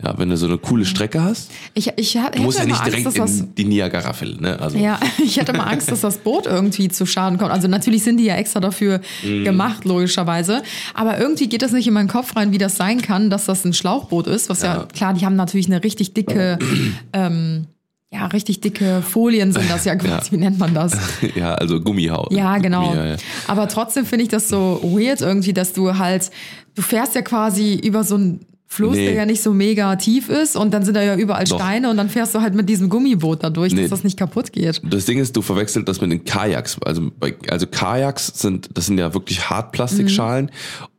ja, 0.00 0.16
wenn 0.16 0.28
du 0.30 0.36
so 0.36 0.46
eine 0.46 0.58
coole 0.58 0.84
Strecke 0.84 1.20
hast, 1.20 1.50
Ich, 1.74 1.90
ich 1.96 2.14
hätte 2.14 2.38
du 2.38 2.44
musst 2.44 2.58
ja 2.58 2.64
nicht 2.64 2.74
Angst, 2.78 2.86
direkt 2.86 3.06
dass 3.06 3.14
das, 3.14 3.40
in 3.40 3.54
die 3.56 3.64
Niagara-Fälle, 3.64 4.40
ne? 4.40 4.60
Also 4.60 4.78
Ja, 4.78 5.00
ich 5.24 5.36
hätte 5.38 5.52
mal 5.52 5.64
Angst, 5.64 5.90
dass 5.90 6.02
das 6.02 6.18
Boot 6.18 6.46
irgendwie 6.46 6.88
zu 6.88 7.04
Schaden 7.04 7.36
kommt. 7.36 7.50
Also 7.50 7.66
natürlich 7.66 8.04
sind 8.04 8.18
die 8.18 8.24
ja 8.26 8.36
extra 8.36 8.60
dafür 8.60 9.00
Mhm. 9.24 9.42
gemacht, 9.44 9.84
logischerweise. 9.84 10.62
Aber 10.94 11.18
irgendwie 11.18 11.48
geht 11.48 11.62
das 11.62 11.72
nicht 11.72 11.88
in 11.88 11.94
meinen 11.94 12.08
Kopf 12.08 12.36
rein, 12.36 12.52
wie 12.52 12.58
das 12.58 12.76
sein 12.76 13.02
kann, 13.02 13.28
dass 13.28 13.46
das 13.46 13.64
ein 13.64 13.72
Schlauchboot 13.72 14.28
ist. 14.28 14.48
Was 14.48 14.62
ja, 14.62 14.76
Ja. 14.76 14.84
klar, 14.84 15.14
die 15.14 15.26
haben 15.26 15.34
natürlich 15.36 15.66
eine 15.66 15.82
richtig 15.82 16.14
dicke, 16.14 16.58
ähm, 17.12 17.66
ja, 18.12 18.26
richtig 18.26 18.60
dicke 18.60 19.02
Folien 19.02 19.52
sind 19.52 19.68
das 19.68 19.84
ja 19.84 19.96
quasi. 19.96 20.30
Wie 20.30 20.36
nennt 20.36 20.60
man 20.60 20.74
das? 20.74 20.92
ja, 21.34 21.54
also 21.56 21.80
Gummihaut. 21.80 22.32
Ja, 22.32 22.58
genau. 22.58 22.90
Gummi, 22.90 22.96
ja, 22.96 23.06
ja. 23.06 23.16
Aber 23.48 23.66
trotzdem 23.66 24.06
finde 24.06 24.22
ich 24.22 24.28
das 24.30 24.48
so 24.48 24.80
weird 24.84 25.20
irgendwie, 25.22 25.52
dass 25.52 25.72
du 25.72 25.98
halt, 25.98 26.30
du 26.76 26.82
fährst 26.82 27.16
ja 27.16 27.22
quasi 27.22 27.74
über 27.74 28.04
so 28.04 28.14
einen 28.14 28.40
Fluss, 28.70 28.96
Nee. 28.96 29.06
der 29.06 29.14
ja 29.14 29.24
nicht 29.24 29.42
so 29.42 29.54
mega 29.54 29.96
tief 29.96 30.28
ist 30.28 30.54
und 30.54 30.72
dann 30.74 30.84
sind 30.84 30.94
da 30.94 31.02
ja 31.02 31.16
überall 31.16 31.44
Doch. 31.44 31.58
Steine 31.58 31.88
und 31.88 31.96
dann 31.96 32.10
fährst 32.10 32.34
du 32.34 32.42
halt 32.42 32.54
mit 32.54 32.68
diesem 32.68 32.90
Gummiboot 32.90 33.42
da 33.42 33.48
durch, 33.48 33.72
Nee. 33.72 33.80
dass 33.80 33.90
das 33.90 34.04
nicht 34.04 34.18
kaputt 34.18 34.52
geht. 34.52 34.82
Das 34.84 35.06
Ding 35.06 35.18
ist, 35.18 35.34
du 35.34 35.40
verwechselt 35.42 35.88
das 35.88 36.02
mit 36.02 36.12
den 36.12 36.22
Kajaks. 36.24 36.76
Also, 36.84 37.10
also 37.48 37.66
Kajaks 37.66 38.26
sind, 38.34 38.68
das 38.74 38.84
sind 38.86 38.98
ja 38.98 39.14
wirklich 39.14 39.48
Hartplastikschalen 39.48 40.50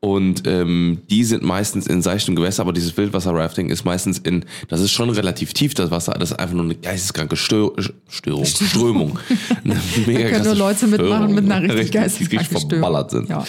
und 0.01 0.47
ähm, 0.47 0.99
die 1.09 1.25
sind 1.25 1.43
meistens 1.43 1.85
in 1.85 2.01
seichtem 2.01 2.35
Gewässer, 2.35 2.61
aber 2.61 2.71
dieses 2.71 2.95
Wildwasser-Rafting 2.95 3.69
ist 3.69 3.83
meistens 3.83 4.17
in, 4.19 4.45
das 4.69 4.79
ist 4.79 4.91
schon 4.91 5.09
relativ 5.09 5.53
tief, 5.53 5.73
das 5.73 5.91
Wasser, 5.91 6.13
das 6.13 6.31
ist 6.31 6.39
einfach 6.39 6.55
nur 6.55 6.63
eine 6.63 6.75
geisteskranke 6.75 7.35
Stör, 7.35 7.73
Störung, 8.07 8.45
Strömung. 8.45 9.19
Eine 9.63 9.75
mega 10.05 10.19
können 10.19 10.31
krasse 10.35 10.45
nur 10.45 10.55
Leute 10.55 10.87
mitmachen 10.87 11.11
Störung, 11.11 11.35
mit 11.35 11.51
einer 11.51 11.61
richtig 11.61 11.79
richtig 11.79 11.91
geisteskranken 11.91 12.47
Störung. 12.47 12.69
verballert 12.69 13.11
sind. 13.11 13.29
Ja. 13.29 13.43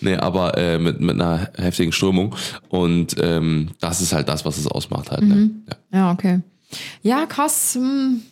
Nee, 0.00 0.14
aber 0.14 0.56
äh, 0.56 0.78
mit, 0.78 1.00
mit 1.00 1.14
einer 1.16 1.50
heftigen 1.56 1.92
Strömung 1.92 2.36
und 2.68 3.16
ähm, 3.20 3.70
das 3.80 4.00
ist 4.00 4.12
halt 4.12 4.28
das, 4.28 4.44
was 4.44 4.58
es 4.58 4.66
ausmacht 4.68 5.10
halt. 5.10 5.22
Mhm. 5.22 5.28
Ne? 5.28 5.50
Ja. 5.92 5.98
Ja, 5.98 6.12
okay. 6.12 6.40
Ja, 7.02 7.26
krass. 7.26 7.74
Hm. 7.74 8.22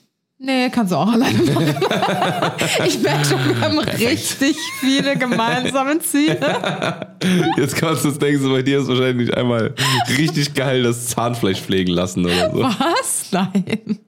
Nee, 0.40 0.70
kannst 0.70 0.92
du 0.92 0.96
auch 0.96 1.12
alleine 1.12 1.42
machen. 1.42 1.66
ich 2.86 3.00
merke 3.00 3.24
schon, 3.24 3.44
wir 3.44 3.60
haben 3.60 3.78
richtig 3.80 4.56
viele 4.78 5.16
gemeinsame 5.16 5.98
Ziele. 5.98 7.08
Jetzt 7.56 7.74
kannst 7.74 8.04
du 8.04 8.10
es 8.10 8.20
denken, 8.20 8.40
so 8.42 8.50
bei 8.52 8.62
dir 8.62 8.78
ist 8.78 8.86
wahrscheinlich 8.86 9.36
einmal 9.36 9.74
richtig 10.16 10.54
geil 10.54 10.84
das 10.84 11.08
Zahnfleisch 11.08 11.60
pflegen 11.60 11.92
lassen 11.92 12.24
oder 12.24 12.52
so. 12.52 12.62
Was? 12.62 13.17
Nein. 13.32 13.98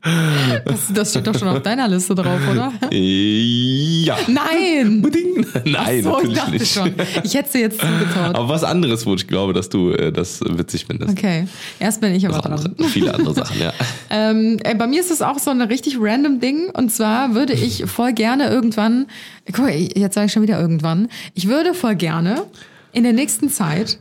Das, 0.65 0.93
das 0.93 1.11
steht 1.11 1.27
doch 1.27 1.39
schon 1.39 1.49
auf 1.49 1.63
deiner 1.63 1.89
Liste 1.89 2.15
drauf, 2.15 2.41
oder? 2.51 2.73
Ja. 2.91 4.17
Nein. 4.27 5.03
Beding. 5.03 5.47
Nein, 5.65 6.03
so, 6.03 6.21
ich 6.21 6.29
natürlich 6.29 6.37
dachte 6.37 6.51
nicht. 6.53 6.73
schon. 6.73 6.95
Ich 7.25 7.35
hätte 7.35 7.51
sie 7.51 7.61
jetzt 7.61 7.81
zugetraut. 7.81 8.35
Aber 8.35 8.49
was 8.49 8.65
anderes, 8.65 9.05
wo 9.07 9.15
ich 9.15 9.27
glaube, 9.27 9.53
dass 9.53 9.69
du 9.69 9.91
äh, 9.91 10.13
das 10.13 10.41
witzig 10.41 10.87
findest. 10.87 11.13
Okay, 11.13 11.47
erst 11.79 12.01
bin 12.01 12.15
ich 12.15 12.27
aber 12.27 12.39
dran. 12.39 12.53
andere, 12.53 12.89
viele 12.89 13.15
andere 13.15 13.35
Sachen, 13.35 13.61
ja. 13.61 13.73
Ähm, 14.13 14.59
ey, 14.65 14.75
bei 14.75 14.87
mir 14.89 15.01
ist 15.01 15.11
es 15.11 15.23
auch 15.23 15.39
so 15.39 15.51
ein 15.51 15.63
richtig 15.63 15.97
random 16.01 16.41
Ding. 16.41 16.71
Und 16.71 16.91
zwar 16.91 17.35
würde 17.35 17.53
ich 17.53 17.85
voll 17.87 18.13
gerne 18.13 18.49
irgendwann, 18.49 19.07
guck 19.47 19.65
mal, 19.67 19.73
jetzt 19.73 20.15
sage 20.15 20.27
ich 20.27 20.33
schon 20.33 20.43
wieder 20.43 20.61
irgendwann, 20.61 21.09
ich 21.35 21.47
würde 21.47 21.75
voll 21.75 21.95
gerne 21.95 22.43
in 22.93 23.05
der 23.05 23.13
nächsten 23.13 23.49
Zeit 23.51 23.99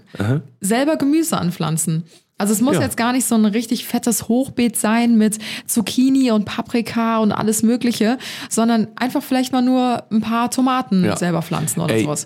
selber 0.62 0.98
Gemüse 0.98 1.38
anpflanzen. 1.38 2.06
Also 2.40 2.54
es 2.54 2.62
muss 2.62 2.76
Ja. 2.76 2.82
jetzt 2.82 2.98
gar 2.98 3.12
nicht 3.14 3.26
so 3.28 3.36
ein 3.36 3.46
richtig 3.46 3.86
fettes 3.86 4.28
Hochbeet 4.28 4.76
sein 4.78 5.18
mit 5.18 5.38
Zucchini 5.68 6.32
und 6.32 6.46
Paprika 6.46 7.20
und 7.20 7.32
alles 7.32 7.62
Mögliche, 7.64 8.18
sondern 8.50 8.88
einfach 8.96 9.22
vielleicht 9.22 9.52
mal 9.52 9.62
nur 9.62 10.04
ein 10.12 10.22
paar 10.22 10.50
Tomaten 10.50 11.04
Ja. 11.06 11.16
selber 11.18 11.42
pflanzen 11.44 11.82
oder 11.82 11.94
Ey, 11.94 12.04
sowas. 12.04 12.26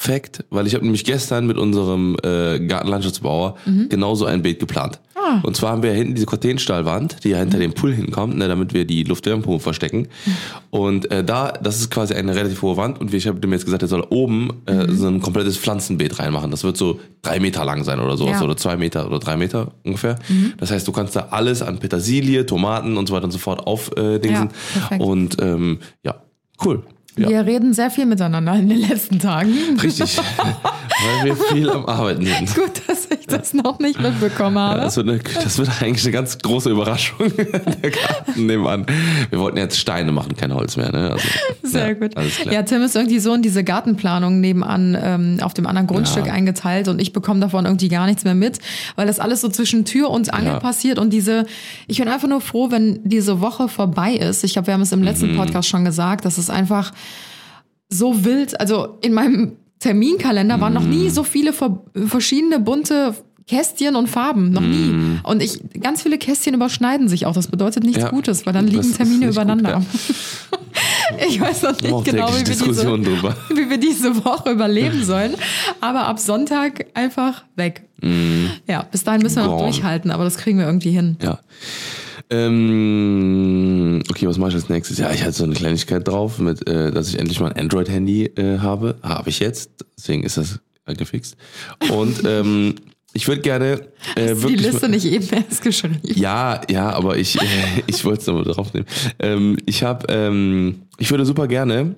Perfekt, 0.00 0.44
weil 0.50 0.66
ich 0.66 0.74
habe 0.74 0.84
nämlich 0.84 1.04
gestern 1.04 1.46
mit 1.46 1.58
unserem 1.58 2.16
äh, 2.22 2.58
Gartenlandschaftsbauer 2.60 3.56
genauso 3.88 4.24
ein 4.24 4.42
Beet 4.42 4.58
geplant. 4.58 4.98
Mhm. 5.14 5.20
Ah. 5.20 5.40
Und 5.42 5.54
zwar 5.56 5.72
haben 5.72 5.82
wir 5.82 5.92
hinten 5.92 6.14
diese 6.14 6.24
Cortenstallwand, 6.26 7.22
die 7.24 7.30
ja 7.30 7.38
hinter 7.38 7.58
dem 7.58 7.74
Pool 7.74 7.92
hinkommt, 7.92 8.36
ne, 8.38 8.48
damit 8.48 8.72
wir 8.72 8.86
die 8.86 9.02
Luftwärmepumpe 9.04 9.62
verstecken. 9.62 10.08
Mhm. 10.24 10.32
Und 10.70 11.10
äh, 11.10 11.22
da, 11.22 11.52
das 11.52 11.80
ist 11.80 11.90
quasi 11.90 12.14
eine 12.14 12.34
relativ 12.34 12.62
hohe 12.62 12.78
Wand 12.78 12.98
und 13.00 13.12
ich 13.12 13.26
habe 13.26 13.38
dem 13.40 13.52
jetzt 13.52 13.66
gesagt, 13.66 13.82
er 13.82 13.88
soll 13.88 14.06
oben 14.08 14.62
äh, 14.66 14.86
Mhm. 14.86 14.96
so 14.96 15.06
ein 15.08 15.20
komplettes 15.20 15.58
Pflanzenbeet 15.58 16.18
reinmachen. 16.18 16.50
Das 16.50 16.64
wird 16.64 16.78
so 16.78 16.98
drei 17.20 17.38
Meter 17.38 17.64
lang 17.66 17.84
sein 17.84 18.00
oder 18.00 18.16
sowas 18.16 18.32
Ja. 18.32 18.38
Mhm. 18.38 18.44
oder 18.44 18.56
zwei 18.56 18.76
Meter 18.78 19.06
oder 19.06 19.18
drei 19.18 19.36
Meter 19.36 19.72
ungefähr. 19.84 20.18
Das 20.56 20.70
heißt, 20.70 20.88
du 20.88 20.92
kannst 20.92 21.14
da 21.14 21.28
alles 21.30 21.60
an 21.60 21.78
Petersilie, 21.78 22.46
Tomaten 22.46 22.96
und 22.96 23.06
so 23.06 23.14
weiter 23.14 23.24
und 23.26 23.32
so 23.32 23.38
fort 23.38 23.66
aufdingsen. 23.66 24.48
Äh. 24.90 24.94
Ja, 24.98 25.04
und 25.04 25.36
ähm, 25.42 25.80
ja, 26.02 26.14
cool. 26.64 26.82
Ja. 27.20 27.28
Wir 27.28 27.46
reden 27.46 27.74
sehr 27.74 27.90
viel 27.90 28.06
miteinander 28.06 28.54
in 28.54 28.68
den 28.68 28.80
letzten 28.80 29.18
Tagen. 29.18 29.52
Richtig. 29.82 30.18
Weil 31.02 31.24
wir 31.24 31.36
viel 31.36 31.68
am 31.70 31.86
Arbeiten 31.86 32.24
sind. 32.24 32.54
Gut, 32.54 32.82
dass 32.86 33.06
ich 33.09 33.09
das 33.38 33.54
noch 33.54 33.78
nicht 33.78 34.00
mitbekommen 34.00 34.58
habe. 34.58 34.80
Das 34.80 34.96
wird, 34.96 35.08
eine, 35.08 35.18
das 35.18 35.58
wird 35.58 35.68
eigentlich 35.82 36.04
eine 36.04 36.12
ganz 36.12 36.38
große 36.38 36.70
Überraschung. 36.70 37.18
Der 37.82 37.90
Garten 37.90 38.46
nebenan. 38.46 38.86
Wir 39.30 39.38
wollten 39.38 39.56
jetzt 39.58 39.78
Steine 39.78 40.12
machen, 40.12 40.36
kein 40.36 40.54
Holz 40.54 40.76
mehr. 40.76 40.92
Ne? 40.92 41.10
Also, 41.12 41.28
Sehr 41.62 41.88
ja, 41.88 41.92
gut. 41.94 42.12
Ja, 42.50 42.62
Tim 42.62 42.82
ist 42.82 42.96
irgendwie 42.96 43.18
so 43.18 43.32
in 43.34 43.42
diese 43.42 43.64
Gartenplanung 43.64 44.40
nebenan 44.40 44.96
ähm, 45.00 45.38
auf 45.42 45.54
dem 45.54 45.66
anderen 45.66 45.86
Grundstück 45.86 46.26
Ja. 46.26 46.32
eingeteilt 46.32 46.88
und 46.88 47.00
ich 47.00 47.12
bekomme 47.12 47.40
davon 47.40 47.64
irgendwie 47.64 47.88
gar 47.88 48.06
nichts 48.06 48.24
mehr 48.24 48.34
mit, 48.34 48.58
weil 48.96 49.06
das 49.06 49.20
alles 49.20 49.40
so 49.40 49.48
zwischen 49.48 49.84
Tür 49.84 50.10
und 50.10 50.32
Angel 50.34 50.52
Ja. 50.54 50.60
passiert 50.60 50.98
und 50.98 51.12
diese, 51.12 51.46
ich 51.86 51.98
bin 51.98 52.08
einfach 52.08 52.28
nur 52.28 52.40
froh, 52.40 52.70
wenn 52.70 53.00
diese 53.04 53.40
Woche 53.40 53.68
vorbei 53.68 54.12
ist. 54.14 54.44
Ich 54.44 54.52
glaube, 54.52 54.66
wir 54.68 54.74
haben 54.74 54.82
es 54.82 54.92
im 54.92 55.00
Mhm. 55.00 55.04
letzten 55.04 55.36
Podcast 55.36 55.68
schon 55.68 55.84
gesagt, 55.84 56.24
dass 56.24 56.38
es 56.38 56.50
einfach 56.50 56.92
so 57.88 58.24
wild, 58.24 58.58
also 58.60 58.98
in 59.02 59.12
meinem 59.12 59.56
Terminkalender 59.80 60.60
waren 60.60 60.72
noch 60.74 60.84
nie 60.84 61.04
Mhm. 61.06 61.10
so 61.10 61.24
viele 61.24 61.52
ver 61.52 61.82
verschiedene 62.06 62.58
bunte 62.60 63.14
Kästchen 63.48 63.96
und 63.96 64.06
Farben, 64.08 64.52
noch 64.52 64.60
nie. 64.60 64.92
Mhm. 64.92 65.20
Und 65.24 65.42
ich, 65.42 65.58
ganz 65.80 66.02
viele 66.02 66.18
Kästchen 66.18 66.54
überschneiden 66.54 67.08
sich 67.08 67.26
auch. 67.26 67.32
Das 67.34 67.48
bedeutet 67.48 67.82
nichts 67.82 68.02
Ja, 68.02 68.10
Gutes, 68.10 68.46
weil 68.46 68.52
dann 68.52 68.68
liegen 68.68 68.94
Termine 68.94 69.18
nicht 69.18 69.26
gut, 69.28 69.32
übereinander. 69.34 69.70
ja. 69.70 69.82
Ich 71.28 71.40
weiß 71.40 71.62
noch 71.62 71.72
nicht 71.80 72.04
genau, 72.04 72.28
wie 72.28 72.36
wir, 72.36 72.44
diese, 72.44 72.64
wie 73.56 73.68
wir 73.70 73.78
diese 73.78 74.24
Woche 74.24 74.50
überleben 74.52 75.02
sollen. 75.04 75.34
Aber 75.80 76.06
ab 76.06 76.20
Sonntag 76.20 76.86
einfach 76.94 77.44
weg. 77.56 77.82
Ja, 78.68 78.82
bis 78.90 79.02
dahin 79.02 79.20
müssen 79.20 79.36
wir 79.36 79.42
noch 79.46 79.54
Mhm. 79.54 79.58
Gone. 79.58 79.70
durchhalten, 79.72 80.10
aber 80.12 80.22
das 80.24 80.36
kriegen 80.36 80.58
wir 80.58 80.66
irgendwie 80.66 80.92
hin. 80.92 81.16
Ja. 81.20 81.40
Ähm, 82.30 84.02
okay, 84.08 84.26
was 84.26 84.38
mache 84.38 84.50
ich 84.50 84.54
als 84.54 84.68
nächstes? 84.68 84.98
Ja, 84.98 85.10
ich 85.12 85.22
hatte 85.22 85.32
so 85.32 85.44
eine 85.44 85.54
Kleinigkeit 85.54 86.06
drauf, 86.06 86.38
mit, 86.38 86.66
äh, 86.68 86.90
dass 86.90 87.08
ich 87.08 87.18
endlich 87.18 87.40
mal 87.40 87.52
ein 87.52 87.60
Android-Handy 87.60 88.26
äh, 88.36 88.58
habe. 88.58 88.96
Habe 89.02 89.30
ich 89.30 89.40
jetzt, 89.40 89.70
deswegen 89.96 90.22
ist 90.22 90.36
das 90.36 90.60
gefixt. 90.96 91.36
Und 91.90 92.22
ähm, 92.26 92.74
ich 93.12 93.26
würde 93.26 93.40
gerne 93.40 93.80
äh, 94.14 94.30
Hast 94.30 94.44
du 94.44 94.48
die 94.48 94.54
wirklich. 94.54 94.72
Liste 94.72 94.88
nicht 94.88 95.06
eben 95.06 95.28
erst 95.28 95.62
geschrieben? 95.62 95.98
Ja, 96.02 96.60
ja, 96.70 96.90
aber 96.90 97.16
ich, 97.16 97.36
äh, 97.40 97.44
ich 97.86 98.04
wollte 98.04 98.20
es 98.20 98.26
nochmal 98.26 98.44
draufnehmen. 98.44 98.86
Ähm, 99.18 99.56
ich 99.66 99.82
habe, 99.82 100.06
ähm, 100.08 100.82
ich 100.98 101.10
würde 101.10 101.26
super 101.26 101.48
gerne 101.48 101.96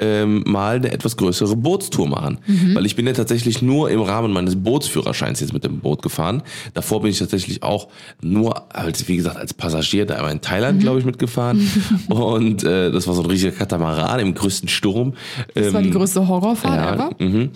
ähm, 0.00 0.42
mal 0.46 0.76
eine 0.76 0.90
etwas 0.90 1.16
größere 1.16 1.54
Bootstour 1.56 2.08
machen. 2.08 2.38
Mhm. 2.46 2.74
Weil 2.74 2.86
ich 2.86 2.96
bin 2.96 3.06
ja 3.06 3.12
tatsächlich 3.12 3.62
nur 3.62 3.90
im 3.90 4.00
Rahmen 4.00 4.32
meines 4.32 4.56
Bootsführerscheins 4.56 5.40
jetzt 5.40 5.52
mit 5.52 5.62
dem 5.64 5.80
Boot 5.80 6.02
gefahren. 6.02 6.42
Davor 6.74 7.02
bin 7.02 7.10
ich 7.10 7.18
tatsächlich 7.18 7.62
auch 7.62 7.88
nur, 8.22 8.74
als, 8.74 9.06
wie 9.08 9.16
gesagt, 9.16 9.36
als 9.36 9.54
Passagier 9.54 10.06
da 10.06 10.28
in 10.30 10.40
Thailand, 10.40 10.78
Mhm. 10.78 10.82
glaube 10.82 10.98
ich, 11.00 11.04
mitgefahren. 11.04 11.68
Und 12.08 12.64
äh, 12.64 12.90
das 12.90 13.06
war 13.06 13.14
so 13.14 13.22
ein 13.22 13.30
riesiger 13.30 13.52
Katamaran 13.52 14.20
im 14.20 14.34
größten 14.34 14.68
Sturm. 14.68 15.14
Das 15.54 15.72
war 15.72 15.82
die 15.82 15.90
größte 15.90 16.26
Horrorfahrt 16.26 16.76
ja, 16.76 16.94
ever. 16.94 17.10
mhm. 17.18 17.50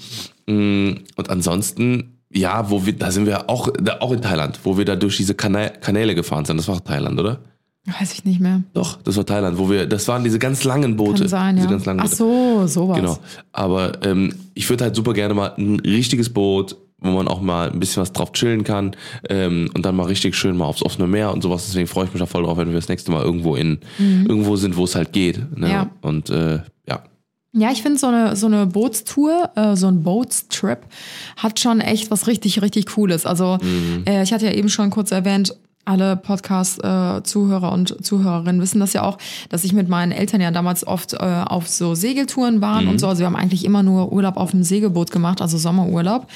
Mm, 0.47 0.99
Und 1.17 1.31
ansonsten, 1.31 2.19
ja, 2.33 2.69
wo 2.71 2.85
wir, 2.85 2.93
da 2.93 3.11
sind 3.11 3.27
wir 3.27 3.49
auch, 3.49 3.69
da, 3.81 3.99
auch 4.01 4.13
in 4.13 4.21
Thailand, 4.21 4.61
wo 4.65 4.77
wir 4.77 4.85
da 4.85 4.97
durch 4.97 5.17
diese 5.17 5.35
Kana 5.35 5.69
Kanäle 5.71 6.15
gefahren 6.15 6.45
sind. 6.45 6.59
Das 6.59 6.69
war 6.69 6.83
Thailand, 6.85 7.19
oder? 7.19 7.39
Weiß 7.87 8.15
ich 8.15 8.25
nicht 8.25 8.41
mehr. 8.41 8.63
Doch, 8.73 9.03
das 9.03 9.17
war 9.19 9.27
Thailand, 9.27 9.59
wo 9.59 9.69
wir, 9.69 9.87
das 9.87 10.09
waren 10.09 10.25
diese 10.25 10.39
ganz 10.39 10.65
langen 10.65 10.97
Boote. 10.97 11.21
Kann 11.21 11.29
sein, 11.29 11.57
diese 11.57 11.67
ja. 11.67 11.73
ganz 11.73 11.85
langen 11.85 12.01
Ach 12.01 12.09
so, 12.09 12.67
sowas. 12.67 12.97
Genau. 12.97 13.19
Aber 13.53 14.03
ähm, 14.05 14.35
ich 14.55 14.69
würde 14.71 14.85
halt 14.85 14.97
super 14.97 15.13
gerne 15.13 15.35
mal 15.35 15.53
ein 15.59 15.81
richtiges 15.81 16.31
Boot, 16.31 16.77
wo 16.99 17.11
man 17.11 17.29
auch 17.29 17.43
mal 17.43 17.71
ein 17.71 17.79
bisschen 17.79 18.01
was 18.01 18.13
drauf 18.13 18.33
chillen 18.33 18.65
kann 18.65 18.97
ähm, 19.29 19.71
und 19.75 19.85
dann 19.85 19.95
mal 19.97 20.07
richtig 20.07 20.35
schön 20.35 20.57
mal 20.57 20.65
aufs 20.65 20.83
offene 20.83 21.07
Meer 21.07 21.33
und 21.35 21.43
sowas. 21.43 21.67
Deswegen 21.67 21.87
freue 21.87 22.07
ich 22.07 22.13
mich 22.15 22.21
da 22.21 22.27
voll 22.27 22.45
drauf, 22.45 22.57
wenn 22.57 22.69
wir 22.69 22.75
das 22.75 22.89
nächste 22.89 23.13
Mal 23.13 23.23
irgendwo 23.23 23.55
in 23.55 23.81
irgendwo 23.99 24.57
sind, 24.57 24.79
wo 24.79 24.85
es 24.85 24.95
halt 24.95 25.13
geht. 25.13 25.37
Ne? 25.59 25.67
Mhm. 25.67 25.73
Ja. 25.73 25.91
Und 26.01 26.31
äh, 26.31 26.61
ja. 26.89 27.03
Ja, 27.53 27.71
ich 27.71 27.83
finde 27.83 27.99
so 27.99 28.07
eine, 28.07 28.35
so 28.35 28.47
eine 28.47 28.67
Bootstour, 28.67 29.51
äh, 29.57 29.77
so 29.77 29.89
ein 29.89 30.03
Boatstrip 30.03 30.87
hat 31.37 31.61
schon 31.61 31.83
echt 31.83 32.11
was 32.11 32.27
richtig, 32.27 32.63
richtig 32.63 32.87
Cooles. 32.87 33.27
Also 33.27 33.59
äh, 34.07 34.23
ich 34.23 34.33
hatte 34.33 34.47
ja 34.47 34.53
eben 34.53 34.71
schon 34.71 34.89
kurz 34.89 35.11
erwähnt, 35.13 35.55
alle 35.85 36.17
Podcast-Zuhörer 36.17 37.73
und 37.73 38.05
Zuhörerinnen 38.05 38.61
wissen 38.61 38.81
das 38.81 38.93
ja 38.93 39.03
auch, 39.03 39.19
dass 39.49 39.65
ich 39.65 39.73
mit 39.73 39.89
meinen 39.89 40.13
Eltern 40.13 40.41
ja 40.41 40.51
damals 40.51 40.87
oft 40.87 41.15
äh, 41.15 41.17
auf 41.19 41.69
so 41.69 41.95
Segeltouren 41.95 42.61
waren 42.61 42.89
und 42.89 42.99
so. 42.99 43.09
Also 43.09 43.21
wir 43.21 43.27
haben 43.27 43.37
eigentlich 43.37 43.65
immer 43.65 43.83
nur 43.83 44.13
Urlaub 44.13 44.37
auf 44.37 44.53
dem 44.53 44.63
Segelboot 44.63 45.11
gemacht, 45.11 45.43
also 45.43 45.59
Sommerurlaub. 45.59 46.27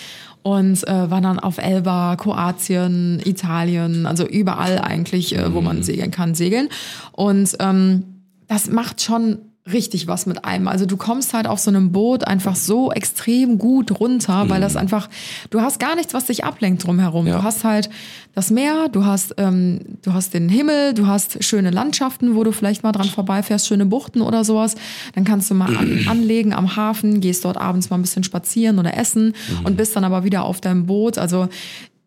Und 0.43 0.87
äh, 0.87 1.11
waren 1.11 1.25
dann 1.25 1.41
auf 1.41 1.59
Elba, 1.59 2.17
Kroatien, 2.17 3.21
Italien, 3.25 4.07
also 4.07 4.27
überall 4.27 4.79
eigentlich, 4.79 5.37
äh, 5.37 5.53
wo 5.53 5.61
man 5.61 5.83
segeln 5.83 6.11
kann, 6.11 6.35
segeln. 6.35 6.69
Und 7.13 7.57
ähm, 7.59 8.05
das 8.47 8.71
macht 8.71 9.03
schon 9.03 9.39
richtig 9.73 10.07
was 10.07 10.27
mit 10.27 10.45
einem. 10.45 10.69
Also 10.69 10.87
du 10.87 10.97
kommst 10.97 11.35
halt 11.35 11.47
auf 11.47 11.59
so 11.59 11.71
einem 11.71 11.93
Boot 11.93 12.27
einfach 12.27 12.57
so 12.57 12.93
extrem 12.93 13.59
gut 13.59 14.01
runter, 14.01 14.49
weil 14.49 14.61
das 14.61 14.77
einfach, 14.77 15.09
du 15.51 15.61
hast 15.61 15.79
gar 15.79 15.95
nichts, 15.95 16.15
was 16.15 16.27
dich 16.27 16.45
ablenkt 16.45 16.87
drumherum. 16.87 17.27
Ja. 17.27 17.39
Du 17.39 17.43
hast 17.43 17.65
halt 17.65 17.91
das 18.35 18.51
Meer, 18.51 18.89
du 18.89 19.05
hast, 19.05 19.35
ähm, 19.39 19.81
du 20.03 20.13
hast 20.13 20.35
den 20.35 20.49
Himmel, 20.49 20.95
du 20.95 21.07
hast 21.07 21.43
schöne 21.43 21.71
Landschaften, 21.71 22.35
wo 22.35 22.45
du 22.45 22.53
vielleicht 22.53 22.83
mal 22.83 22.93
dran 22.93 23.09
vorbeifährst, 23.09 23.67
schöne 23.67 23.87
Buchten 23.87 24.21
oder 24.21 24.45
sowas. 24.45 24.77
Dann 25.15 25.25
kannst 25.25 25.51
du 25.51 25.55
mal 25.55 25.77
an, 25.77 26.05
anlegen 26.09 26.53
am 26.53 26.77
Hafen, 26.77 27.21
gehst 27.21 27.45
dort 27.45 27.57
abends 27.57 27.91
mal 27.91 27.99
ein 27.99 28.03
bisschen 28.03 28.25
spazieren 28.25 28.79
oder 28.79 28.97
essen 28.97 29.35
und 29.65 29.77
bist 29.77 29.97
dann 29.97 30.05
aber 30.05 30.25
wieder 30.25 30.45
auf 30.45 30.61
deinem 30.61 30.87
Boot. 30.87 31.19
Also 31.19 31.49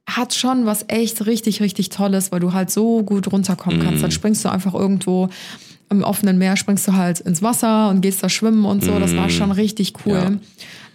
hat 0.07 0.33
schon 0.33 0.65
was 0.65 0.85
echt 0.87 1.25
richtig, 1.25 1.61
richtig 1.61 1.89
Tolles, 1.89 2.31
weil 2.31 2.39
du 2.39 2.53
halt 2.53 2.71
so 2.71 3.03
gut 3.03 3.31
runterkommen 3.31 3.81
kannst. 3.81 4.03
Dann 4.03 4.11
springst 4.11 4.43
du 4.43 4.49
einfach 4.49 4.73
irgendwo 4.73 5.29
im 5.91 6.03
offenen 6.03 6.37
Meer, 6.37 6.55
springst 6.55 6.87
du 6.87 6.93
halt 6.93 7.19
ins 7.19 7.41
Wasser 7.43 7.89
und 7.89 8.01
gehst 8.01 8.23
da 8.23 8.29
schwimmen 8.29 8.65
und 8.65 8.83
so. 8.83 8.97
Das 8.99 9.15
war 9.15 9.29
schon 9.29 9.51
richtig 9.51 9.93
cool. 10.05 10.39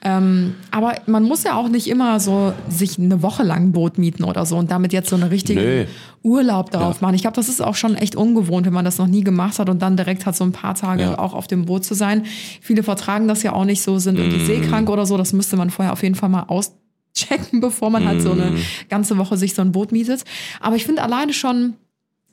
Ähm, 0.02 0.54
aber 0.70 0.94
man 1.06 1.24
muss 1.24 1.42
ja 1.42 1.54
auch 1.56 1.68
nicht 1.68 1.88
immer 1.88 2.20
so 2.20 2.52
sich 2.68 2.98
eine 2.98 3.22
Woche 3.22 3.42
lang 3.42 3.64
ein 3.68 3.72
Boot 3.72 3.98
mieten 3.98 4.24
oder 4.24 4.46
so 4.46 4.56
und 4.56 4.70
damit 4.70 4.92
jetzt 4.92 5.08
so 5.10 5.16
eine 5.16 5.30
richtige 5.30 5.60
Nö. 5.60 5.84
Urlaub 6.22 6.70
darauf 6.70 6.96
Ja. 6.96 7.02
machen. 7.02 7.14
Ich 7.14 7.22
glaube, 7.22 7.34
das 7.34 7.48
ist 7.48 7.60
auch 7.60 7.74
schon 7.74 7.96
echt 7.96 8.14
ungewohnt, 8.14 8.66
wenn 8.66 8.72
man 8.72 8.84
das 8.84 8.98
noch 8.98 9.06
nie 9.08 9.24
gemacht 9.24 9.58
hat 9.58 9.68
und 9.68 9.80
dann 9.82 9.96
direkt 9.96 10.24
hat 10.26 10.36
so 10.36 10.44
ein 10.44 10.52
paar 10.52 10.74
Tage 10.74 11.02
Ja. 11.02 11.18
auch 11.18 11.34
auf 11.34 11.46
dem 11.48 11.64
Boot 11.64 11.84
zu 11.84 11.94
sein. 11.94 12.24
Viele 12.60 12.82
vertragen 12.84 13.26
das 13.26 13.42
ja 13.42 13.52
auch 13.52 13.64
nicht 13.64 13.82
so, 13.82 13.98
sind 13.98 14.18
irgendwie 14.18 14.44
seekrank 14.44 14.88
oder 14.90 15.06
so. 15.06 15.16
Das 15.16 15.32
müsste 15.32 15.56
man 15.56 15.70
vorher 15.70 15.92
auf 15.92 16.02
jeden 16.02 16.14
Fall 16.14 16.28
mal 16.28 16.44
auschecken, 16.46 17.60
bevor 17.60 17.90
man 17.90 18.06
halt 18.06 18.22
so 18.22 18.32
eine 18.32 18.52
ganze 18.88 19.16
Woche 19.18 19.36
sich 19.36 19.54
so 19.54 19.62
ein 19.62 19.72
Boot 19.72 19.90
mietet. 19.92 20.22
Aber 20.60 20.76
ich 20.76 20.84
finde 20.84 21.02
alleine 21.02 21.32
schon 21.32 21.74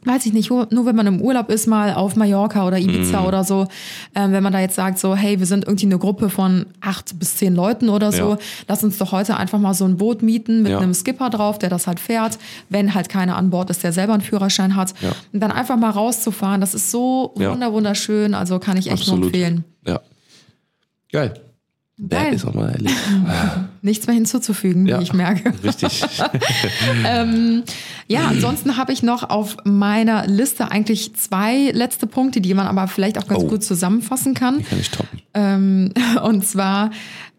weiß 0.05 0.25
ich 0.25 0.33
nicht, 0.33 0.49
nur 0.49 0.67
nur 0.71 0.85
wenn 0.85 0.95
man 0.95 1.07
im 1.07 1.21
Urlaub 1.21 1.49
ist, 1.49 1.67
mal 1.67 1.93
auf 1.93 2.15
Mallorca 2.15 2.65
oder 2.67 2.77
Ibiza 2.77 3.21
Mhm. 3.21 3.25
oder 3.27 3.43
so, 3.43 3.67
ähm, 4.15 4.31
wenn 4.33 4.43
man 4.43 4.51
da 4.53 4.59
jetzt 4.59 4.75
sagt, 4.75 4.99
so, 4.99 5.15
hey, 5.15 5.39
wir 5.39 5.45
sind 5.45 5.65
irgendwie 5.65 5.85
eine 5.85 5.97
Gruppe 5.97 6.29
von 6.29 6.65
acht 6.81 7.17
bis 7.19 7.37
zehn 7.37 7.55
Leuten 7.55 7.89
oder 7.89 8.11
so, 8.11 8.31
Ja. 8.31 8.37
lass 8.67 8.83
uns 8.83 8.97
doch 8.97 9.11
heute 9.11 9.37
einfach 9.37 9.59
mal 9.59 9.73
so 9.73 9.85
ein 9.85 9.97
Boot 9.97 10.21
mieten 10.21 10.63
mit 10.63 10.71
Ja. 10.71 10.79
einem 10.79 10.93
Skipper 10.93 11.29
drauf, 11.29 11.59
der 11.59 11.69
das 11.69 11.87
halt 11.87 11.99
fährt, 11.99 12.37
wenn 12.69 12.93
halt 12.93 13.09
keiner 13.09 13.37
an 13.37 13.49
Bord 13.49 13.69
ist, 13.69 13.83
der 13.83 13.93
selber 13.93 14.13
einen 14.13 14.21
Führerschein 14.21 14.75
hat. 14.75 14.93
Ja. 15.01 15.11
Und 15.31 15.39
dann 15.39 15.51
einfach 15.51 15.77
mal 15.77 15.89
rauszufahren, 15.91 16.61
das 16.61 16.73
ist 16.73 16.91
so 16.91 17.31
wunder 17.35 17.71
wunderschön, 17.73 18.33
also 18.33 18.59
kann 18.59 18.77
ich 18.77 18.87
echt 18.87 19.07
nur 19.07 19.15
Absolut. 19.17 19.25
empfehlen. 19.25 19.63
Ja. 19.85 19.99
Geil. 21.11 21.33
Der 21.97 22.32
ist 22.34 22.43
auch 22.45 22.53
mal 22.56 22.71
ehrlich. 22.71 22.91
Nichts 23.84 24.08
mehr 24.08 24.15
hinzuzufügen, 24.15 24.86
Ja. 24.88 24.99
wie 24.99 25.03
ich 25.03 25.13
merke. 25.13 25.53
Richtig. 25.63 26.03
Ja, 28.08 28.27
ansonsten 28.27 28.75
habe 28.77 28.91
ich 28.91 29.01
noch 29.01 29.29
auf 29.29 29.58
meiner 29.63 30.27
Liste 30.27 30.69
eigentlich 30.71 31.15
zwei 31.15 31.71
letzte 31.71 32.06
Punkte, 32.06 32.41
die 32.41 32.53
man 32.53 32.67
aber 32.67 32.88
vielleicht 32.88 33.17
auch 33.17 33.27
ganz 33.27 33.43
Oh. 33.43 33.47
gut 33.47 33.63
zusammenfassen 33.63 34.34
kann. 34.34 34.63
Kann 34.65 34.79
ich 34.79 34.89
toppen. 34.91 35.21
Ähm, 35.34 35.93
und 36.23 36.45
zwar 36.45 36.91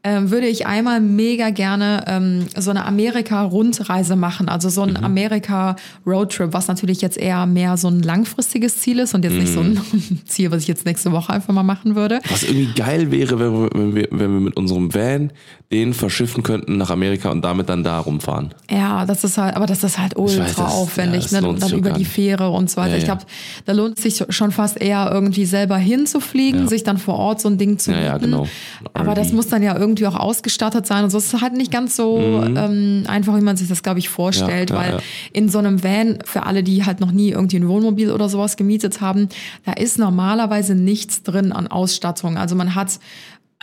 ähm, 0.05 0.31
würde 0.31 0.47
ich 0.47 0.67
einmal 0.67 1.01
mega 1.01 1.51
gerne 1.51 2.05
ähm, 2.07 2.47
so 2.57 2.71
eine 2.71 2.85
Amerika-Rundreise 2.85 4.17
machen, 4.17 4.49
also 4.49 4.69
so 4.69 4.83
ein 4.83 4.91
Mhm. 4.91 5.05
Amerika-Roadtrip, 5.05 6.53
was 6.53 6.69
natürlich 6.69 7.01
jetzt 7.01 7.17
eher 7.17 7.47
mehr 7.47 7.77
so 7.77 7.89
ein 7.89 8.03
langfristiges 8.03 8.79
Ziel 8.79 8.99
ist 8.99 9.15
und 9.15 9.25
jetzt 9.25 9.35
nicht 9.35 9.53
so 9.53 9.61
ein 9.61 9.81
Mhm. 9.93 10.21
Ziel, 10.27 10.51
was 10.51 10.63
ich 10.63 10.69
jetzt 10.69 10.85
nächste 10.85 11.13
Woche 11.13 11.33
einfach 11.33 11.53
mal 11.55 11.63
machen 11.63 11.97
würde. 11.97 12.21
Was 12.29 12.43
irgendwie 12.43 12.73
geil 12.75 13.11
wäre, 13.11 13.39
wenn 13.39 13.53
wir, 13.53 13.71
wenn 13.75 13.95
wir, 13.95 14.09
wenn 14.11 14.33
wir 14.35 14.41
mit 14.41 14.57
unserem 14.57 14.95
Van 14.95 15.33
den 15.73 15.93
verschiffen 15.95 16.43
könnten 16.43 16.77
nach 16.77 16.91
Amerika 16.91 17.31
und 17.31 17.43
damit 17.43 17.69
dann 17.69 17.83
da 17.83 17.99
rumfahren. 17.99 18.55
Ja, 18.71 19.07
das 19.07 19.25
ist 19.25 19.39
halt, 19.39 19.57
aber 19.57 19.67
das 19.67 19.83
ist 19.83 19.99
halt 19.99 20.17
ultra 20.17 20.45
weiß, 20.45 20.55
das- 20.55 20.73
aufwendig, 20.73 21.31
ja, 21.31 21.41
ne? 21.41 21.49
Und 21.49 21.63
dann 21.63 21.73
über 21.73 21.91
die. 21.91 22.05
Fähre 22.05 22.51
und 22.51 22.71
so 22.71 22.77
weiter. 22.77 22.91
Ja, 22.93 22.97
ich 22.99 23.05
ja. 23.07 23.15
glaube, 23.15 23.27
da 23.65 23.73
lohnt 23.73 23.97
es 23.97 24.03
sich 24.05 24.23
schon 24.29 24.53
fast 24.53 24.79
eher 24.81 25.11
irgendwie 25.11 25.47
selber 25.47 25.79
hinzufliegen, 25.79 26.63
Ja. 26.65 26.69
sich 26.69 26.85
dann 26.85 26.99
vor 26.99 27.15
Ort 27.17 27.41
so 27.41 27.49
ein 27.49 27.57
Ding 27.57 27.79
zu 27.79 27.93
Ja, 27.93 28.01
ja, 28.01 28.13
mieten. 28.15 28.27
genau. 28.27 28.47
Aber 28.93 29.15
das 29.15 29.33
muss 29.33 29.49
dann 29.49 29.63
ja 29.63 29.75
irgendwie 29.77 29.94
auch 30.07 30.17
ausgestattet 30.17 30.87
sein 30.87 31.05
und 31.05 31.11
so. 31.11 31.19
Es 31.19 31.33
ist 31.33 31.41
halt 31.41 31.55
nicht 31.55 31.71
ganz 31.71 31.97
so 31.97 32.19
ähm, 32.19 33.05
einfach, 33.07 33.37
wie 33.37 33.41
man 33.41 33.57
sich 33.57 33.69
das, 33.69 33.83
glaube 33.83 33.99
ich, 33.99 34.09
vorstellt, 34.09 34.71
Mhm. 34.71 34.77
Ja, 34.77 34.83
ja, 34.83 34.93
weil 34.93 34.93
ja. 34.99 35.03
in 35.33 35.49
so 35.49 35.59
einem 35.59 35.83
Van, 35.83 36.19
für 36.25 36.45
alle, 36.45 36.63
die 36.63 36.85
halt 36.85 37.01
noch 37.01 37.13
nie 37.13 37.31
irgendwie 37.31 37.57
ein 37.57 37.69
Wohnmobil 37.69 38.11
oder 38.11 38.29
sowas 38.29 38.57
gemietet 38.57 39.01
haben, 39.01 39.29
da 39.65 39.73
ist 39.73 39.99
normalerweise 39.99 40.75
nichts 40.75 41.23
drin 41.23 41.53
an 41.53 41.67
Ausstattung. 41.67 42.37
Also 42.37 42.55
man 42.55 42.75
hat 42.75 42.99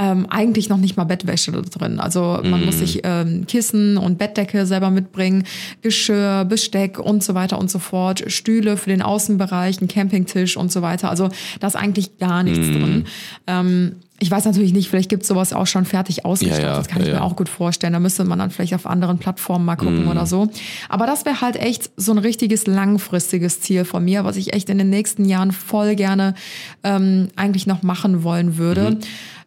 ähm, 0.02 0.26
eigentlich 0.30 0.68
noch 0.68 0.78
nicht 0.78 0.98
mal 0.98 1.04
Bettwäsche 1.04 1.52
drin. 1.52 2.00
Also 2.00 2.40
man 2.44 2.66
muss 2.66 2.80
sich 2.80 3.02
ähm, 3.04 3.46
Kissen 3.46 3.98
und 3.98 4.18
Bettdecke 4.18 4.66
selber 4.66 4.90
mitbringen, 4.90 5.44
Geschirr, 5.84 6.44
Besteck 6.44 6.98
und 6.98 7.24
so 7.24 7.36
weiter 7.36 7.60
und 7.60 7.70
so 7.70 7.78
fort, 7.78 8.24
Stühle 8.26 8.78
für 8.78 8.90
den 8.90 9.04
Außenbereich, 9.04 9.80
ein 9.80 9.88
Campingtisch 9.88 10.58
und 10.58 10.72
so 10.72 10.82
weiter. 10.82 11.12
Also 11.12 11.30
da 11.60 11.68
ist 11.68 11.76
eigentlich 11.76 12.18
gar 12.18 12.42
nichts 12.42 12.66
drin. 12.66 13.06
Ähm, 13.46 13.98
ich 14.22 14.30
weiß 14.30 14.46
natürlich 14.46 14.72
nicht, 14.72 14.88
vielleicht 14.88 15.10
gibt 15.10 15.24
es 15.24 15.28
sowas 15.28 15.52
auch 15.52 15.66
schon 15.66 15.84
fertig 15.84 16.26
ausgestattet, 16.26 16.64
Ja, 16.64 16.78
ja, 16.78 16.84
kann 16.84 17.02
ich 17.02 17.08
ja, 17.08 17.16
mir 17.16 17.24
auch 17.24 17.36
gut 17.36 17.50
vorstellen. 17.50 17.94
Da 17.94 18.00
müsste 18.00 18.24
man 18.24 18.38
dann 18.38 18.52
vielleicht 18.52 18.76
auf 18.76 18.86
anderen 18.86 19.18
Plattformen 19.18 19.66
mal 19.66 19.76
gucken 19.76 20.08
oder 20.08 20.28
so. 20.28 20.48
Aber 20.90 21.08
das 21.08 21.26
wäre 21.26 21.42
halt 21.42 21.56
echt 21.56 21.90
so 21.98 22.12
ein 22.12 22.20
richtiges 22.20 22.68
langfristiges 22.68 23.62
Ziel 23.62 23.84
von 23.84 24.06
mir, 24.06 24.24
was 24.24 24.38
ich 24.38 24.54
echt 24.54 24.70
in 24.70 24.78
den 24.78 24.92
nächsten 24.92 25.26
Jahren 25.26 25.52
voll 25.52 25.96
gerne 25.96 26.36
ähm, 26.84 27.30
eigentlich 27.36 27.66
noch 27.66 27.82
machen 27.82 28.24
wollen 28.24 28.58
würde. 28.58 29.00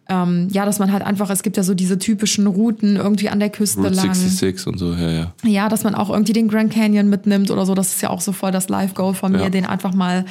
Ähm, 0.09 0.49
ja, 0.51 0.67
dass 0.67 0.79
man 0.79 0.93
halt 0.93 1.03
einfach, 1.03 1.31
es 1.31 1.43
gibt 1.43 1.57
ja 1.57 1.63
so 1.63 1.73
diese 1.73 1.99
typischen 1.99 2.47
Routen 2.47 2.97
irgendwie 2.97 3.31
an 3.31 3.41
der 3.41 3.49
Küste 3.49 3.81
Route 3.81 3.95
lang. 3.95 4.13
66 4.15 4.67
und 4.67 4.79
so, 4.79 4.93
ja, 4.93 5.11
ja. 5.11 5.33
Ja, 5.45 5.69
dass 5.71 5.83
man 5.83 5.95
auch 5.95 6.11
irgendwie 6.11 6.35
den 6.35 6.49
Grand 6.49 6.73
Canyon 6.73 7.09
mitnimmt 7.09 7.51
oder 7.51 7.65
so. 7.65 7.75
Das 7.75 7.89
ist 7.95 8.03
ja 8.03 8.11
auch 8.11 8.21
so 8.21 8.33
voll 8.33 8.51
das 8.53 8.69
Live-Goal 8.69 9.15
von 9.15 9.33
mir, 9.33 9.45
Ja. 9.45 9.49
den 9.51 9.65
einfach 9.65 9.95
mal 9.95 10.27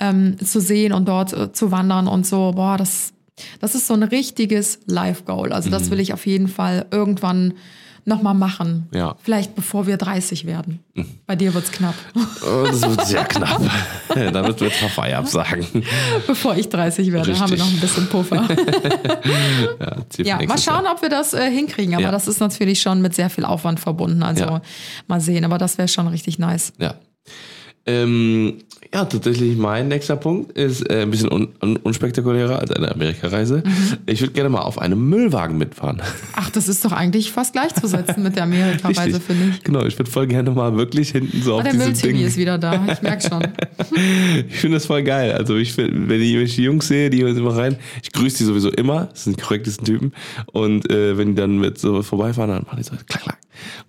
ähm, 0.00 0.36
zu 0.44 0.60
sehen 0.60 0.92
und 0.92 1.06
dort 1.06 1.32
äh, 1.32 1.52
zu 1.52 1.70
wandern 1.70 2.08
und 2.08 2.26
so. 2.26 2.50
Boah, 2.56 2.76
das, 2.76 3.12
das 3.60 3.76
ist 3.76 3.86
so 3.86 3.94
ein 3.94 4.02
richtiges 4.02 4.80
Live-Goal. 4.86 5.52
Also 5.52 5.70
das 5.70 5.90
will 5.92 6.00
ich 6.00 6.12
auf 6.12 6.26
jeden 6.26 6.48
Fall 6.48 6.86
irgendwann 6.90 7.54
nochmal 8.04 8.34
machen. 8.34 8.88
Mhm. 8.90 8.98
Ja. 8.98 9.16
Vielleicht 9.22 9.54
bevor 9.54 9.86
wir 9.86 9.96
30 9.96 10.44
werden. 10.46 10.80
Bei 11.26 11.36
dir 11.36 11.54
wird's 11.54 11.70
knapp. 11.72 11.94
Oh, 12.14 12.64
das 12.66 12.82
wird 12.82 13.06
sehr 13.06 13.24
knapp. 13.24 13.60
da 14.14 14.44
wird 14.46 14.60
wir 14.60 14.70
Papa 14.70 15.04
absagen. 15.16 15.66
bevor 16.26 16.56
ich 16.56 16.68
30 16.68 17.12
werde, 17.12 17.38
haben 17.38 17.50
wir 17.50 17.58
Richtig. 17.58 17.58
noch 17.58 17.72
ein 17.74 17.80
bisschen 17.80 18.06
Puffer. 18.08 18.48
Ja, 20.18 20.38
Ja, 20.38 20.46
mal 20.46 20.58
schauen, 20.58 20.84
Jahr. 20.84 20.94
ob 20.94 21.02
wir 21.02 21.08
das 21.08 21.32
äh, 21.34 21.50
hinkriegen. 21.50 21.94
Aber 21.94 22.04
Ja. 22.04 22.10
das 22.10 22.28
ist 22.28 22.40
natürlich 22.40 22.80
schon 22.80 23.00
mit 23.02 23.14
sehr 23.14 23.30
viel 23.30 23.44
Aufwand 23.44 23.80
verbunden. 23.80 24.22
Also 24.22 24.60
mal 25.06 25.20
sehen. 25.20 25.44
Aber 25.44 25.58
das 25.58 25.78
wäre 25.78 25.88
schon 25.88 26.08
richtig 26.08 26.38
nice. 26.38 26.72
Ja. 26.78 26.94
Ähm, 27.86 28.58
Ja, 28.94 29.06
tatsächlich 29.06 29.56
mein 29.56 29.88
nächster 29.88 30.16
Punkt 30.16 30.52
ist 30.52 30.82
äh, 30.90 31.02
ein 31.02 31.10
bisschen 31.10 31.32
un 31.32 31.48
un 31.62 31.76
unspektakulärer 31.78 32.58
als 32.58 32.70
eine 32.72 32.90
Amerikareise. 32.92 33.62
Mhm. 33.64 33.98
Ich 34.04 34.20
würde 34.20 34.34
gerne 34.34 34.50
mal 34.50 34.60
auf 34.60 34.78
einem 34.78 35.08
Müllwagen 35.08 35.56
mitfahren. 35.56 36.02
Ach, 36.34 36.50
das 36.50 36.68
ist 36.68 36.84
doch 36.84 36.92
eigentlich 36.92 37.32
fast 37.32 37.54
gleichzusetzen 37.54 38.22
mit 38.22 38.36
der 38.36 38.42
Amerika-Reise, 38.42 39.18
finde 39.20 39.48
ich. 39.56 39.62
Genau, 39.64 39.86
ich 39.86 39.98
würde 39.98 40.10
voll 40.10 40.26
gerne 40.26 40.50
mal 40.50 40.76
wirklich 40.76 41.10
hinten 41.10 41.40
so 41.40 41.54
Oh, 41.54 41.56
auf 41.58 41.62
der 41.62 41.72
diesem 41.72 41.94
Ding. 41.94 42.16
ist 42.20 42.36
wieder 42.36 42.58
da, 42.58 42.84
ich 42.92 43.00
merke 43.00 43.26
schon. 43.26 43.42
Ich 44.48 44.56
finde 44.58 44.76
das 44.76 44.86
voll 44.86 45.02
geil. 45.02 45.32
Also 45.32 45.56
ich 45.56 45.72
find, 45.72 46.08
wenn 46.08 46.20
ich, 46.20 46.54
die 46.56 46.62
Jungs 46.64 46.88
sehe, 46.88 47.08
die 47.10 47.22
hören 47.22 47.36
immer 47.36 47.56
rein. 47.56 47.76
Ich 48.02 48.12
grüße 48.12 48.38
die 48.38 48.44
sowieso 48.44 48.70
immer. 48.70 49.06
Das 49.12 49.24
sind 49.24 49.38
die 49.38 49.42
korrektesten 49.42 49.84
Typen. 49.86 50.12
Und 50.52 50.90
äh, 50.90 51.16
wenn 51.18 51.28
die 51.28 51.34
dann 51.34 51.58
mit 51.58 51.78
so 51.78 52.02
vorbeifahren, 52.02 52.50
dann 52.50 52.62
machen 52.64 52.76
die 52.78 52.82
so 52.84 52.92
klack, 53.06 53.22
klack. 53.22 53.38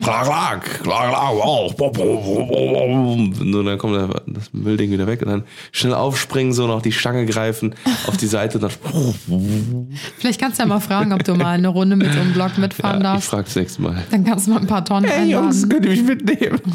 Klack, 0.02 0.26
klack, 0.26 0.64
klack, 0.84 1.10
klack, 1.10 1.32
wow. 1.34 1.74
Und 1.80 3.66
dann 3.66 3.78
kommt 3.78 3.96
der- 3.96 4.22
das 4.28 4.54
Müllding 4.54 4.93
wieder 4.94 5.08
weg 5.08 5.22
und 5.22 5.30
dann 5.30 5.44
schnell 5.72 5.94
aufspringen, 5.94 6.54
so 6.54 6.68
noch 6.68 6.82
die 6.82 6.92
Stange 6.92 7.26
greifen, 7.26 7.76
auf 8.08 8.18
die 8.18 8.28
Seite 8.28 8.60
und 8.60 8.64
dann 8.64 8.72
Vielleicht 10.18 10.40
kannst 10.40 10.60
du 10.60 10.64
ja 10.64 10.68
mal 10.68 10.80
fragen, 10.80 11.14
ob 11.14 11.24
du 11.24 11.36
mal 11.36 11.58
eine 11.58 11.68
Runde 11.68 11.96
mit 11.96 12.12
so 12.14 12.20
einem 12.20 12.34
Block 12.34 12.58
mitfahren 12.58 13.02
ja, 13.02 13.10
ich 13.10 13.14
darfst. 13.16 13.30
frage 13.30 13.44
das 13.44 13.56
nächste 13.56 13.82
Mal. 13.82 14.04
Dann 14.12 14.24
kannst 14.24 14.48
du 14.48 14.52
mal 14.52 14.62
ein 14.62 14.68
paar 14.68 14.86
Tonnen 14.86 15.10
einladen. 15.10 15.70
könnt 15.70 15.86
ihr 15.86 15.92
mich 15.92 16.04
mitnehmen? 16.04 16.60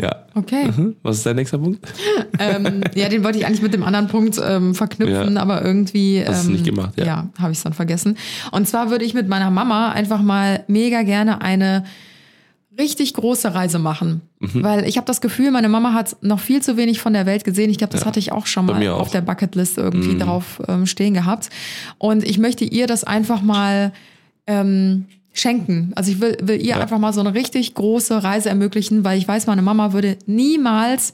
ja. 0.00 0.24
Okay. 0.34 0.70
Mhm. 0.74 0.96
Was 1.02 1.18
ist 1.18 1.26
dein 1.26 1.36
nächster 1.36 1.58
Punkt? 1.58 1.86
ähm, 2.38 2.82
ja, 2.94 3.08
den 3.08 3.22
wollte 3.24 3.38
ich 3.38 3.46
eigentlich 3.46 3.62
mit 3.62 3.74
dem 3.74 3.82
anderen 3.82 4.08
Punkt 4.08 4.40
ähm, 4.42 4.74
verknüpfen, 4.74 5.34
Ja. 5.34 5.42
aber 5.42 5.62
irgendwie. 5.64 6.24
Hast 6.26 6.44
du 6.44 6.48
ähm, 6.48 6.52
nicht 6.54 6.64
gemacht, 6.64 6.92
ja. 6.96 7.04
Ja, 7.04 7.28
habe 7.38 7.52
ich 7.52 7.58
es 7.58 7.64
dann 7.64 7.72
vergessen. 7.74 8.16
Und 8.52 8.68
zwar 8.68 8.90
würde 8.90 9.04
ich 9.04 9.14
mit 9.14 9.28
meiner 9.28 9.50
Mama 9.50 9.90
einfach 9.92 10.22
mal 10.22 10.64
mega 10.68 11.02
gerne 11.02 11.42
eine 11.42 11.84
richtig 12.78 13.14
große 13.14 13.54
Reise 13.54 13.78
machen. 13.78 14.22
Mhm. 14.38 14.62
Weil 14.62 14.88
ich 14.88 14.96
habe 14.96 15.06
das 15.06 15.20
Gefühl, 15.20 15.50
meine 15.50 15.68
Mama 15.68 15.92
hat 15.92 16.16
noch 16.22 16.40
viel 16.40 16.62
zu 16.62 16.76
wenig 16.76 17.00
von 17.00 17.12
der 17.12 17.26
Welt 17.26 17.44
gesehen. 17.44 17.70
Ich 17.70 17.78
glaube, 17.78 17.92
das 17.92 18.06
hatte 18.06 18.18
ich 18.18 18.32
auch 18.32 18.46
schon 18.46 18.66
mal 18.66 18.86
auf 18.88 19.00
auch. 19.00 19.06
Mhm. 19.08 19.12
der 19.12 19.20
Bucketlist 19.22 19.78
irgendwie 19.78 20.18
drauf 20.18 20.62
ähm, 20.68 20.86
stehen 20.86 21.14
gehabt. 21.14 21.50
Und 21.98 22.24
ich 22.24 22.38
möchte 22.38 22.64
ihr 22.64 22.86
das 22.86 23.04
einfach 23.04 23.42
mal 23.42 23.92
ähm, 24.46 25.06
schenken. 25.32 25.92
Also 25.94 26.12
ich 26.12 26.20
will, 26.20 26.36
will 26.42 26.60
ihr 26.60 26.80
einfach 26.80 26.98
mal 26.98 27.12
so 27.12 27.20
eine 27.20 27.34
richtig 27.34 27.74
große 27.74 28.22
Reise 28.22 28.48
ermöglichen, 28.48 29.04
weil 29.04 29.18
ich 29.18 29.26
weiß, 29.26 29.46
meine 29.46 29.62
Mama 29.62 29.92
würde 29.92 30.16
niemals 30.26 31.12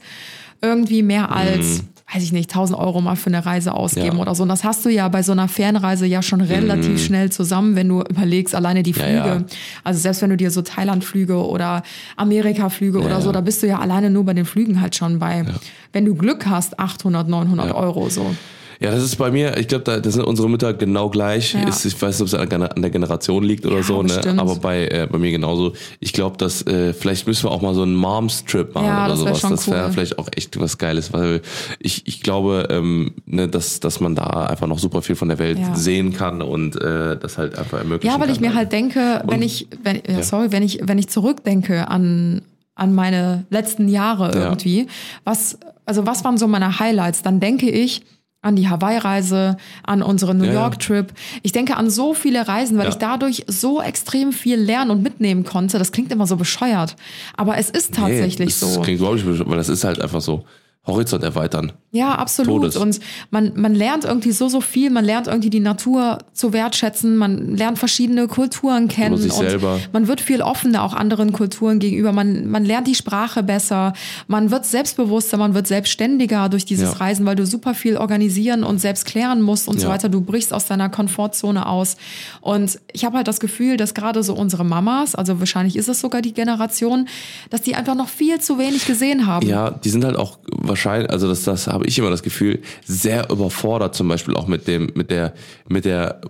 irgendwie 0.61 1.03
mehr 1.03 1.31
als, 1.31 1.83
weiß 2.13 2.23
ich 2.23 2.31
nicht, 2.31 2.49
1000 2.51 2.79
Euro 2.79 3.01
mal 3.01 3.15
für 3.17 3.27
eine 3.27 3.45
Reise 3.45 3.73
ausgeben 3.73 4.11
Mhm. 4.11 4.15
Ja. 4.15 4.21
oder 4.21 4.35
so. 4.35 4.43
Und 4.43 4.49
das 4.49 4.63
hast 4.63 4.85
du 4.85 4.89
ja 4.89 5.07
bei 5.09 5.23
so 5.23 5.33
einer 5.33 5.47
Fernreise 5.49 6.05
ja 6.05 6.21
schon 6.21 6.39
relativ 6.39 7.03
schnell 7.03 7.31
zusammen, 7.31 7.75
wenn 7.75 7.89
du 7.89 8.01
überlegst, 8.01 8.55
alleine 8.55 8.81
die 8.81 8.91
Ja, 8.91 8.95
Flüge. 9.03 9.17
ja. 9.17 9.43
Also 9.83 9.99
selbst 9.99 10.21
wenn 10.21 10.29
du 10.29 10.37
dir 10.37 10.49
so 10.49 10.61
Thailand-Flüge 10.61 11.45
oder 11.45 11.83
Amerika-Flüge 12.15 12.99
oder 12.99 13.09
ja. 13.15 13.21
so, 13.21 13.31
da 13.31 13.41
bist 13.41 13.61
du 13.63 13.67
ja 13.67 13.79
alleine 13.79 14.09
nur 14.09 14.23
bei 14.25 14.33
den 14.33 14.45
Flügen 14.45 14.79
halt 14.81 14.95
schon 14.95 15.19
bei, 15.19 15.45
wenn 15.93 16.05
du 16.05 16.15
Glück 16.15 16.45
hast, 16.47 16.79
800, 16.79 17.27
900 17.27 17.73
Euro 17.73 18.09
so. 18.09 18.33
Ja, 18.79 18.91
das 18.91 19.03
ist 19.03 19.15
bei 19.15 19.31
mir, 19.31 19.57
ich 19.57 19.67
glaube, 19.67 19.83
da, 19.83 19.99
da 19.99 20.09
sind 20.11 20.23
unsere 20.23 20.49
Mütter 20.49 20.73
genau 20.73 21.09
gleich. 21.09 21.53
Ja. 21.53 21.67
Ist, 21.67 21.83
ich 21.85 21.99
weiß 21.99 22.19
nicht, 22.19 22.33
ob 22.33 22.41
es 22.41 22.51
an 22.51 22.71
der- 22.81 22.89
Generation 22.91 23.43
liegt 23.43 23.65
oder 23.65 23.77
Ja, 23.77 23.83
so, 23.83 24.01
ne? 24.03 24.09
bestimmt. 24.13 24.39
aber 24.39 24.55
bei, 24.55 24.87
äh, 24.87 25.07
bei 25.11 25.17
mir 25.17 25.31
genauso. 25.31 25.73
Ich 25.99 26.13
glaube, 26.13 26.37
dass 26.37 26.61
äh, 26.67 26.93
vielleicht 26.93 27.25
müssen 27.27 27.45
wir 27.45 27.51
auch 27.51 27.61
mal 27.61 27.73
so 27.73 27.81
einen 27.81 27.95
Moms-Trip 27.95 28.73
machen 28.75 28.85
Ja, 28.85 29.05
oder 29.05 29.09
das 29.13 29.19
sowas. 29.19 29.39
schon 29.39 29.49
das 29.51 29.67
wäre 29.69 29.85
cool. 29.87 29.91
vielleicht 29.93 30.19
auch 30.19 30.27
echt 30.35 30.59
was 30.59 30.77
Geiles, 30.77 31.11
weil 31.13 31.41
ich, 31.79 32.05
ich 32.07 32.21
glaube, 32.21 32.67
ähm, 32.69 33.13
ne, 33.25 33.47
dass, 33.47 33.79
dass 33.79 33.99
man 33.99 34.15
da 34.15 34.23
einfach 34.47 34.67
noch 34.67 34.79
super 34.79 35.01
viel 35.01 35.15
von 35.15 35.27
der 35.29 35.39
Welt 35.39 35.57
sehen 35.73 36.13
kann 36.13 36.41
und 36.41 36.75
äh, 36.81 37.17
das 37.17 37.37
halt 37.37 37.57
einfach 37.57 37.79
ermöglichen 37.79 38.13
Ja, 38.13 38.21
weil 38.21 38.29
ich 38.29 38.39
kann. 38.39 38.49
mir 38.49 38.55
halt 38.55 38.71
denke, 38.71 39.23
wenn 39.27 39.41
ich, 39.41 39.67
wenn, 39.83 40.01
ja, 40.07 40.21
sorry, 40.23 40.51
wenn 40.51 40.63
ich, 40.63 40.79
wenn 40.83 40.97
ich 40.99 41.07
zurückdenke 41.09 41.87
an, 41.89 42.41
an 42.75 42.93
meine 42.93 43.45
letzten 43.49 43.87
Jahre 43.87 44.33
Ja. 44.35 44.43
irgendwie, 44.45 44.87
was, 45.23 45.57
also 45.85 46.05
was 46.05 46.23
waren 46.23 46.37
so 46.37 46.47
meine 46.47 46.79
Highlights, 46.79 47.23
dann 47.23 47.39
denke 47.39 47.69
ich 47.69 48.03
an 48.41 48.55
die 48.55 48.69
Hawaii-Reise, 48.69 49.57
an 49.83 50.01
unseren 50.03 50.37
New 50.37 50.45
Ja. 50.45 50.53
York-Trip. 50.53 51.11
Ich 51.43 51.51
denke 51.51 51.75
an 51.75 51.89
so 51.89 52.13
viele 52.13 52.47
Reisen, 52.47 52.77
weil 52.77 52.85
Ja. 52.85 52.89
ich 52.91 52.95
dadurch 52.97 53.43
so 53.47 53.81
extrem 53.81 54.31
viel 54.31 54.57
lernen 54.59 54.91
und 54.91 55.01
mitnehmen 55.03 55.43
konnte. 55.43 55.79
Das 55.79 55.91
klingt 55.91 56.11
immer 56.11 56.27
so 56.27 56.35
bescheuert, 56.37 56.95
aber 57.35 57.57
es 57.57 57.69
ist 57.69 57.95
tatsächlich 57.95 58.39
nee, 58.39 58.45
das 58.45 58.73
so. 58.75 58.81
klingt 58.81 58.99
überhaupt 58.99 59.17
nicht, 59.17 59.25
bescheuert, 59.27 59.49
weil 59.49 59.57
das 59.57 59.69
ist 59.69 59.83
halt 59.83 59.99
einfach 60.01 60.21
so. 60.21 60.45
Horizont 60.87 61.23
erweitern. 61.23 61.73
Ja, 61.91 62.15
absolut. 62.15 62.61
Todes. 62.61 62.77
Und 62.77 62.99
man, 63.31 63.51
man 63.55 63.73
lernt 63.75 64.05
irgendwie 64.05 64.31
so, 64.31 64.47
so 64.49 64.61
viel. 64.61 64.89
Man 64.89 65.03
lernt 65.05 65.27
irgendwie 65.27 65.49
die 65.49 65.59
Natur 65.59 66.19
zu 66.33 66.53
wertschätzen. 66.53 67.17
Man 67.17 67.55
lernt 67.55 67.77
verschiedene 67.79 68.27
Kulturen 68.27 68.87
kennen. 68.87 69.17
sich 69.17 69.31
und 69.33 69.49
selber. 69.49 69.79
man 69.93 70.07
wird 70.07 70.21
viel 70.21 70.41
offener 70.41 70.83
auch 70.83 70.93
anderen 70.93 71.33
Kulturen 71.33 71.79
gegenüber. 71.79 72.11
Man, 72.11 72.49
man 72.49 72.65
lernt 72.65 72.87
die 72.87 72.95
Sprache 72.95 73.43
besser. 73.43 73.93
Man 74.27 74.51
wird 74.51 74.65
selbstbewusster. 74.65 75.37
Man 75.37 75.53
wird 75.53 75.67
selbstständiger 75.67 76.49
durch 76.49 76.65
dieses 76.65 76.93
Ja. 76.93 76.97
Reisen, 76.97 77.25
weil 77.25 77.35
du 77.35 77.45
super 77.45 77.73
viel 77.73 77.97
organisieren 77.97 78.63
und 78.63 78.79
selbst 78.79 79.05
klären 79.05 79.41
musst 79.41 79.67
und 79.67 79.79
so 79.79 79.87
Ja. 79.87 79.93
weiter. 79.93 80.09
Du 80.09 80.21
brichst 80.21 80.53
aus 80.53 80.65
deiner 80.67 80.89
Komfortzone 80.89 81.65
aus. 81.65 81.97
Und 82.41 82.79
ich 82.93 83.05
habe 83.05 83.17
halt 83.17 83.27
das 83.27 83.39
Gefühl, 83.39 83.77
dass 83.77 83.93
gerade 83.93 84.23
so 84.23 84.33
unsere 84.35 84.63
Mamas, 84.63 85.15
also 85.15 85.39
wahrscheinlich 85.39 85.75
ist 85.75 85.89
es 85.89 85.99
sogar 86.01 86.21
die 86.21 86.33
Generation, 86.33 87.07
dass 87.49 87.61
die 87.61 87.75
einfach 87.75 87.95
noch 87.95 88.09
viel 88.09 88.39
zu 88.39 88.57
wenig 88.59 88.85
gesehen 88.85 89.25
haben. 89.25 89.47
Ja, 89.47 89.71
die 89.71 89.89
sind 89.89 90.05
halt 90.05 90.15
auch 90.15 90.37
wahrscheinlich, 90.51 90.76
also 90.85 91.27
das, 91.27 91.43
das 91.43 91.67
habe 91.67 91.85
ich 91.85 91.97
immer 91.97 92.09
das 92.09 92.23
Gefühl, 92.23 92.59
sehr 92.85 93.29
überfordert 93.29 93.95
zum 93.95 94.07
Beispiel 94.07 94.35
auch 94.35 94.47
mit 94.47 94.67
dem, 94.67 94.91
mit 94.95 95.11
der, 95.11 95.33
mit 95.67 95.85
der, 95.85 96.21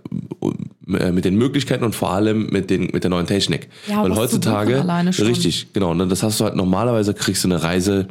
äh, 0.88 1.12
mit 1.12 1.24
den 1.24 1.36
Möglichkeiten 1.36 1.84
und 1.84 1.94
vor 1.94 2.12
allem 2.12 2.48
mit 2.50 2.70
den, 2.70 2.90
mit 2.92 3.04
der 3.04 3.10
neuen 3.10 3.26
Technik. 3.26 3.68
Ja, 3.86 4.02
Weil 4.02 4.16
heutzutage, 4.16 4.84
richtig, 5.18 5.72
genau, 5.72 5.94
ne, 5.94 6.06
das 6.06 6.22
hast 6.22 6.40
du 6.40 6.44
halt 6.44 6.56
normalerweise 6.56 7.14
kriegst 7.14 7.44
du 7.44 7.48
eine 7.48 7.62
Reise 7.62 8.08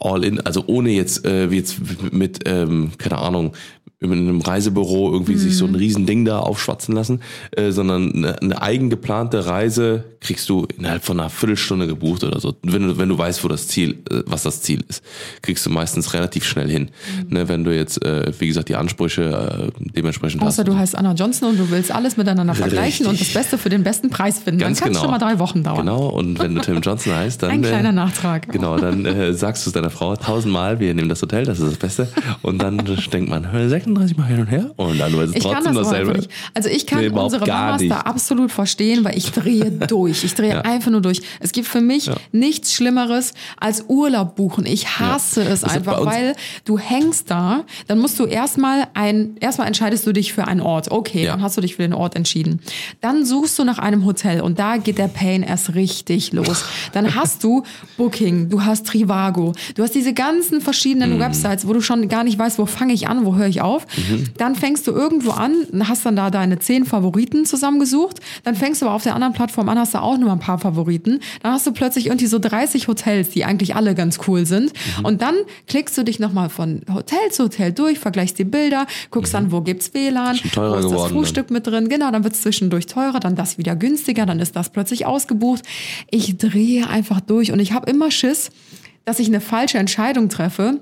all 0.00 0.24
in, 0.24 0.40
also 0.40 0.64
ohne 0.66 0.90
jetzt, 0.90 1.24
äh, 1.24 1.50
wie 1.50 1.56
jetzt 1.56 1.78
mit, 2.12 2.40
ähm, 2.46 2.92
keine 2.98 3.18
Ahnung, 3.18 3.52
in 4.12 4.28
einem 4.28 4.40
Reisebüro 4.40 5.12
irgendwie 5.12 5.36
sich 5.36 5.52
Mhm. 5.52 5.56
so 5.56 5.66
ein 5.66 5.74
Riesending 5.74 6.24
da 6.24 6.38
aufschwatzen 6.38 6.94
lassen, 6.94 7.20
äh, 7.52 7.70
sondern 7.70 8.12
eine, 8.12 8.40
eine 8.40 8.62
eigen 8.62 8.90
geplante 8.90 9.46
Reise 9.46 10.04
kriegst 10.20 10.48
du 10.48 10.66
innerhalb 10.78 11.04
von 11.04 11.20
einer 11.20 11.28
Viertelstunde 11.30 11.86
gebucht 11.86 12.24
oder 12.24 12.40
so. 12.40 12.54
Wenn 12.62 12.88
du, 12.88 12.98
wenn 12.98 13.08
du 13.08 13.18
weißt, 13.18 13.44
wo 13.44 13.48
das 13.48 13.68
Ziel, 13.68 13.98
äh, 14.10 14.22
was 14.26 14.42
das 14.42 14.62
Ziel 14.62 14.82
ist, 14.88 15.02
kriegst 15.42 15.64
du 15.66 15.70
meistens 15.70 16.14
relativ 16.14 16.44
schnell 16.44 16.68
hin. 16.68 16.90
Mhm. 17.28 17.34
Ne, 17.34 17.48
wenn 17.48 17.64
du 17.64 17.74
jetzt, 17.74 18.02
äh, 18.04 18.32
wie 18.38 18.46
gesagt, 18.46 18.68
die 18.68 18.76
Ansprüche 18.76 19.70
äh, 19.76 19.90
dementsprechend 19.94 20.42
Außer 20.42 20.62
hast. 20.62 20.68
du 20.68 20.76
heißt 20.76 20.96
Anna 20.96 21.12
Johnson 21.12 21.50
und 21.50 21.58
du 21.58 21.70
willst 21.70 21.92
alles 21.92 22.16
miteinander 22.16 22.54
vergleichen 22.54 23.06
und 23.06 23.20
das 23.20 23.32
Beste 23.32 23.58
für 23.58 23.68
den 23.68 23.82
besten 23.84 24.10
Preis 24.10 24.38
finden. 24.38 24.60
Ganz 24.60 24.78
dann 24.78 24.84
kann 24.84 24.92
es 24.92 24.98
genau. 24.98 25.12
schon 25.12 25.20
mal 25.20 25.24
drei 25.24 25.38
Wochen 25.38 25.62
dauern. 25.62 25.78
Genau, 25.78 26.08
und 26.08 26.38
wenn 26.38 26.54
du 26.54 26.60
Tim 26.62 26.80
Johnson 26.80 27.14
heißt, 27.14 27.42
dann. 27.42 27.50
Ein 27.50 27.62
kleiner 27.62 27.90
äh, 27.90 27.92
Nachtrag. 27.92 28.50
Genau, 28.50 28.78
dann 28.78 29.04
äh, 29.04 29.34
sagst 29.34 29.66
du 29.66 29.70
es 29.70 29.74
deiner 29.74 29.90
Frau 29.90 30.16
tausendmal, 30.16 30.80
wir 30.80 30.94
nehmen 30.94 31.08
das 31.08 31.20
Hotel, 31.22 31.44
das 31.44 31.60
ist 31.60 31.70
das 31.72 31.78
Beste. 31.78 32.08
Und 32.42 32.62
dann 32.62 32.78
denkt 33.12 33.28
man, 33.28 33.52
36 33.94 34.16
Mal 34.16 34.26
hin 34.26 34.40
und 34.40 34.46
her 34.46 34.70
und 34.76 34.98
dann 34.98 35.12
wird 35.12 35.30
es 35.30 35.36
Ich 35.36 35.42
kann 35.42 35.52
trotzdem 35.54 35.74
das 35.74 35.86
aber 35.88 35.96
dasselbe. 35.98 36.18
nicht. 36.18 36.30
Also 36.54 36.68
ich 36.68 36.86
kann 36.86 37.00
Nee, 37.00 37.08
unsere 37.08 37.46
Mamas 37.46 37.80
nicht. 37.80 37.90
da 37.92 38.00
absolut 38.00 38.50
verstehen, 38.52 39.04
weil 39.04 39.16
ich 39.16 39.32
drehe 39.32 39.70
durch. 39.88 40.24
Ich 40.24 40.34
drehe 40.34 40.50
Ja. 40.54 40.60
einfach 40.62 40.90
nur 40.90 41.00
durch. 41.00 41.22
Es 41.40 41.52
gibt 41.52 41.66
für 41.68 41.80
mich 41.80 42.10
nichts 42.32 42.72
Schlimmeres 42.72 43.32
als 43.58 43.84
Urlaub 43.88 44.36
buchen. 44.36 44.66
Ich 44.66 44.98
hasse 44.98 45.42
es 45.42 45.60
Das 45.60 45.70
ist 45.72 45.76
einfach, 45.76 46.04
weil 46.04 46.34
du 46.64 46.78
hängst 46.78 47.30
da, 47.30 47.64
dann 47.86 47.98
musst 47.98 48.18
du 48.18 48.24
erstmal 48.26 48.86
ein, 48.94 49.36
erstmal 49.40 49.66
entscheidest 49.66 50.06
du 50.06 50.12
dich 50.12 50.32
für 50.32 50.46
einen 50.46 50.60
Ort. 50.60 50.90
Okay, 50.90 51.24
Ja. 51.24 51.32
dann 51.32 51.42
hast 51.42 51.56
du 51.56 51.60
dich 51.60 51.76
für 51.76 51.82
den 51.82 51.94
Ort 51.94 52.16
entschieden. 52.16 52.60
Dann 53.00 53.24
suchst 53.24 53.58
du 53.58 53.64
nach 53.64 53.78
einem 53.78 54.04
Hotel 54.04 54.40
und 54.40 54.58
da 54.58 54.76
geht 54.76 54.98
der 54.98 55.08
Pain 55.08 55.42
erst 55.42 55.74
richtig 55.74 56.32
los. 56.32 56.64
Dann 56.92 57.14
hast 57.14 57.42
du 57.44 57.62
Booking, 57.96 58.48
du 58.48 58.64
hast 58.64 58.86
Trivago, 58.86 59.52
du 59.74 59.82
hast 59.82 59.94
diese 59.94 60.12
ganzen 60.12 60.60
verschiedenen 60.60 61.14
Mhm. 61.14 61.20
Websites, 61.20 61.66
wo 61.66 61.72
du 61.72 61.80
schon 61.80 62.08
gar 62.08 62.24
nicht 62.24 62.38
weißt, 62.38 62.58
wo 62.58 62.66
fange 62.66 62.92
ich 62.92 63.08
an, 63.08 63.24
wo 63.24 63.34
höre 63.36 63.46
ich 63.46 63.60
auf. 63.60 63.83
Mhm. 63.96 64.24
Dann 64.36 64.54
fängst 64.54 64.86
du 64.86 64.92
irgendwo 64.92 65.30
an, 65.30 65.52
hast 65.86 66.04
dann 66.06 66.16
da 66.16 66.30
deine 66.30 66.58
zehn 66.58 66.84
Favoriten 66.84 67.46
zusammengesucht. 67.46 68.20
Dann 68.44 68.54
fängst 68.54 68.82
du 68.82 68.86
aber 68.86 68.94
auf 68.94 69.02
der 69.02 69.14
anderen 69.14 69.34
Plattform 69.34 69.68
an, 69.68 69.78
hast 69.78 69.94
du 69.94 69.98
auch 69.98 70.18
nur 70.18 70.32
ein 70.32 70.40
paar 70.40 70.58
Favoriten. 70.58 71.20
Dann 71.42 71.52
hast 71.52 71.66
du 71.66 71.72
plötzlich 71.72 72.06
irgendwie 72.06 72.26
so 72.26 72.38
30 72.38 72.88
Hotels, 72.88 73.30
die 73.30 73.44
eigentlich 73.44 73.74
alle 73.76 73.94
ganz 73.94 74.18
cool 74.26 74.46
sind. 74.46 74.72
Mhm. 74.98 75.04
Und 75.04 75.22
dann 75.22 75.34
klickst 75.66 75.96
du 75.96 76.04
dich 76.04 76.18
nochmal 76.18 76.48
von 76.48 76.82
Hotel 76.92 77.30
zu 77.30 77.44
Hotel 77.44 77.72
durch, 77.72 77.98
vergleichst 77.98 78.38
die 78.38 78.44
Bilder, 78.44 78.86
guckst 79.10 79.34
dann, 79.34 79.52
wo 79.52 79.60
gibt's 79.60 79.94
WLAN, 79.94 80.36
teurer 80.52 80.82
wo 80.82 80.86
ist 80.86 80.92
das 80.92 81.10
Frühstück 81.10 81.50
mit 81.50 81.66
drin. 81.66 81.88
Genau, 81.88 82.10
dann 82.10 82.24
wird's 82.24 82.42
zwischendurch 82.42 82.86
teurer, 82.86 83.20
dann 83.20 83.36
das 83.36 83.58
wieder 83.58 83.76
günstiger, 83.76 84.26
dann 84.26 84.40
ist 84.40 84.56
das 84.56 84.70
plötzlich 84.70 85.06
ausgebucht. 85.06 85.62
Ich 86.10 86.36
drehe 86.36 86.88
einfach 86.88 87.20
durch 87.20 87.52
und 87.52 87.60
ich 87.60 87.72
habe 87.72 87.90
immer 87.90 88.10
Schiss, 88.10 88.50
dass 89.04 89.18
ich 89.18 89.28
eine 89.28 89.40
falsche 89.40 89.78
Entscheidung 89.78 90.28
treffe, 90.28 90.80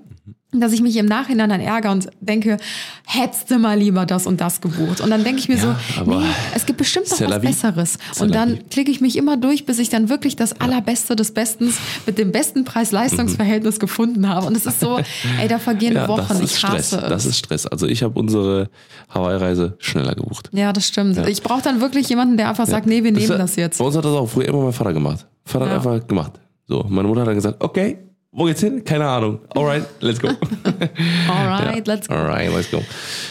dass 0.54 0.72
ich 0.72 0.82
mich 0.82 0.96
im 0.96 1.06
Nachhinein 1.06 1.48
dann 1.48 1.60
ärgere 1.62 1.92
und 1.92 2.08
denke, 2.20 2.58
hättest 3.06 3.50
du 3.50 3.58
mal 3.58 3.78
lieber 3.78 4.04
das 4.04 4.26
und 4.26 4.40
das 4.40 4.60
gebucht. 4.60 5.00
Und 5.00 5.08
dann 5.10 5.24
denke 5.24 5.40
ich 5.40 5.48
mir 5.48 5.56
Ja, 5.56 5.76
so, 6.04 6.04
nee, 6.10 6.24
es 6.54 6.66
gibt 6.66 6.76
bestimmt 6.78 7.10
noch 7.10 7.18
was. 7.20 7.40
Besseres. 7.40 7.98
Und 8.20 8.34
dann 8.34 8.68
klicke 8.68 8.90
ich 8.90 9.00
mich 9.00 9.16
immer 9.16 9.36
durch, 9.38 9.64
bis 9.64 9.78
ich 9.78 9.88
dann 9.88 10.10
wirklich 10.10 10.36
das 10.36 10.60
Allerbeste 10.60 11.16
des 11.16 11.32
Bestens 11.32 11.76
mit 12.04 12.18
dem 12.18 12.32
besten 12.32 12.64
Preis-Leistungs-Verhältnis 12.64 13.80
gefunden 13.80 14.28
habe. 14.28 14.46
Und 14.46 14.56
es 14.56 14.66
ist 14.66 14.80
so, 14.80 14.98
ey, 15.40 15.48
da 15.48 15.58
vergehen 15.58 15.94
ja, 15.96 16.06
Wochen. 16.08 16.24
das 16.28 16.40
ist 16.40 16.52
ich 16.52 16.58
Stress. 16.58 16.72
hasse 16.92 16.96
es. 17.02 17.08
Das 17.08 17.26
ist 17.26 17.38
Stress. 17.38 17.66
Also 17.66 17.86
ich 17.86 18.02
habe 18.02 18.18
unsere 18.18 18.68
Hawaii-Reise 19.08 19.76
schneller 19.78 20.14
gebucht. 20.14 20.50
ja, 20.52 20.72
das 20.72 20.86
stimmt. 20.86 21.16
Ja. 21.16 21.26
Ich 21.26 21.42
brauche 21.42 21.62
dann 21.62 21.80
wirklich 21.80 22.08
jemanden, 22.08 22.36
der 22.36 22.48
einfach 22.50 22.66
sagt, 22.66 22.86
nee, 22.86 23.02
wir 23.02 23.12
nehmen 23.12 23.28
hat- 23.30 23.38
das 23.40 23.56
jetzt. 23.56 23.78
Bei 23.78 23.84
uns 23.86 23.96
hat 23.96 24.04
das 24.04 24.12
auch 24.12 24.26
früher 24.28 24.48
immer 24.48 24.62
mein 24.64 24.72
Vater 24.72 24.92
gemacht. 24.92 25.26
Vater 25.44 25.64
hat 25.66 25.72
einfach 25.76 26.06
gemacht. 26.06 26.32
So, 26.68 26.84
meine 26.88 27.08
Mutter 27.08 27.22
hat 27.22 27.28
dann 27.28 27.34
gesagt, 27.36 27.62
okay, 27.64 27.98
Wo 28.32 28.44
geht's 28.44 28.60
hin? 28.60 28.82
Keine 28.82 29.06
Ahnung. 29.06 29.40
Alright, 29.54 29.84
let's 30.00 30.18
go. 30.18 30.28
Alright, 31.28 31.86
ja. 31.86 31.92
let's 31.94 32.08
go. 32.08 32.14
Alright, 32.14 32.50
let's 32.50 32.70
go. 32.70 32.82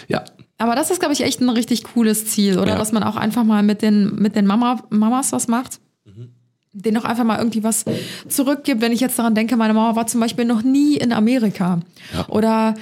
Ja. 0.07 0.23
Aber 0.59 0.75
das 0.75 0.91
ist, 0.91 0.99
glaube 0.99 1.13
ich, 1.13 1.21
echt 1.21 1.41
ein 1.41 1.49
richtig 1.49 1.83
cooles 1.83 2.27
Ziel, 2.27 2.59
oder? 2.59 2.73
Ja. 2.73 2.77
Dass 2.77 2.91
man 2.91 3.01
auch 3.01 3.15
einfach 3.15 3.43
mal 3.43 3.63
mit 3.63 3.81
den, 3.81 4.15
mit 4.15 4.35
den 4.35 4.45
Mama, 4.45 4.77
Mamas 4.91 5.31
was 5.31 5.47
macht. 5.47 5.79
Denen 6.73 6.97
auch 6.97 7.03
einfach 7.05 7.23
mal 7.25 7.37
irgendwie 7.37 7.63
was 7.63 7.83
zurückgibt. 8.29 8.81
Wenn 8.81 8.91
ich 8.93 9.01
jetzt 9.01 9.19
daran 9.19 9.35
denke, 9.35 9.57
meine 9.57 9.73
Mama 9.73 9.95
war 9.95 10.07
zum 10.07 10.21
Beispiel 10.21 10.45
noch 10.45 10.63
nie 10.63 10.95
in 10.95 11.11
Amerika. 11.11 11.79
Ja. 12.13 12.27
Oder 12.29 12.75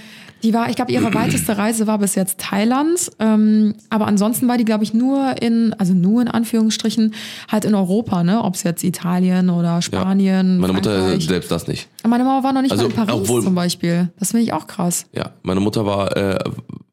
die 0.43 0.53
war, 0.53 0.69
ich 0.69 0.75
glaube, 0.77 0.91
ihre 0.91 1.13
weiteste 1.13 1.57
Reise 1.57 1.85
war 1.87 1.97
bis 1.97 2.15
jetzt 2.15 2.39
Thailand. 2.39 3.11
Ähm, 3.19 3.75
aber 3.89 4.07
ansonsten 4.07 4.47
war 4.47 4.57
die, 4.57 4.63
glaube 4.63 4.83
ich, 4.85 4.93
nur 4.93 5.41
in, 5.41 5.73
also 5.79 5.93
nur 5.93 6.21
in 6.21 6.27
Anführungsstrichen, 6.29 7.13
halt 7.51 7.65
in 7.65 7.75
Europa, 7.75 8.23
ne? 8.23 8.41
Ob 8.43 8.55
es 8.55 8.63
jetzt 8.63 8.83
Italien 8.83 9.49
oder 9.49 9.63
ja. 9.75 9.81
Spanien. 9.81 10.59
Meine 10.59 10.71
Mutter 10.73 10.97
Frankreich. 10.97 11.25
selbst 11.27 11.51
das 11.51 11.67
nicht. 11.67 11.89
Meine 12.07 12.23
Mama 12.23 12.43
war 12.43 12.53
noch 12.53 12.61
nicht 12.61 12.71
Also, 12.71 12.85
mal 12.85 12.89
in 12.91 12.95
Paris 12.95 13.13
obwohl- 13.15 13.43
zum 13.43 13.55
Beispiel. 13.55 14.09
Das 14.19 14.31
finde 14.31 14.43
ich 14.45 14.53
auch 14.53 14.67
krass. 14.67 15.07
Ja, 15.13 15.31
meine 15.41 15.59
Mutter 15.59 15.85
war, 15.85 16.15
äh, 16.15 16.39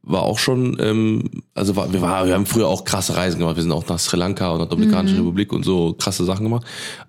war 0.06 0.22
auch 0.22 0.38
schon, 0.38 0.76
ähm, 0.80 1.24
also 1.54 1.76
war, 1.76 1.92
wir, 1.92 2.00
war, 2.00 2.26
wir 2.26 2.34
haben 2.34 2.46
früher 2.46 2.68
auch 2.68 2.84
krasse 2.84 3.16
Reisen 3.16 3.38
gemacht. 3.40 3.56
Wir 3.56 3.62
sind 3.62 3.72
auch 3.72 3.86
nach 3.88 3.98
Sri 3.98 4.16
Lanka 4.16 4.50
und 4.50 4.60
der 4.60 4.66
Dominikanischen 4.68 5.18
Republik 5.18 5.52
und 5.52 5.64
so 5.64 5.94
krasse 5.98 6.24
Sachen 6.24 6.44
gemacht. 6.44 6.64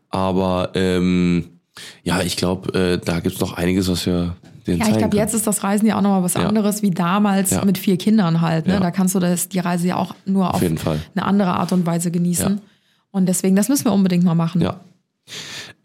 Aber 0.10 0.72
ähm, 0.74 1.46
ja, 2.04 2.22
ich 2.22 2.38
glaube, 2.38 2.74
äh, 2.78 2.98
da 2.98 3.20
gibt's 3.20 3.40
noch 3.40 3.54
einiges, 3.54 3.88
was 3.88 4.06
wir 4.08 4.36
denen 4.66 4.80
Ja, 4.80 4.90
ich 4.90 4.98
glaube, 4.98 5.16
jetzt 5.16 5.36
ist 5.36 5.46
das 5.46 5.64
Reisen 5.64 5.86
ja 5.86 5.98
auch 5.98 6.02
nochmal 6.02 6.24
was 6.24 6.34
Ja. 6.34 6.48
anderes 6.48 6.82
wie 6.82 6.90
damals 6.92 7.52
Ja. 7.52 7.64
mit 7.64 7.78
vier 7.78 7.98
Kindern 7.98 8.42
halt. 8.42 8.66
Ne? 8.66 8.74
Ja. 8.74 8.80
Da 8.80 8.90
kannst 8.92 9.14
du 9.14 9.20
das, 9.20 9.48
die 9.48 9.60
Reise 9.60 9.88
ja 9.88 9.96
auch 9.98 10.16
nur 10.26 10.54
auf, 10.54 10.62
jeden 10.62 10.80
Fall. 10.80 11.00
eine 11.16 11.26
andere 11.26 11.54
Art 11.54 11.72
und 11.72 11.86
Weise 11.86 12.10
genießen. 12.10 12.60
Und 13.12 13.26
deswegen, 13.28 13.56
das 13.56 13.70
müssen 13.70 13.86
wir 13.86 13.94
unbedingt 13.94 14.24
mal 14.24 14.36
machen. 14.36 14.62
Ja. 14.62 14.80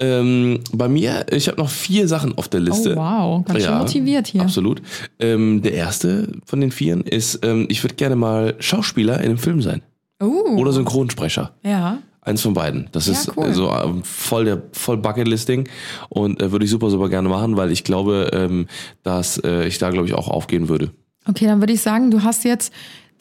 Ähm, 0.02 0.60
bei 0.72 0.88
mir, 0.88 1.26
ich 1.30 1.46
habe 1.48 1.58
noch 1.60 1.70
vier 1.70 2.08
Sachen 2.08 2.36
auf 2.36 2.48
der 2.48 2.60
Liste. 2.60 2.94
Oh, 2.94 3.00
wow. 3.00 3.44
Ganz 3.44 3.64
schön 3.64 3.78
motiviert 3.78 4.26
hier. 4.26 4.42
Absolut. 4.42 4.82
Ähm, 5.20 5.62
der 5.62 5.74
erste 5.74 6.28
von 6.44 6.60
den 6.60 6.72
vieren 6.72 7.02
ist, 7.02 7.38
ähm, 7.44 7.66
ich 7.68 7.82
würde 7.84 7.94
gerne 7.94 8.16
mal 8.16 8.54
Schauspieler 8.58 9.18
in 9.20 9.26
einem 9.26 9.38
Film 9.38 9.62
sein. 9.62 9.82
Uh, 10.22 10.58
Oder 10.58 10.72
Synchronsprecher. 10.72 11.52
ja. 11.62 11.98
Eins 12.24 12.40
von 12.40 12.54
beiden. 12.54 12.88
Das 12.92 13.08
Ja, 13.08 13.14
ist 13.14 13.36
cool. 13.36 13.52
so 13.52 13.68
ähm, 13.72 14.04
voll 14.04 14.44
der 14.44 14.62
voll 14.70 14.96
Bucketlisting 14.96 15.68
und 16.08 16.40
äh, 16.40 16.52
würde 16.52 16.64
ich 16.64 16.70
super 16.70 16.88
super 16.88 17.08
gerne 17.08 17.28
machen, 17.28 17.56
weil 17.56 17.72
ich 17.72 17.82
glaube, 17.82 18.30
ähm, 18.32 18.68
dass 19.02 19.38
äh, 19.42 19.66
ich 19.66 19.78
da 19.78 19.90
glaube 19.90 20.06
ich 20.06 20.14
auch 20.14 20.28
aufgehen 20.28 20.68
würde. 20.68 20.92
Okay, 21.28 21.46
dann 21.46 21.58
würde 21.58 21.72
ich 21.72 21.82
sagen, 21.82 22.12
du 22.12 22.22
hast 22.22 22.44
jetzt 22.44 22.72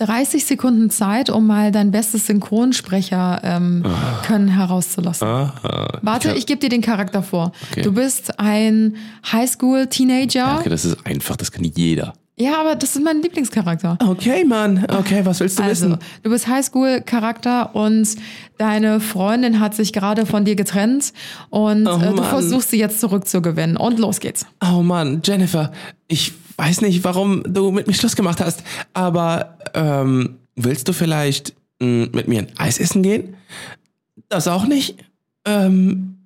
30 0.06 0.45
Sekunden 0.45 0.89
Zeit, 0.89 1.30
um 1.30 1.45
mal 1.45 1.72
dein 1.72 1.91
bestes 1.91 2.26
Synchronsprecher 2.26 3.39
ähm, 3.43 3.86
können 4.26 4.47
herauszulassen. 4.47 5.28
Ah, 5.28 5.99
Warte, 6.02 6.30
kann- 6.30 6.38
ich 6.38 6.45
gebe 6.47 6.60
dir 6.60 6.70
den 6.70 6.82
Charakter 6.82 7.22
vor. 7.22 7.52
Okay. 7.72 7.84
Du 7.84 7.91
bist 7.93 8.39
ein 8.39 8.95
Highschool-Teenager. 9.32 10.58
Okay, 10.60 10.70
das 10.70 10.86
ist 10.86 11.06
einfach, 11.06 11.36
das 11.38 11.52
kann 11.52 11.64
jeder. 11.64 12.14
Ja, 12.38 12.60
aber 12.60 12.76
das 12.76 12.95
ist 12.95 13.04
mein 13.04 13.22
Lieblingscharakter. 13.22 13.97
Okay, 14.04 14.43
Mann. 14.45 14.84
Okay, 14.89 15.22
was 15.24 15.39
willst 15.41 15.60
du 15.60 15.64
Also, 15.64 15.97
du 16.24 16.30
bist 16.32 16.47
Highschool-Charakter 16.47 17.76
und 17.76 18.08
deine 18.58 18.99
Freundin 18.99 19.60
hat 19.60 19.76
sich 19.76 19.93
gerade 19.93 20.26
von 20.26 20.43
dir 20.45 20.56
getrennt 20.56 21.14
und 21.52 21.86
Oh 21.88 21.97
äh, 21.97 22.08
du 22.08 22.14
Mann. 22.16 22.24
versuchst 22.26 22.72
sie 22.72 22.80
jetzt 22.80 22.99
zurückzugewinnen. 22.99 23.78
Und 23.78 23.99
los 23.99 24.20
geht's. 24.20 24.47
Oh 24.66 24.82
Mann, 24.82 25.22
Jennifer, 25.24 25.72
ich 26.12 26.34
weiß 26.57 26.82
nicht, 26.82 27.03
warum 27.05 27.41
du 27.43 27.72
mit 27.72 27.88
mir 27.88 27.93
Schluss 27.93 28.18
gemacht 28.18 28.41
hast, 28.41 28.64
aber 28.93 29.57
ähm, 29.74 30.39
willst 30.55 30.88
du 30.89 30.93
vielleicht 30.93 31.53
mh, 31.80 32.09
mit 32.12 32.28
mir 32.28 32.39
ein 32.39 32.51
Eis 32.57 32.80
essen 32.80 33.01
gehen? 33.01 33.36
Das 34.28 34.47
auch 34.47 34.66
nicht? 34.66 34.97
Ähm, 35.45 36.18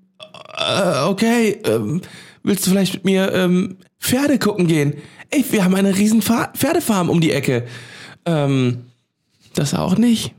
äh, 0.57 1.03
okay, 1.03 1.61
ähm, 1.65 2.01
willst 2.41 2.65
du 2.65 2.71
vielleicht 2.71 2.95
mit 2.95 3.05
mir 3.05 3.31
ähm, 3.33 3.77
Pferde 3.99 4.39
gucken 4.39 4.67
gehen? 4.67 4.95
Ey, 5.29 5.45
wir 5.51 5.63
haben 5.63 5.75
eine 5.75 5.95
riesen 5.95 6.23
Fa 6.23 6.51
Pferdefarm 6.55 7.09
um 7.09 7.21
die 7.21 7.31
Ecke. 7.31 7.67
Ähm, 8.25 8.85
das 9.53 9.75
auch 9.75 9.97
nicht? 9.97 10.33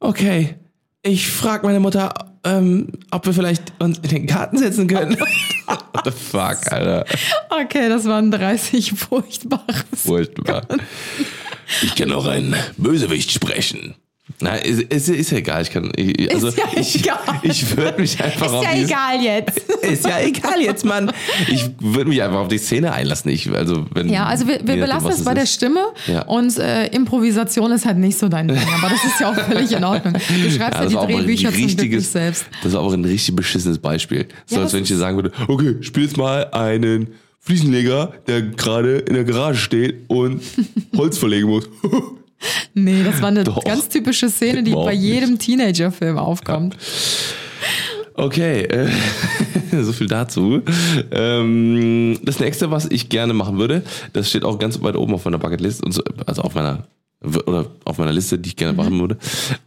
Okay, 0.00 0.54
ich 1.02 1.28
frag 1.28 1.64
meine 1.64 1.80
Mutter, 1.80 2.12
ähm, 2.46 2.88
ob 3.10 3.26
wir 3.26 3.32
vielleicht 3.32 3.72
uns 3.80 3.98
in 3.98 4.08
den 4.08 4.26
Garten 4.26 4.56
setzen 4.56 4.86
können. 4.86 5.18
What 5.66 6.04
the 6.04 6.10
fuck, 6.10 6.72
Alter. 6.72 7.04
Okay, 7.50 7.88
das 7.88 8.04
waren 8.06 8.30
30 8.30 8.92
furchtbares. 8.92 9.84
Furchtbar. 9.94 10.62
Ich 11.82 11.94
kann 11.96 12.12
auch 12.12 12.26
einen 12.26 12.54
Bösewicht 12.76 13.32
sprechen. 13.32 13.96
Na, 14.40 14.54
ist, 14.56 14.82
ist, 14.82 15.08
ist 15.08 15.30
ja 15.30 15.38
egal. 15.38 15.62
Ich 15.62 15.70
kann, 15.70 15.90
ich, 15.96 16.30
also 16.34 16.48
Ist 16.48 16.58
ja 16.58 16.64
ich, 16.78 16.94
egal. 16.96 17.18
ich 17.42 17.76
würde 17.76 18.00
mich 18.02 18.22
einfach 18.22 18.46
Ist 18.46 18.52
auf 18.52 18.64
ja 18.64 18.70
dieses, 18.74 18.90
egal 18.90 19.22
jetzt. 19.22 19.58
Ist 19.82 20.04
ja 20.06 20.20
egal 20.20 20.60
jetzt, 20.60 20.84
Mann. 20.84 21.10
Ich 21.48 21.70
würde 21.80 22.10
mich 22.10 22.22
einfach 22.22 22.40
auf 22.40 22.48
die 22.48 22.58
Szene 22.58 22.92
einlassen. 22.92 23.30
Ich, 23.30 23.50
also 23.50 23.86
wenn, 23.94 24.10
Ja, 24.10 24.26
also 24.26 24.46
wir, 24.46 24.60
wir 24.62 24.76
belassen 24.76 25.08
es 25.10 25.24
bei 25.24 25.32
der 25.32 25.44
ist. 25.44 25.54
Stimme 25.54 25.80
Ja. 26.06 26.22
und 26.26 26.58
äh, 26.58 26.86
Improvisation 26.88 27.72
ist 27.72 27.86
halt 27.86 27.96
nicht 27.96 28.18
so 28.18 28.28
dein 28.28 28.48
Ding, 28.48 28.58
aber 28.58 28.90
das 28.90 29.04
ist 29.04 29.18
ja 29.20 29.30
auch 29.30 29.34
völlig 29.34 29.72
in 29.72 29.84
Ordnung. 29.84 30.12
Du 30.14 30.18
schreibst 30.50 30.60
ja, 30.60 30.68
das 30.84 30.88
die 30.88 30.96
Drehbücher 30.96 31.50
zum 31.52 31.66
Glück 31.76 31.90
nicht 31.92 32.06
selbst. 32.10 32.44
das 32.62 32.72
war 32.74 32.82
auch 32.82 32.92
ein 32.92 33.04
richtig 33.06 33.34
beschissenes 33.36 33.78
Beispiel. 33.78 34.26
So 34.44 34.56
Ja, 34.56 34.62
als 34.64 34.72
wenn 34.74 34.82
ich 34.82 34.88
dir 34.88 34.94
ist- 34.94 35.00
sagen 35.00 35.16
würde, 35.16 35.32
okay, 35.48 35.76
spiel 35.80 36.02
jetzt 36.04 36.18
mal 36.18 36.50
einen 36.52 37.08
Fliesenleger, 37.40 38.12
der 38.26 38.42
gerade 38.42 38.98
in 38.98 39.14
der 39.14 39.24
Garage 39.24 39.60
steht 39.60 40.04
und 40.08 40.42
Holz 40.96 41.16
verlegen 41.16 41.48
muss. 41.48 41.68
Nee, 42.74 43.02
das 43.04 43.20
war 43.22 43.28
eine 43.28 43.44
Doch. 43.44 43.64
ganz 43.64 43.88
typische 43.88 44.28
Szene, 44.28 44.62
die 44.62 44.70
Überhaupt 44.72 44.88
bei 44.90 44.94
jedem 44.94 45.38
Teenager-Film 45.38 46.18
aufkommt. 46.18 46.76
Okay, 48.14 48.62
äh, 48.62 48.88
so 49.82 49.92
viel 49.92 50.06
dazu. 50.06 50.62
Ähm, 51.10 52.18
das 52.22 52.40
nächste, 52.40 52.70
was 52.70 52.86
ich 52.90 53.08
gerne 53.08 53.34
machen 53.34 53.58
würde, 53.58 53.82
das 54.12 54.30
steht 54.30 54.44
auch 54.44 54.58
ganz 54.58 54.80
weit 54.82 54.96
oben 54.96 55.14
auf 55.14 55.24
meiner 55.24 55.38
Bucketlist, 55.38 55.82
also 56.26 56.42
auf 56.42 56.54
meiner 56.54 56.84
oder 57.46 57.66
auf 57.84 57.98
meiner 57.98 58.12
Liste, 58.12 58.38
die 58.38 58.50
ich 58.50 58.56
gerne 58.56 58.72
Mhm. 58.72 58.76
machen 58.78 59.00
würde. 59.00 59.16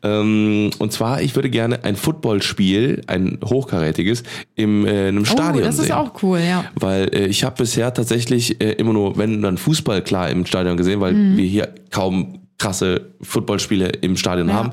Ähm, 0.03 0.69
und 0.79 0.93
zwar, 0.93 1.21
ich 1.21 1.35
würde 1.35 1.49
gerne 1.49 1.83
ein 1.83 1.95
Footballspiel, 1.95 3.01
ein 3.07 3.39
hochkarätiges, 3.43 4.23
im 4.55 4.85
äh, 4.85 5.07
einem 5.09 5.25
Stadion 5.25 5.63
oh, 5.63 5.65
das 5.65 5.77
ist 5.79 5.87
sehen. 5.87 5.95
auch 5.95 6.23
cool, 6.23 6.39
ja. 6.39 6.65
Weil 6.75 7.09
äh, 7.13 7.25
ich 7.25 7.43
habe 7.43 7.55
bisher 7.57 7.93
tatsächlich 7.93 8.61
äh, 8.63 8.73
immer 8.73 8.93
nur, 8.93 9.17
wenn 9.17 9.41
dann 9.41 9.57
Fußball 9.57 10.03
klar 10.03 10.29
im 10.29 10.45
Stadion 10.45 10.77
gesehen, 10.77 11.01
weil 11.01 11.13
Mhm. 11.13 11.37
wir 11.37 11.45
hier 11.45 11.73
kaum 11.89 12.39
krasse 12.59 13.07
Footballspiele 13.21 13.87
im 14.01 14.15
Stadion 14.15 14.49
Ja. 14.49 14.53
haben. 14.53 14.71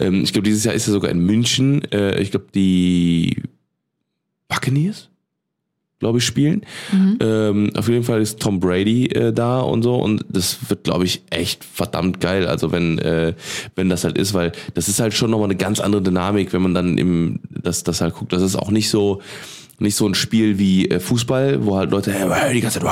Ähm, 0.00 0.22
ich 0.24 0.32
glaube, 0.32 0.46
dieses 0.48 0.64
Jahr 0.64 0.74
ist 0.74 0.88
er 0.88 0.92
sogar 0.92 1.10
in 1.10 1.20
München. 1.20 1.82
Äh, 1.92 2.20
ich 2.20 2.32
glaube, 2.32 2.46
die 2.54 3.42
Buccaneers, 4.48 5.08
glaube 5.98 6.18
ich, 6.18 6.24
spielen. 6.24 6.62
Mhm. 6.92 7.18
Ähm, 7.20 7.70
auf 7.76 7.88
jeden 7.88 8.04
Fall 8.04 8.20
ist 8.20 8.40
Tom 8.40 8.60
Brady 8.60 9.06
äh, 9.06 9.32
da 9.32 9.60
und 9.60 9.82
so 9.82 9.96
und 9.96 10.24
das 10.28 10.58
wird, 10.68 10.84
glaube 10.84 11.04
ich, 11.04 11.22
echt 11.30 11.64
verdammt 11.64 12.20
geil. 12.20 12.46
Also 12.46 12.70
wenn 12.72 12.98
äh, 12.98 13.34
wenn 13.74 13.88
das 13.88 14.04
halt 14.04 14.18
ist, 14.18 14.34
weil 14.34 14.52
das 14.74 14.88
ist 14.88 15.00
halt 15.00 15.14
schon 15.14 15.30
nochmal 15.30 15.46
eine 15.48 15.56
ganz 15.56 15.80
andere 15.80 16.02
Dynamik, 16.02 16.52
wenn 16.52 16.62
man 16.62 16.74
dann 16.74 16.98
im 16.98 17.40
das 17.50 17.82
das 17.82 18.00
halt 18.00 18.14
guckt. 18.14 18.32
Das 18.32 18.42
ist 18.42 18.56
auch 18.56 18.70
nicht 18.70 18.90
so 18.90 19.20
nicht 19.78 19.94
so 19.96 20.06
ein 20.06 20.14
Spiel 20.14 20.58
wie 20.58 20.88
äh, 20.88 21.00
Fußball, 21.00 21.64
wo 21.66 21.76
halt 21.76 21.90
Leute 21.90 22.10
äh, 22.12 22.52
die 22.52 22.60
ganze 22.60 22.80
Zeit 22.80 22.88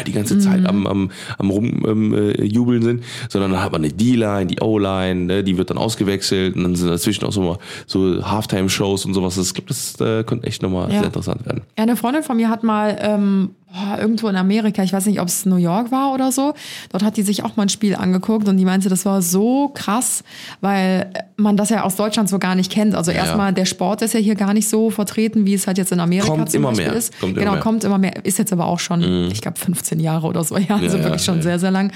äh, 0.00 0.04
die 0.04 0.12
ganze 0.12 0.38
Zeit 0.38 0.66
am 0.66 0.86
am 0.86 1.10
am 1.38 1.50
rum 1.50 1.84
ähm, 1.86 2.14
äh, 2.14 2.42
jubeln 2.44 2.82
sind, 2.82 3.04
sondern 3.28 3.52
dann 3.52 3.62
hat 3.62 3.72
man 3.72 3.82
eine 3.84 3.92
D-Line, 3.92 4.46
die 4.46 4.60
O-Line, 4.60 5.24
ne, 5.26 5.44
die 5.44 5.56
wird 5.56 5.70
dann 5.70 5.78
ausgewechselt 5.78 6.56
und 6.56 6.62
dann 6.64 6.74
sind 6.74 6.88
dazwischen 6.88 7.24
auch 7.24 7.32
so 7.32 7.42
mal 7.42 7.58
so 7.86 8.24
Halftime-Shows 8.24 9.04
und 9.04 9.14
sowas. 9.14 9.36
Das, 9.36 9.52
das 9.66 10.00
äh, 10.00 10.24
könnte 10.24 10.46
echt 10.46 10.62
nochmal 10.62 10.90
Ja. 10.90 10.98
sehr 10.98 11.06
interessant 11.06 11.46
werden. 11.46 11.62
Ja, 11.76 11.84
eine 11.84 11.96
Freundin 11.96 12.22
von 12.22 12.36
mir 12.36 12.48
hat 12.50 12.62
mal 12.64 12.96
ähm, 13.00 13.50
boah, 13.76 13.98
irgendwo 13.98 14.28
in 14.28 14.36
Amerika, 14.36 14.82
ich 14.82 14.92
weiß 14.92 15.06
nicht, 15.06 15.20
ob 15.20 15.28
es 15.28 15.46
New 15.46 15.56
York 15.56 15.90
war 15.92 16.12
oder 16.12 16.32
so, 16.32 16.54
dort 16.90 17.02
hat 17.02 17.16
die 17.16 17.22
sich 17.22 17.44
auch 17.44 17.56
mal 17.56 17.64
ein 17.64 17.68
Spiel 17.68 17.94
angeguckt 17.94 18.48
und 18.48 18.56
die 18.56 18.64
meinte, 18.64 18.88
das 18.88 19.04
war 19.04 19.22
so 19.22 19.68
krass, 19.74 20.24
weil 20.60 21.10
man 21.36 21.56
das 21.56 21.70
ja 21.70 21.82
aus 21.82 21.96
Deutschland 21.96 22.28
so 22.28 22.38
gar 22.38 22.54
nicht 22.54 22.72
kennt. 22.72 22.94
Also 22.94 23.10
Ja, 23.10 23.18
erstmal, 23.18 23.52
der 23.52 23.66
Sport 23.66 24.02
ist 24.02 24.14
ja 24.14 24.20
hier 24.20 24.34
gar 24.34 24.54
nicht 24.54 24.68
so 24.68 24.90
vertreten, 24.90 25.46
wie 25.46 25.54
es 25.54 25.66
halt 25.66 25.78
jetzt 25.78 25.92
in 25.92 26.00
Amerika 26.00 26.28
Kommt 26.28 26.50
zum 26.50 26.60
immer 26.60 26.70
Beispiel 26.70 26.88
mehr. 26.88 26.96
ist. 26.96 27.18
Kommt 27.20 27.32
immer 27.32 27.40
genau, 27.40 27.52
mehr. 27.52 27.60
Mhm. 27.60 27.64
kommt 27.64 27.84
immer 27.84 27.98
mehr. 27.98 28.24
Ist 28.24 28.38
jetzt 28.38 28.52
aber 28.52 28.66
auch 28.66 28.78
schon, 28.78 29.30
ich 29.30 29.40
glaube, 29.40 29.58
15 29.58 30.00
Jahre 30.00 30.26
oder 30.26 30.42
so, 30.44 30.56
ja, 30.56 30.76
also 30.76 30.96
ja, 30.96 31.04
wirklich 31.04 31.24
schon 31.24 31.36
ja. 31.36 31.42
sehr, 31.42 31.58
sehr 31.58 31.70
lang. 31.70 31.92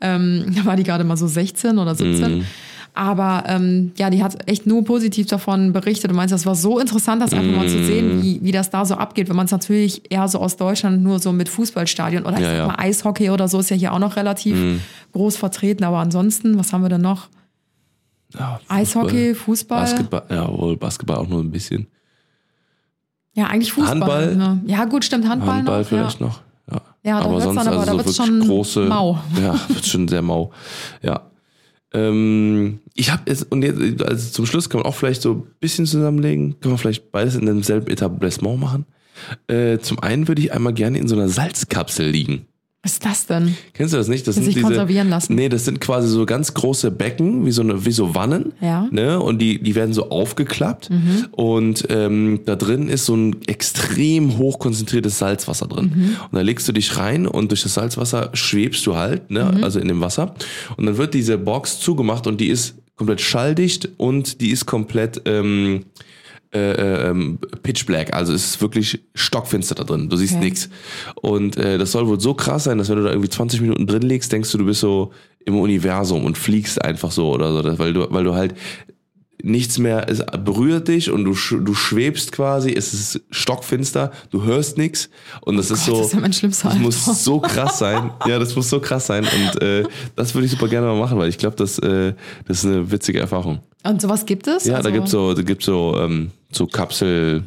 Ähm, 0.00 0.46
da 0.56 0.64
war 0.64 0.76
die 0.76 0.82
gerade 0.82 1.04
mal 1.04 1.16
so 1.16 1.26
16 1.26 1.78
oder 1.78 1.94
17. 1.94 2.38
Mhm. 2.38 2.46
Aber 3.00 3.44
ähm, 3.46 3.92
ja, 3.96 4.10
die 4.10 4.22
hat 4.22 4.46
echt 4.46 4.66
nur 4.66 4.84
positiv 4.84 5.26
davon 5.26 5.72
berichtet. 5.72 6.10
Du 6.10 6.14
meinst, 6.14 6.34
das 6.34 6.44
war 6.44 6.54
so 6.54 6.78
interessant, 6.78 7.22
das 7.22 7.32
einfach 7.32 7.56
mal 7.56 7.66
zu 7.66 7.78
Mhm. 7.78 7.86
sehen, 7.86 8.22
wie, 8.22 8.40
wie 8.42 8.52
das 8.52 8.68
da 8.68 8.84
so 8.84 8.94
abgeht, 8.94 9.30
wenn 9.30 9.36
man 9.36 9.46
es 9.46 9.52
natürlich 9.52 10.02
eher 10.12 10.28
so 10.28 10.38
aus 10.38 10.58
Deutschland 10.58 11.02
nur 11.02 11.18
so 11.18 11.32
mit 11.32 11.48
Fußballstadion 11.48 12.26
oder 12.26 12.34
ich 12.36 12.42
Ja, 12.42 12.48
sag 12.48 12.56
ja. 12.58 12.62
Mhm. 12.64 12.68
mal 12.72 12.78
Eishockey 12.78 13.30
oder 13.30 13.48
so 13.48 13.58
ist 13.60 13.70
ja 13.70 13.76
hier 13.76 13.94
auch 13.94 13.98
noch 13.98 14.16
relativ 14.16 14.82
groß 15.12 15.38
vertreten. 15.38 15.82
Aber 15.84 15.96
ansonsten, 15.96 16.58
was 16.58 16.74
haben 16.74 16.82
wir 16.82 16.90
denn 16.90 17.00
noch? 17.00 17.28
Ja, 18.38 18.60
Eishockey, 18.68 19.34
Fußball. 19.34 19.80
Basketball, 19.80 20.22
ja, 20.28 20.46
wohl 20.58 20.76
Basketball 20.76 21.16
auch 21.16 21.26
nur 21.28 21.40
ein 21.42 21.50
bisschen. 21.50 21.86
Ja, 23.32 23.46
eigentlich 23.46 23.72
Fußball. 23.72 23.92
Handball? 23.92 24.36
Ne? 24.36 24.60
Ja, 24.66 24.84
gut, 24.84 25.06
stimmt, 25.06 25.26
Handball, 25.26 25.54
Handball 25.56 25.80
noch. 25.80 25.88
vielleicht 25.88 26.20
ja. 26.20 26.26
noch. 26.26 26.40
Ja, 26.70 26.80
Ja, 27.02 27.20
da 27.22 27.30
wird's 27.30 27.44
dann 27.46 27.66
aber- 27.66 27.86
da 27.86 27.96
wird's 27.96 28.14
schon 28.16 28.40
mau. 28.88 29.18
Ja, 29.42 29.54
wird 29.68 29.86
schon 29.86 30.06
sehr 30.06 30.20
mau. 30.20 30.50
Ja. 31.00 31.22
Ähm, 31.92 32.80
ich 32.94 33.10
habe 33.10 33.22
jetzt, 33.26 33.50
und 33.50 33.62
jetzt, 33.62 34.02
also 34.02 34.30
zum 34.30 34.46
Schluss 34.46 34.70
kann 34.70 34.80
man 34.80 34.86
auch 34.86 34.94
vielleicht 34.94 35.22
so 35.22 35.32
ein 35.32 35.42
bisschen 35.60 35.86
zusammenlegen, 35.86 36.60
kann 36.60 36.70
man 36.70 36.78
vielleicht 36.78 37.10
beides 37.10 37.34
in 37.34 37.46
demselben 37.46 37.88
Etablissement 37.88 38.60
machen. 38.60 38.86
Äh, 39.48 39.78
zum 39.78 39.98
einen 39.98 40.28
würde 40.28 40.42
ich 40.42 40.52
einmal 40.52 40.72
gerne 40.72 40.98
in 40.98 41.08
so 41.08 41.16
einer 41.16 41.28
Salzkapsel 41.28 42.08
liegen. 42.08 42.46
Was 42.82 42.92
ist 42.94 43.04
das 43.04 43.26
denn? 43.26 43.54
Kennst 43.74 43.92
du 43.92 43.98
das 43.98 44.08
nicht? 44.08 44.26
Das 44.26 44.36
Sich 44.36 44.62
konservieren 44.62 45.10
lassen. 45.10 45.34
Nee, 45.34 45.50
das 45.50 45.66
sind 45.66 45.82
quasi 45.82 46.08
so 46.08 46.24
ganz 46.24 46.54
große 46.54 46.90
Becken, 46.90 47.44
wie 47.44 47.50
so, 47.50 47.60
eine, 47.60 47.84
wie 47.84 47.92
so 47.92 48.14
Wannen. 48.14 48.54
Ja. 48.62 48.82
Mhm. 48.82 48.88
Ne? 48.92 49.20
Und 49.20 49.38
die, 49.38 49.62
die 49.62 49.74
werden 49.74 49.92
so 49.92 50.08
aufgeklappt. 50.08 50.88
Und 51.32 51.86
ähm, 51.90 52.40
da 52.46 52.56
drin 52.56 52.88
ist 52.88 53.04
so 53.04 53.14
ein 53.14 53.36
extrem 53.46 54.38
hochkonzentriertes 54.38 55.18
Salzwasser 55.18 55.66
drin. 55.66 55.92
Mhm. 55.94 56.16
Und 56.30 56.32
da 56.32 56.40
legst 56.40 56.66
du 56.68 56.72
dich 56.72 56.96
rein 56.96 57.26
und 57.26 57.50
durch 57.50 57.62
das 57.62 57.74
Salzwasser 57.74 58.30
schwebst 58.32 58.86
du 58.86 58.96
halt, 58.96 59.30
ne? 59.30 59.52
Mhm. 59.56 59.64
also 59.64 59.78
in 59.78 59.88
dem 59.88 60.00
Wasser. 60.00 60.34
Und 60.78 60.86
dann 60.86 60.96
wird 60.96 61.12
diese 61.12 61.36
Box 61.36 61.80
zugemacht 61.80 62.26
und 62.26 62.40
die 62.40 62.48
ist 62.48 62.76
komplett 62.96 63.20
schalldicht 63.20 63.90
und 63.98 64.40
die 64.40 64.50
ist 64.50 64.64
komplett 64.64 65.20
ähm, 65.26 65.84
äh, 66.52 67.08
ähm, 67.08 67.38
pitch 67.62 67.86
black, 67.86 68.12
also 68.12 68.32
es 68.32 68.44
ist 68.44 68.60
wirklich 68.60 69.00
stockfinster 69.14 69.74
da 69.76 69.84
drin. 69.84 70.08
Du 70.08 70.16
siehst 70.16 70.34
Okay. 70.34 70.44
nichts. 70.44 70.68
Und 71.22 71.56
äh, 71.56 71.78
das 71.78 71.92
soll 71.92 72.08
wohl 72.08 72.20
so 72.20 72.34
krass 72.34 72.64
sein, 72.64 72.78
dass 72.78 72.88
wenn 72.88 72.96
du 72.96 73.04
da 73.04 73.10
irgendwie 73.10 73.28
20 73.30 73.60
Minuten 73.60 73.86
drin 73.86 74.02
liegst, 74.02 74.32
denkst 74.32 74.50
du, 74.52 74.58
du 74.58 74.64
bist 74.66 74.80
so 74.80 75.12
im 75.46 75.56
Universum 75.56 76.24
und 76.24 76.36
fliegst 76.36 76.82
einfach 76.84 77.12
so 77.12 77.32
oder 77.32 77.52
so, 77.62 77.78
weil 77.78 77.92
du, 77.92 78.06
weil 78.10 78.24
du 78.24 78.34
halt 78.34 78.54
nichts 79.42 79.78
mehr, 79.78 80.08
es 80.08 80.22
berührt 80.44 80.88
dich 80.88 81.10
und 81.10 81.24
du, 81.24 81.34
du 81.34 81.74
schwebst 81.74 82.32
quasi, 82.32 82.72
es 82.72 82.92
ist 82.92 83.20
stockfinster, 83.30 84.12
du 84.30 84.44
hörst 84.44 84.78
nichts 84.78 85.10
und 85.42 85.56
das 85.56 85.70
ist 85.70 85.86
Gott, 85.86 85.94
so, 85.94 85.98
das 85.98 86.06
ist 86.08 86.12
ja 86.14 86.20
mein 86.20 86.32
schlimmster 86.32 86.68
das 86.68 86.78
muss 86.78 87.24
so 87.24 87.40
krass 87.40 87.78
sein. 87.78 88.10
Ja, 88.26 88.38
das 88.38 88.54
muss 88.54 88.68
so 88.70 88.80
krass 88.80 89.06
sein 89.06 89.24
und 89.24 89.62
äh, 89.62 89.84
das 90.16 90.34
würde 90.34 90.46
ich 90.46 90.52
super 90.52 90.68
gerne 90.68 90.86
mal 90.86 90.98
machen, 90.98 91.18
weil 91.18 91.28
ich 91.28 91.38
glaube, 91.38 91.56
das, 91.56 91.78
äh, 91.78 92.14
das 92.46 92.58
ist 92.58 92.66
eine 92.66 92.90
witzige 92.90 93.20
Erfahrung. 93.20 93.60
Und 93.82 94.02
sowas 94.02 94.26
gibt 94.26 94.46
es? 94.46 94.64
Ja, 94.66 94.76
also, 94.76 94.88
da 94.88 94.94
gibt's 94.94 95.10
so, 95.10 95.34
da 95.34 95.42
gibt's 95.42 95.64
so, 95.64 95.96
ähm, 95.98 96.30
so 96.52 96.66
Kapsel, 96.66 97.42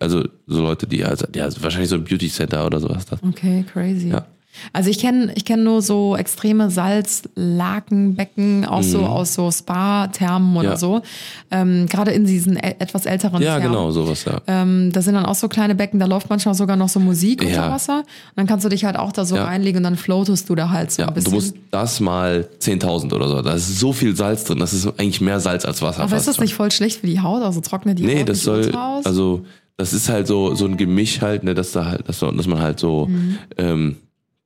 also 0.00 0.24
so 0.46 0.62
Leute, 0.62 0.86
die, 0.86 1.04
also, 1.04 1.26
ja, 1.34 1.48
wahrscheinlich 1.60 1.90
so 1.90 1.96
ein 1.96 2.04
Beauty 2.04 2.28
Center 2.28 2.64
oder 2.64 2.80
sowas. 2.80 3.04
Okay, 3.22 3.64
crazy. 3.70 4.08
Ja. 4.08 4.26
Also 4.72 4.90
ich 4.90 4.98
kenne 4.98 5.32
ich 5.34 5.44
kenn 5.44 5.64
nur 5.64 5.82
so 5.82 6.16
extreme 6.16 6.70
Salzlakenbecken, 6.70 8.64
auch 8.66 8.82
so 8.82 9.00
aus 9.00 9.34
so 9.34 9.50
Spa-Thermen 9.50 10.56
oder 10.56 10.68
Mhm. 10.68 10.72
Ja. 10.72 10.76
so. 10.76 11.02
Ähm, 11.50 11.86
Gerade 11.86 12.10
in 12.12 12.24
diesen 12.26 12.56
etwas 12.56 13.06
älteren 13.06 13.42
Ja, 13.42 13.58
Thermen. 13.58 13.72
genau, 13.72 13.90
sowas, 13.90 14.24
ja. 14.24 14.40
Ähm, 14.46 14.90
da 14.92 15.02
sind 15.02 15.14
dann 15.14 15.26
auch 15.26 15.34
so 15.34 15.48
kleine 15.48 15.74
Becken, 15.74 15.98
da 16.00 16.06
läuft 16.06 16.28
manchmal 16.30 16.54
sogar 16.54 16.76
noch 16.76 16.88
so 16.88 17.00
Musik 17.00 17.40
unter 17.42 17.52
Ja. 17.54 17.70
Wasser. 17.70 17.98
Und 17.98 18.04
dann 18.36 18.46
kannst 18.46 18.64
du 18.64 18.68
dich 18.68 18.84
halt 18.84 18.96
auch 18.96 19.12
da 19.12 19.24
so 19.24 19.36
Ja. 19.36 19.44
reinlegen 19.44 19.78
und 19.78 19.84
dann 19.84 19.96
floatest 19.96 20.48
du 20.48 20.54
da 20.54 20.70
halt 20.70 20.92
so 20.92 21.02
Ja, 21.02 21.08
ein 21.08 21.14
bisschen. 21.14 21.30
du 21.30 21.36
musst 21.36 21.54
das 21.70 22.00
mal 22.00 22.48
10.000 22.58 23.12
oder 23.12 23.28
so. 23.28 23.42
Da 23.42 23.52
ist 23.54 23.78
so 23.78 23.92
viel 23.92 24.14
Salz 24.16 24.44
drin. 24.44 24.58
Das 24.58 24.72
ist 24.72 24.86
eigentlich 24.98 25.20
mehr 25.20 25.40
Salz 25.40 25.64
als 25.64 25.82
Wasser. 25.82 26.02
Aber 26.02 26.16
ist 26.16 26.28
das 26.28 26.36
schon. 26.36 26.44
nicht 26.44 26.54
voll 26.54 26.70
schlecht 26.70 27.00
für 27.00 27.06
die 27.06 27.20
Haut? 27.20 27.42
Also 27.42 27.60
trocknet 27.60 27.98
die 27.98 28.04
Nee, 28.04 28.20
Haut 28.20 28.28
das 28.28 28.36
nicht 28.38 28.44
soll, 28.44 28.74
aus? 28.74 29.06
also, 29.06 29.44
das 29.76 29.92
ist 29.92 30.08
halt 30.08 30.26
so, 30.26 30.54
so 30.54 30.64
ein 30.66 30.76
Gemisch 30.76 31.20
halt, 31.20 31.44
ne, 31.44 31.54
dass 31.54 31.72
da 31.72 31.84
halt, 31.86 32.08
dass, 32.08 32.18
dass 32.18 32.46
man 32.46 32.58
halt 32.60 32.80
so, 32.80 33.06
Mhm. 33.06 33.38
ähm, 33.56 33.96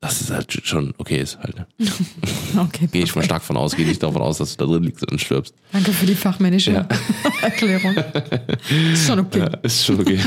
dass 0.03 0.20
es 0.20 0.30
halt 0.30 0.53
schon 0.66 0.92
okay 0.98 1.18
ist 1.18 1.38
halt. 1.38 1.57
Ne? 1.57 1.66
okay, 2.59 2.88
Gehe 2.90 3.05
ich 3.05 3.14
mal 3.14 3.24
stark 3.24 3.42
von 3.42 3.57
aus, 3.57 3.76
gehe 3.76 3.86
nicht 3.86 4.03
davon 4.03 4.20
aus, 4.20 4.38
dass 4.38 4.57
du 4.57 4.66
da 4.66 4.70
drin 4.70 4.82
liegst 4.82 5.11
und 5.11 5.20
stirbst. 5.20 5.55
Danke 5.72 5.92
für 5.92 6.07
die 6.07 6.16
fachmännische 6.16 6.72
Ja. 6.72 6.88
Erklärung. 7.42 7.94
Ist 8.92 9.07
schon 9.07 9.20
okay. 9.20 9.38
Ja, 9.38 9.46
ist 9.62 9.86
schon 9.86 10.00
okay. 10.00 10.18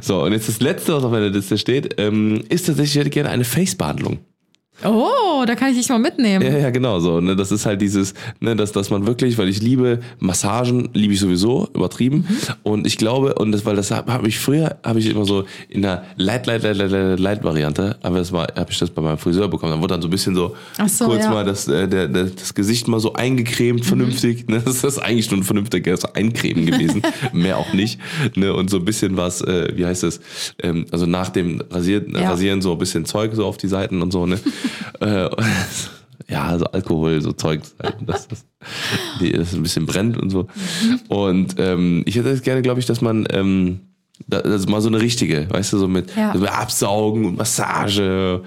so, 0.00 0.24
und 0.24 0.32
jetzt 0.32 0.48
das 0.48 0.60
letzte, 0.60 0.94
was 0.94 1.04
auf 1.04 1.12
meiner 1.12 1.28
Liste 1.28 1.56
steht, 1.58 1.94
ähm, 1.98 2.42
ist 2.48 2.66
tatsächlich, 2.66 2.96
ich 2.96 3.00
hätte 3.00 3.10
gerne 3.10 3.30
eine 3.30 3.44
Face-Behandlung. 3.44 4.18
Oh, 4.84 5.44
da 5.46 5.54
kann 5.54 5.70
ich 5.70 5.78
dich 5.78 5.88
mal 5.88 5.98
mitnehmen. 5.98 6.44
Ja, 6.44 6.58
ja, 6.58 6.70
genau 6.70 7.00
so. 7.00 7.20
Ne? 7.20 7.36
Das 7.36 7.52
ist 7.52 7.66
halt 7.66 7.80
dieses, 7.82 8.14
ne, 8.40 8.56
dass, 8.56 8.72
dass 8.72 8.90
man 8.90 9.06
wirklich, 9.06 9.36
weil 9.38 9.48
ich 9.48 9.60
liebe 9.62 10.00
Massagen, 10.18 10.88
liebe 10.94 11.12
ich 11.12 11.20
sowieso, 11.20 11.68
übertrieben. 11.74 12.26
Und 12.62 12.86
ich 12.86 12.96
glaube, 12.96 13.34
und 13.34 13.52
das, 13.52 13.64
weil 13.66 13.76
das 13.76 13.90
habe 13.90 14.12
hab 14.12 14.26
ich 14.26 14.38
früher, 14.38 14.76
habe 14.84 14.98
ich 14.98 15.06
immer 15.06 15.24
so 15.24 15.44
in 15.68 15.82
der 15.82 16.04
Light, 16.16 16.46
Light, 16.46 16.62
Light, 16.62 16.76
Light, 16.76 16.90
Light, 16.90 17.20
Light 17.20 17.44
Variante, 17.44 17.96
aber 18.02 18.18
das 18.18 18.32
war, 18.32 18.48
habe 18.56 18.70
ich 18.70 18.78
das 18.78 18.90
bei 18.90 19.02
meinem 19.02 19.18
Friseur 19.18 19.48
bekommen. 19.48 19.72
Dann 19.72 19.80
wurde 19.80 19.94
dann 19.94 20.02
so 20.02 20.08
ein 20.08 20.10
bisschen 20.10 20.34
so, 20.34 20.54
so, 20.86 21.04
kurz 21.06 21.24
ja. 21.24 21.28
Mhm. 21.28 21.34
mal 21.34 21.44
das, 21.44 21.68
äh, 21.68 21.86
der, 21.88 22.08
der, 22.08 22.24
das 22.24 22.54
Gesicht 22.54 22.88
mal 22.88 23.00
so 23.00 23.12
eingecremt, 23.12 23.84
vernünftig. 23.84 24.48
Ne? 24.48 24.62
Das 24.64 24.84
ist 24.84 24.98
eigentlich 24.98 25.30
nur 25.30 25.40
ein 25.40 25.44
vernünftiges 25.44 26.04
Eincremen 26.04 26.66
gewesen. 26.66 27.02
Mehr 27.32 27.58
auch 27.58 27.72
nicht. 27.72 28.00
Ne? 28.34 28.54
Und 28.54 28.70
so 28.70 28.78
ein 28.78 28.84
bisschen 28.84 29.16
was, 29.16 29.42
äh, 29.42 29.72
wie 29.74 29.84
heißt 29.84 30.02
das, 30.04 30.20
ähm, 30.62 30.86
also 30.90 31.06
nach 31.06 31.28
dem 31.28 31.62
Rasieren, 31.70 32.14
Ja. 32.14 32.30
Rasieren 32.30 32.62
so 32.62 32.72
ein 32.72 32.78
bisschen 32.78 33.04
Zeug 33.04 33.32
so 33.34 33.44
auf 33.44 33.56
die 33.56 33.68
Seiten 33.68 34.02
und 34.02 34.12
so, 34.12 34.26
ne? 34.26 34.38
äh, 35.00 35.28
ja, 36.28 36.44
also 36.46 36.66
Alkohol, 36.66 37.20
so 37.22 37.32
Zeug, 37.32 37.62
dass 38.06 38.28
das, 38.28 38.44
das 39.20 39.54
ein 39.54 39.62
bisschen 39.62 39.86
brennt 39.86 40.16
und 40.16 40.30
so. 40.30 40.46
Und 41.08 41.54
ähm, 41.58 42.02
ich 42.06 42.16
hätte 42.16 42.28
jetzt 42.28 42.44
gerne, 42.44 42.62
glaube 42.62 42.80
ich, 42.80 42.86
dass 42.86 43.00
man 43.00 43.26
ähm, 43.30 43.80
da- 44.28 44.42
das 44.42 44.62
ist 44.62 44.68
mal 44.68 44.80
so 44.80 44.88
eine 44.88 45.00
richtige, 45.00 45.48
weißt 45.50 45.72
du, 45.72 45.78
so 45.78 45.88
mit, 45.88 46.14
Ja. 46.16 46.32
so 46.32 46.38
mit 46.40 46.50
Absaugen 46.50 47.24
und 47.24 47.36
Massage 47.38 48.42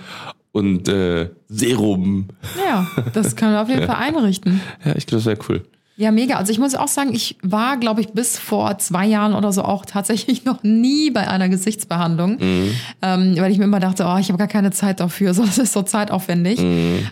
und 0.51 0.87
äh, 0.87 1.29
Serum. 1.49 2.27
Ja, 2.63 2.87
das 3.13 3.35
können 3.35 3.53
wir 3.53 3.61
auf 3.61 3.69
jeden 3.69 3.83
Fall 3.87 3.95
einrichten. 3.97 4.61
Ja, 4.85 4.95
ich 4.95 5.05
glaube, 5.07 5.23
das 5.23 5.25
wäre 5.25 5.39
cool. 5.49 5.63
Ja, 5.95 6.11
mega. 6.11 6.37
Also 6.37 6.51
ich 6.51 6.57
muss 6.57 6.73
auch 6.73 6.87
sagen, 6.87 7.13
ich 7.13 7.37
war, 7.43 7.77
glaube 7.77 8.01
ich, 8.01 8.09
bis 8.13 8.39
vor 8.39 8.79
zwei 8.79 9.05
Jahren 9.05 9.35
oder 9.35 9.51
so 9.53 9.63
auch 9.63 9.85
tatsächlich 9.85 10.43
noch 10.43 10.63
nie 10.63 11.11
bei 11.11 11.27
einer 11.27 11.49
Gesichtsbehandlung, 11.49 12.39
ähm, 12.41 13.35
weil 13.37 13.51
ich 13.51 13.59
mir 13.59 13.65
immer 13.65 13.79
dachte, 13.79 14.05
oh, 14.07 14.17
ich 14.17 14.29
habe 14.29 14.39
gar 14.39 14.47
keine 14.47 14.71
Zeit 14.71 14.99
dafür, 14.99 15.33
so, 15.35 15.45
das 15.45 15.59
ist 15.59 15.73
so 15.73 15.83
zeitaufwendig. 15.83 16.59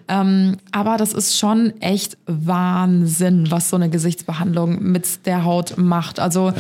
Ähm, 0.07 0.57
aber 0.71 0.97
das 0.97 1.13
ist 1.13 1.37
schon 1.37 1.79
echt 1.79 2.17
Wahnsinn, 2.25 3.51
was 3.51 3.69
so 3.69 3.75
eine 3.75 3.89
Gesichtsbehandlung 3.89 4.81
mit 4.81 5.27
der 5.27 5.43
Haut 5.45 5.77
macht. 5.77 6.19
Also 6.19 6.51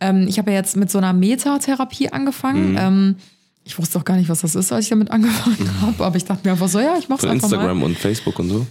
ähm, 0.00 0.26
ich 0.28 0.38
habe 0.38 0.52
ja 0.52 0.58
jetzt 0.58 0.76
mit 0.76 0.92
so 0.92 0.98
einer 0.98 1.12
Metatherapie 1.12 2.10
angefangen. 2.10 2.76
Ähm, 2.78 3.16
ich 3.64 3.78
wusste 3.78 3.98
auch 3.98 4.04
gar 4.04 4.16
nicht, 4.16 4.28
was 4.28 4.42
das 4.42 4.54
ist, 4.54 4.70
als 4.70 4.84
ich 4.84 4.90
damit 4.90 5.10
angefangen 5.10 5.70
habe, 5.80 6.04
aber 6.04 6.16
ich 6.16 6.24
dachte 6.24 6.46
mir 6.46 6.52
einfach 6.52 6.68
so, 6.68 6.78
ja, 6.78 6.96
ich 6.98 7.08
mache 7.08 7.26
es 7.26 7.32
einfach 7.32 7.48
mal. 7.48 7.56
Instagram 7.56 7.82
und 7.82 7.98
Facebook 7.98 8.38
und 8.38 8.48
so. 8.50 8.66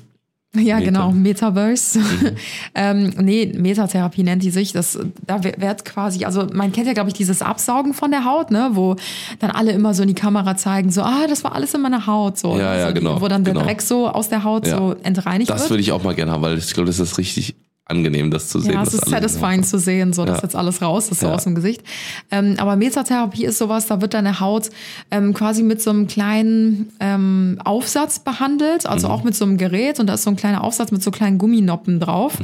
Ja, 0.56 0.76
Meta. 0.78 0.86
genau, 0.86 1.12
Metaverse. 1.12 2.00
Mhm. 2.00 2.30
ähm, 2.76 3.14
nee, 3.22 3.52
Metatherapie 3.58 4.22
nennt 4.24 4.44
die 4.44 4.52
sich. 4.52 4.72
Das, 4.72 5.00
da 5.26 5.44
wird 5.44 5.84
quasi, 5.84 6.26
also 6.26 6.48
man 6.54 6.72
kennt 6.72 6.86
ja, 6.86 6.94
glaube 6.94 7.10
ich, 7.10 7.16
dieses 7.16 7.42
Absaugen 7.42 7.94
von 7.96 8.12
der 8.12 8.24
Haut, 8.26 8.52
ne, 8.52 8.70
wo 8.74 8.96
dann 9.40 9.50
alle 9.50 9.72
immer 9.72 9.94
so 9.96 10.04
in 10.04 10.10
die 10.10 10.14
Kamera 10.14 10.56
zeigen, 10.56 10.92
so, 10.92 11.02
ah, 11.02 11.26
das 11.28 11.44
war 11.44 11.54
alles 11.56 11.74
in 11.74 11.82
meiner 11.82 12.06
Haut, 12.06 12.38
so. 12.38 12.56
Ja, 12.58 12.74
ne? 12.74 12.80
ja, 12.80 12.92
genau, 12.92 13.20
Wo 13.20 13.28
dann 13.28 13.44
der 13.44 13.54
genau. 13.54 13.66
Dreck 13.66 13.82
so 13.82 14.08
aus 14.08 14.30
der 14.30 14.44
Haut 14.44 14.68
Ja. 14.68 14.78
so 14.78 14.96
entreinigt 15.02 15.50
Das 15.50 15.62
wird. 15.62 15.72
würde 15.72 15.82
ich 15.82 15.92
auch 15.92 16.04
mal 16.04 16.14
gerne 16.14 16.32
haben, 16.32 16.44
weil 16.44 16.58
ich 16.58 16.72
glaube, 16.74 16.88
das 16.88 17.00
ist 17.00 17.18
richtig 17.18 17.56
angenehm, 17.86 18.32
das 18.32 18.48
zu 18.48 18.60
sehen. 18.60 18.74
Ja, 18.76 18.82
es 18.84 18.92
dass 18.92 19.02
ist 19.02 19.10
satisfying 19.10 19.64
zu 19.64 19.78
sehen, 19.78 20.14
so, 20.14 20.24
das 20.24 20.38
Ja. 20.38 20.44
jetzt 20.44 20.56
alles 20.56 20.82
raus, 20.82 21.06
das 21.10 21.18
ist 21.18 21.20
so 21.22 21.28
Ja. 21.28 21.34
aus 21.34 21.44
dem 21.44 21.54
Gesicht. 21.54 21.84
Ähm, 22.32 22.56
aber 22.58 22.78
Metatherapie 22.78 23.44
ist 23.44 23.58
sowas, 23.58 23.88
da 23.88 24.00
wird 24.00 24.14
deine 24.14 24.40
Haut 24.40 24.70
ähm, 25.12 25.34
quasi 25.34 25.64
mit 25.64 25.82
so 25.82 25.90
einem 25.90 26.08
kleinen 26.08 26.94
ähm, 27.02 27.60
Aufsatz 27.66 28.20
behandelt, 28.20 28.86
also 28.86 29.08
Mhm. 29.10 29.14
auch 29.14 29.24
mit 29.26 29.36
so 29.36 29.44
einem 29.44 29.58
Gerät 29.58 30.00
und 30.00 30.08
da 30.08 30.14
ist 30.14 30.24
so 30.24 30.30
ein 30.30 30.38
kleiner 30.38 30.64
Aufsatz 30.64 30.92
mit 30.92 31.04
so 31.04 31.12
kleinen 31.12 31.38
Gumminoppen 31.38 32.00
drauf 32.00 32.38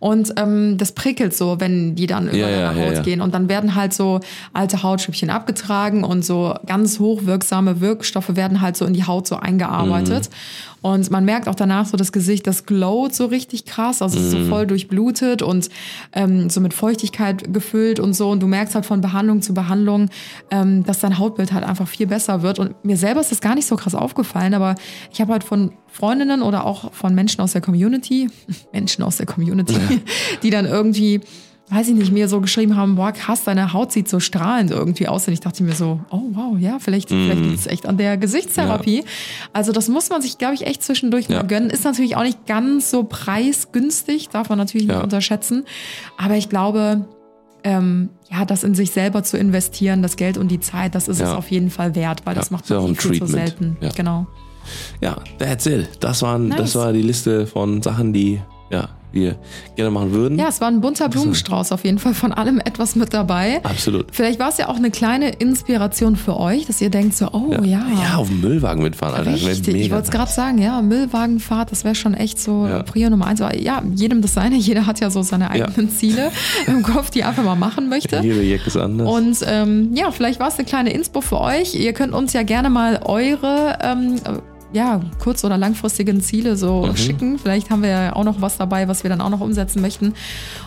und 0.00 0.32
ähm, 0.38 0.78
das 0.78 0.92
prickelt 0.92 1.36
so, 1.36 1.60
wenn 1.60 1.94
die 1.94 2.06
dann 2.06 2.28
über 2.28 2.36
Mhm. 2.36 2.40
Ja, 2.40 2.72
deine 2.72 2.96
Haut 2.96 3.04
gehen 3.04 3.20
und 3.20 3.34
dann 3.34 3.50
werden 3.50 3.74
halt 3.74 3.92
so 3.92 4.20
alte 4.54 4.82
Hautschüppchen 4.82 5.28
abgetragen 5.28 6.04
und 6.04 6.24
so 6.24 6.54
ganz 6.64 6.98
hochwirksame 6.98 7.82
Wirkstoffe 7.82 8.34
werden 8.34 8.62
halt 8.62 8.78
so 8.78 8.86
in 8.86 8.94
die 8.94 9.04
Haut 9.04 9.26
so 9.28 9.36
eingearbeitet. 9.36 10.30
Und 10.86 11.10
man 11.10 11.24
merkt 11.24 11.48
auch 11.48 11.56
danach 11.56 11.84
so 11.86 11.96
das 11.96 12.12
Gesicht, 12.12 12.46
das 12.46 12.64
glowt 12.64 13.12
so 13.12 13.26
richtig 13.26 13.64
krass, 13.64 14.02
also 14.02 14.16
es 14.18 14.26
ist 14.26 14.30
so 14.30 14.44
voll 14.44 14.68
durchblutet 14.68 15.42
und 15.42 15.68
ähm, 16.12 16.48
so 16.48 16.60
mit 16.60 16.74
Feuchtigkeit 16.74 17.52
gefüllt 17.52 17.98
und 17.98 18.14
so. 18.14 18.30
Und 18.30 18.40
du 18.40 18.46
merkst 18.46 18.76
halt 18.76 18.86
von 18.86 19.00
Behandlung 19.00 19.42
zu 19.42 19.52
Behandlung, 19.52 20.10
ähm, 20.52 20.84
dass 20.84 21.00
dein 21.00 21.18
Hautbild 21.18 21.52
halt 21.52 21.64
einfach 21.64 21.88
viel 21.88 22.06
besser 22.06 22.42
wird. 22.42 22.60
Und 22.60 22.84
mir 22.84 22.96
selber 22.96 23.20
ist 23.20 23.32
das 23.32 23.40
gar 23.40 23.56
nicht 23.56 23.66
so 23.66 23.74
krass 23.74 23.96
aufgefallen, 23.96 24.54
aber 24.54 24.76
ich 25.12 25.20
habe 25.20 25.32
halt 25.32 25.42
von 25.42 25.72
Freundinnen 25.88 26.40
oder 26.40 26.64
auch 26.64 26.92
von 26.92 27.16
Menschen 27.16 27.40
aus 27.40 27.50
der 27.50 27.62
Community, 27.62 28.30
Menschen 28.72 29.02
aus 29.02 29.16
der 29.16 29.26
Community, 29.26 29.74
die 30.44 30.50
dann 30.50 30.66
irgendwie 30.66 31.20
weiß 31.68 31.88
ich 31.88 31.94
nicht, 31.94 32.12
mir 32.12 32.28
so 32.28 32.40
geschrieben 32.40 32.76
haben, 32.76 32.94
boah, 32.94 33.10
krass, 33.10 33.42
deine 33.42 33.72
Haut 33.72 33.90
sieht 33.90 34.08
so 34.08 34.20
strahlend 34.20 34.70
irgendwie 34.70 35.08
aus. 35.08 35.26
Und 35.26 35.32
ich 35.34 35.40
dachte 35.40 35.64
mir 35.64 35.72
so, 35.74 35.98
oh 36.10 36.22
wow, 36.32 36.56
ja, 36.58 36.78
vielleicht, 36.78 37.08
vielleicht 37.08 37.40
liegt 37.40 37.58
es 37.58 37.66
echt 37.66 37.86
an 37.86 37.96
der 37.96 38.16
Gesichtstherapie. 38.16 39.04
Also 39.52 39.72
das 39.72 39.88
muss 39.88 40.08
man 40.08 40.22
sich, 40.22 40.38
glaube 40.38 40.54
ich, 40.54 40.64
echt 40.64 40.84
zwischendurch 40.84 41.26
Ja. 41.28 41.38
mal 41.38 41.46
gönnen. 41.48 41.70
Ist 41.70 41.84
natürlich 41.84 42.16
auch 42.16 42.22
nicht 42.22 42.46
ganz 42.46 42.90
so 42.92 43.02
preisgünstig, 43.02 44.28
darf 44.28 44.48
man 44.48 44.58
natürlich 44.58 44.86
Ja. 44.86 44.94
nicht 44.94 45.04
unterschätzen. 45.04 45.64
Aber 46.16 46.36
ich 46.36 46.48
glaube, 46.48 47.04
ähm, 47.64 48.10
ja, 48.30 48.44
das 48.44 48.62
in 48.62 48.76
sich 48.76 48.92
selber 48.92 49.24
zu 49.24 49.36
investieren, 49.36 50.02
das 50.02 50.16
Geld 50.16 50.38
und 50.38 50.48
die 50.52 50.60
Zeit, 50.60 50.94
das 50.94 51.08
ist 51.08 51.16
es 51.20 51.28
Ja. 51.30 51.36
auf 51.36 51.50
jeden 51.50 51.70
Fall 51.70 51.94
wert, 51.96 52.22
weil 52.24 52.34
Ja, 52.34 52.40
das 52.40 52.50
macht 52.52 52.68
ja 52.70 52.80
man 52.80 52.90
ein 52.92 52.94
viel, 52.96 53.18
zu 53.18 53.26
selten. 53.26 53.76
Ja. 53.80 53.90
Genau. 53.90 54.26
Ja, 55.00 55.16
that's 55.38 55.66
it. 55.66 55.88
Das, 56.00 56.22
waren, 56.22 56.48
Nice. 56.48 56.58
das 56.58 56.74
war 56.76 56.92
die 56.92 57.02
Liste 57.02 57.46
von 57.46 57.82
Sachen, 57.82 58.12
die 58.12 58.40
ja, 58.70 58.88
wir 59.12 59.36
gerne 59.76 59.90
machen 59.90 60.12
würden. 60.12 60.38
Ja, 60.38 60.48
es 60.48 60.60
war 60.60 60.68
ein 60.68 60.80
bunter 60.80 61.08
Blumenstrauß 61.08 61.72
auf 61.72 61.84
jeden 61.84 61.98
Fall 61.98 62.14
von 62.14 62.32
allem 62.32 62.60
etwas 62.60 62.96
mit 62.96 63.14
dabei. 63.14 63.60
Absolut. 63.62 64.06
Vielleicht 64.12 64.38
war 64.38 64.48
es 64.50 64.58
ja 64.58 64.68
auch 64.68 64.76
eine 64.76 64.90
kleine 64.90 65.30
Inspiration 65.30 66.16
für 66.16 66.38
euch, 66.38 66.66
dass 66.66 66.80
ihr 66.80 66.90
denkt 66.90 67.16
so, 67.16 67.28
oh 67.32 67.52
ja. 67.62 67.86
Ja, 68.02 68.16
auf 68.16 68.28
dem 68.28 68.40
Müllwagen 68.40 68.82
mitfahren, 68.82 69.14
Alter. 69.14 69.32
Richtig, 69.32 69.74
ich 69.74 69.90
wollte 69.90 70.04
es 70.04 70.10
gerade 70.10 70.30
sagen, 70.30 70.58
ja, 70.58 70.82
Müllwagenfahrt, 70.82 71.72
das 71.72 71.84
wäre 71.84 71.94
schon 71.94 72.14
echt 72.14 72.38
so 72.38 72.66
Ja. 72.66 72.82
Prio 72.82 73.10
Nummer 73.10 73.26
eins. 73.26 73.40
Aber 73.40 73.56
ja, 73.56 73.82
jedem 73.94 74.22
das 74.22 74.34
seine, 74.34 74.56
jeder 74.56 74.86
hat 74.86 75.00
ja 75.00 75.10
so 75.10 75.22
seine 75.22 75.50
eigenen 75.50 75.90
Ziele 75.90 76.30
im 76.66 76.82
Kopf, 76.82 77.10
die 77.10 77.20
er 77.20 77.28
einfach 77.28 77.44
mal 77.44 77.54
machen 77.56 77.88
möchte. 77.88 78.20
Jeder 78.22 78.42
Jack 78.42 78.66
ist 78.66 78.76
anders. 78.76 79.08
Und 79.08 79.38
ähm, 79.46 79.90
ja, 79.94 80.10
vielleicht 80.10 80.40
war 80.40 80.48
es 80.48 80.56
eine 80.58 80.66
kleine 80.66 80.92
Inspo 80.92 81.20
für 81.20 81.40
euch. 81.40 81.74
Ihr 81.74 81.92
könnt 81.92 82.12
uns 82.12 82.32
ja 82.32 82.42
gerne 82.42 82.70
mal 82.70 83.00
eure 83.04 83.78
ähm, 83.82 84.16
äh, 84.24 84.55
ja, 84.72 85.00
kurz- 85.22 85.44
oder 85.44 85.56
langfristigen 85.56 86.20
Ziele 86.20 86.56
so 86.56 86.86
Mhm. 86.86 86.96
schicken. 86.96 87.38
Vielleicht 87.38 87.70
haben 87.70 87.82
wir 87.82 87.88
ja 87.90 88.16
auch 88.16 88.24
noch 88.24 88.40
was 88.40 88.56
dabei, 88.58 88.88
was 88.88 89.02
wir 89.04 89.10
dann 89.10 89.20
auch 89.20 89.30
noch 89.30 89.40
umsetzen 89.40 89.80
möchten. 89.80 90.14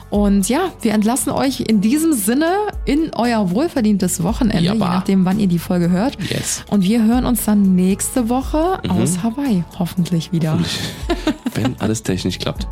Und 0.09 0.49
ja, 0.49 0.71
wir 0.81 0.93
entlassen 0.93 1.31
euch 1.31 1.59
in 1.61 1.81
diesem 1.81 2.13
Sinne 2.13 2.51
in 2.85 3.11
euer 3.15 3.51
wohlverdientes 3.51 4.23
Wochenende, 4.23 4.63
Ja, 4.63 4.73
je 4.73 4.79
nachdem, 4.79 5.25
wann 5.25 5.39
ihr 5.39 5.47
die 5.47 5.59
Folge 5.59 5.89
hört. 5.91 6.17
Yes. 6.29 6.63
Und 6.69 6.83
wir 6.83 7.03
hören 7.03 7.25
uns 7.25 7.45
dann 7.45 7.75
nächste 7.75 8.29
Woche 8.29 8.79
Mhm. 8.83 8.91
aus 8.91 9.21
Hawaii, 9.21 9.63
hoffentlich 9.77 10.31
wieder. 10.31 10.57
Wenn 11.53 11.75
alles 11.79 12.03
technisch 12.03 12.39
klappt. 12.39 12.67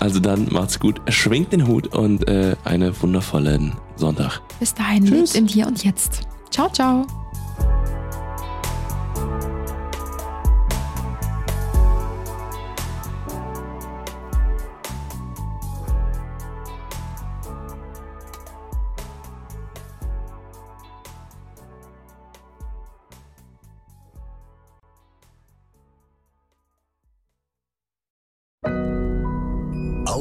Also 0.00 0.20
dann 0.20 0.48
macht's 0.52 0.78
gut, 0.78 1.00
schwingt 1.08 1.52
den 1.52 1.66
Hut 1.66 1.88
und 1.88 2.28
äh, 2.28 2.54
einen 2.64 2.92
wundervollen 3.00 3.72
Sonntag. 3.96 4.40
Bis 4.60 4.74
dahin, 4.74 5.04
Tschüss. 5.06 5.34
lebt 5.34 5.34
im 5.36 5.46
Hier 5.48 5.66
und 5.66 5.82
Jetzt. 5.84 6.22
Ciao, 6.50 6.68
ciao. 6.70 7.06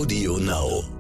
Audio 0.06 0.38
Now. 0.38 0.95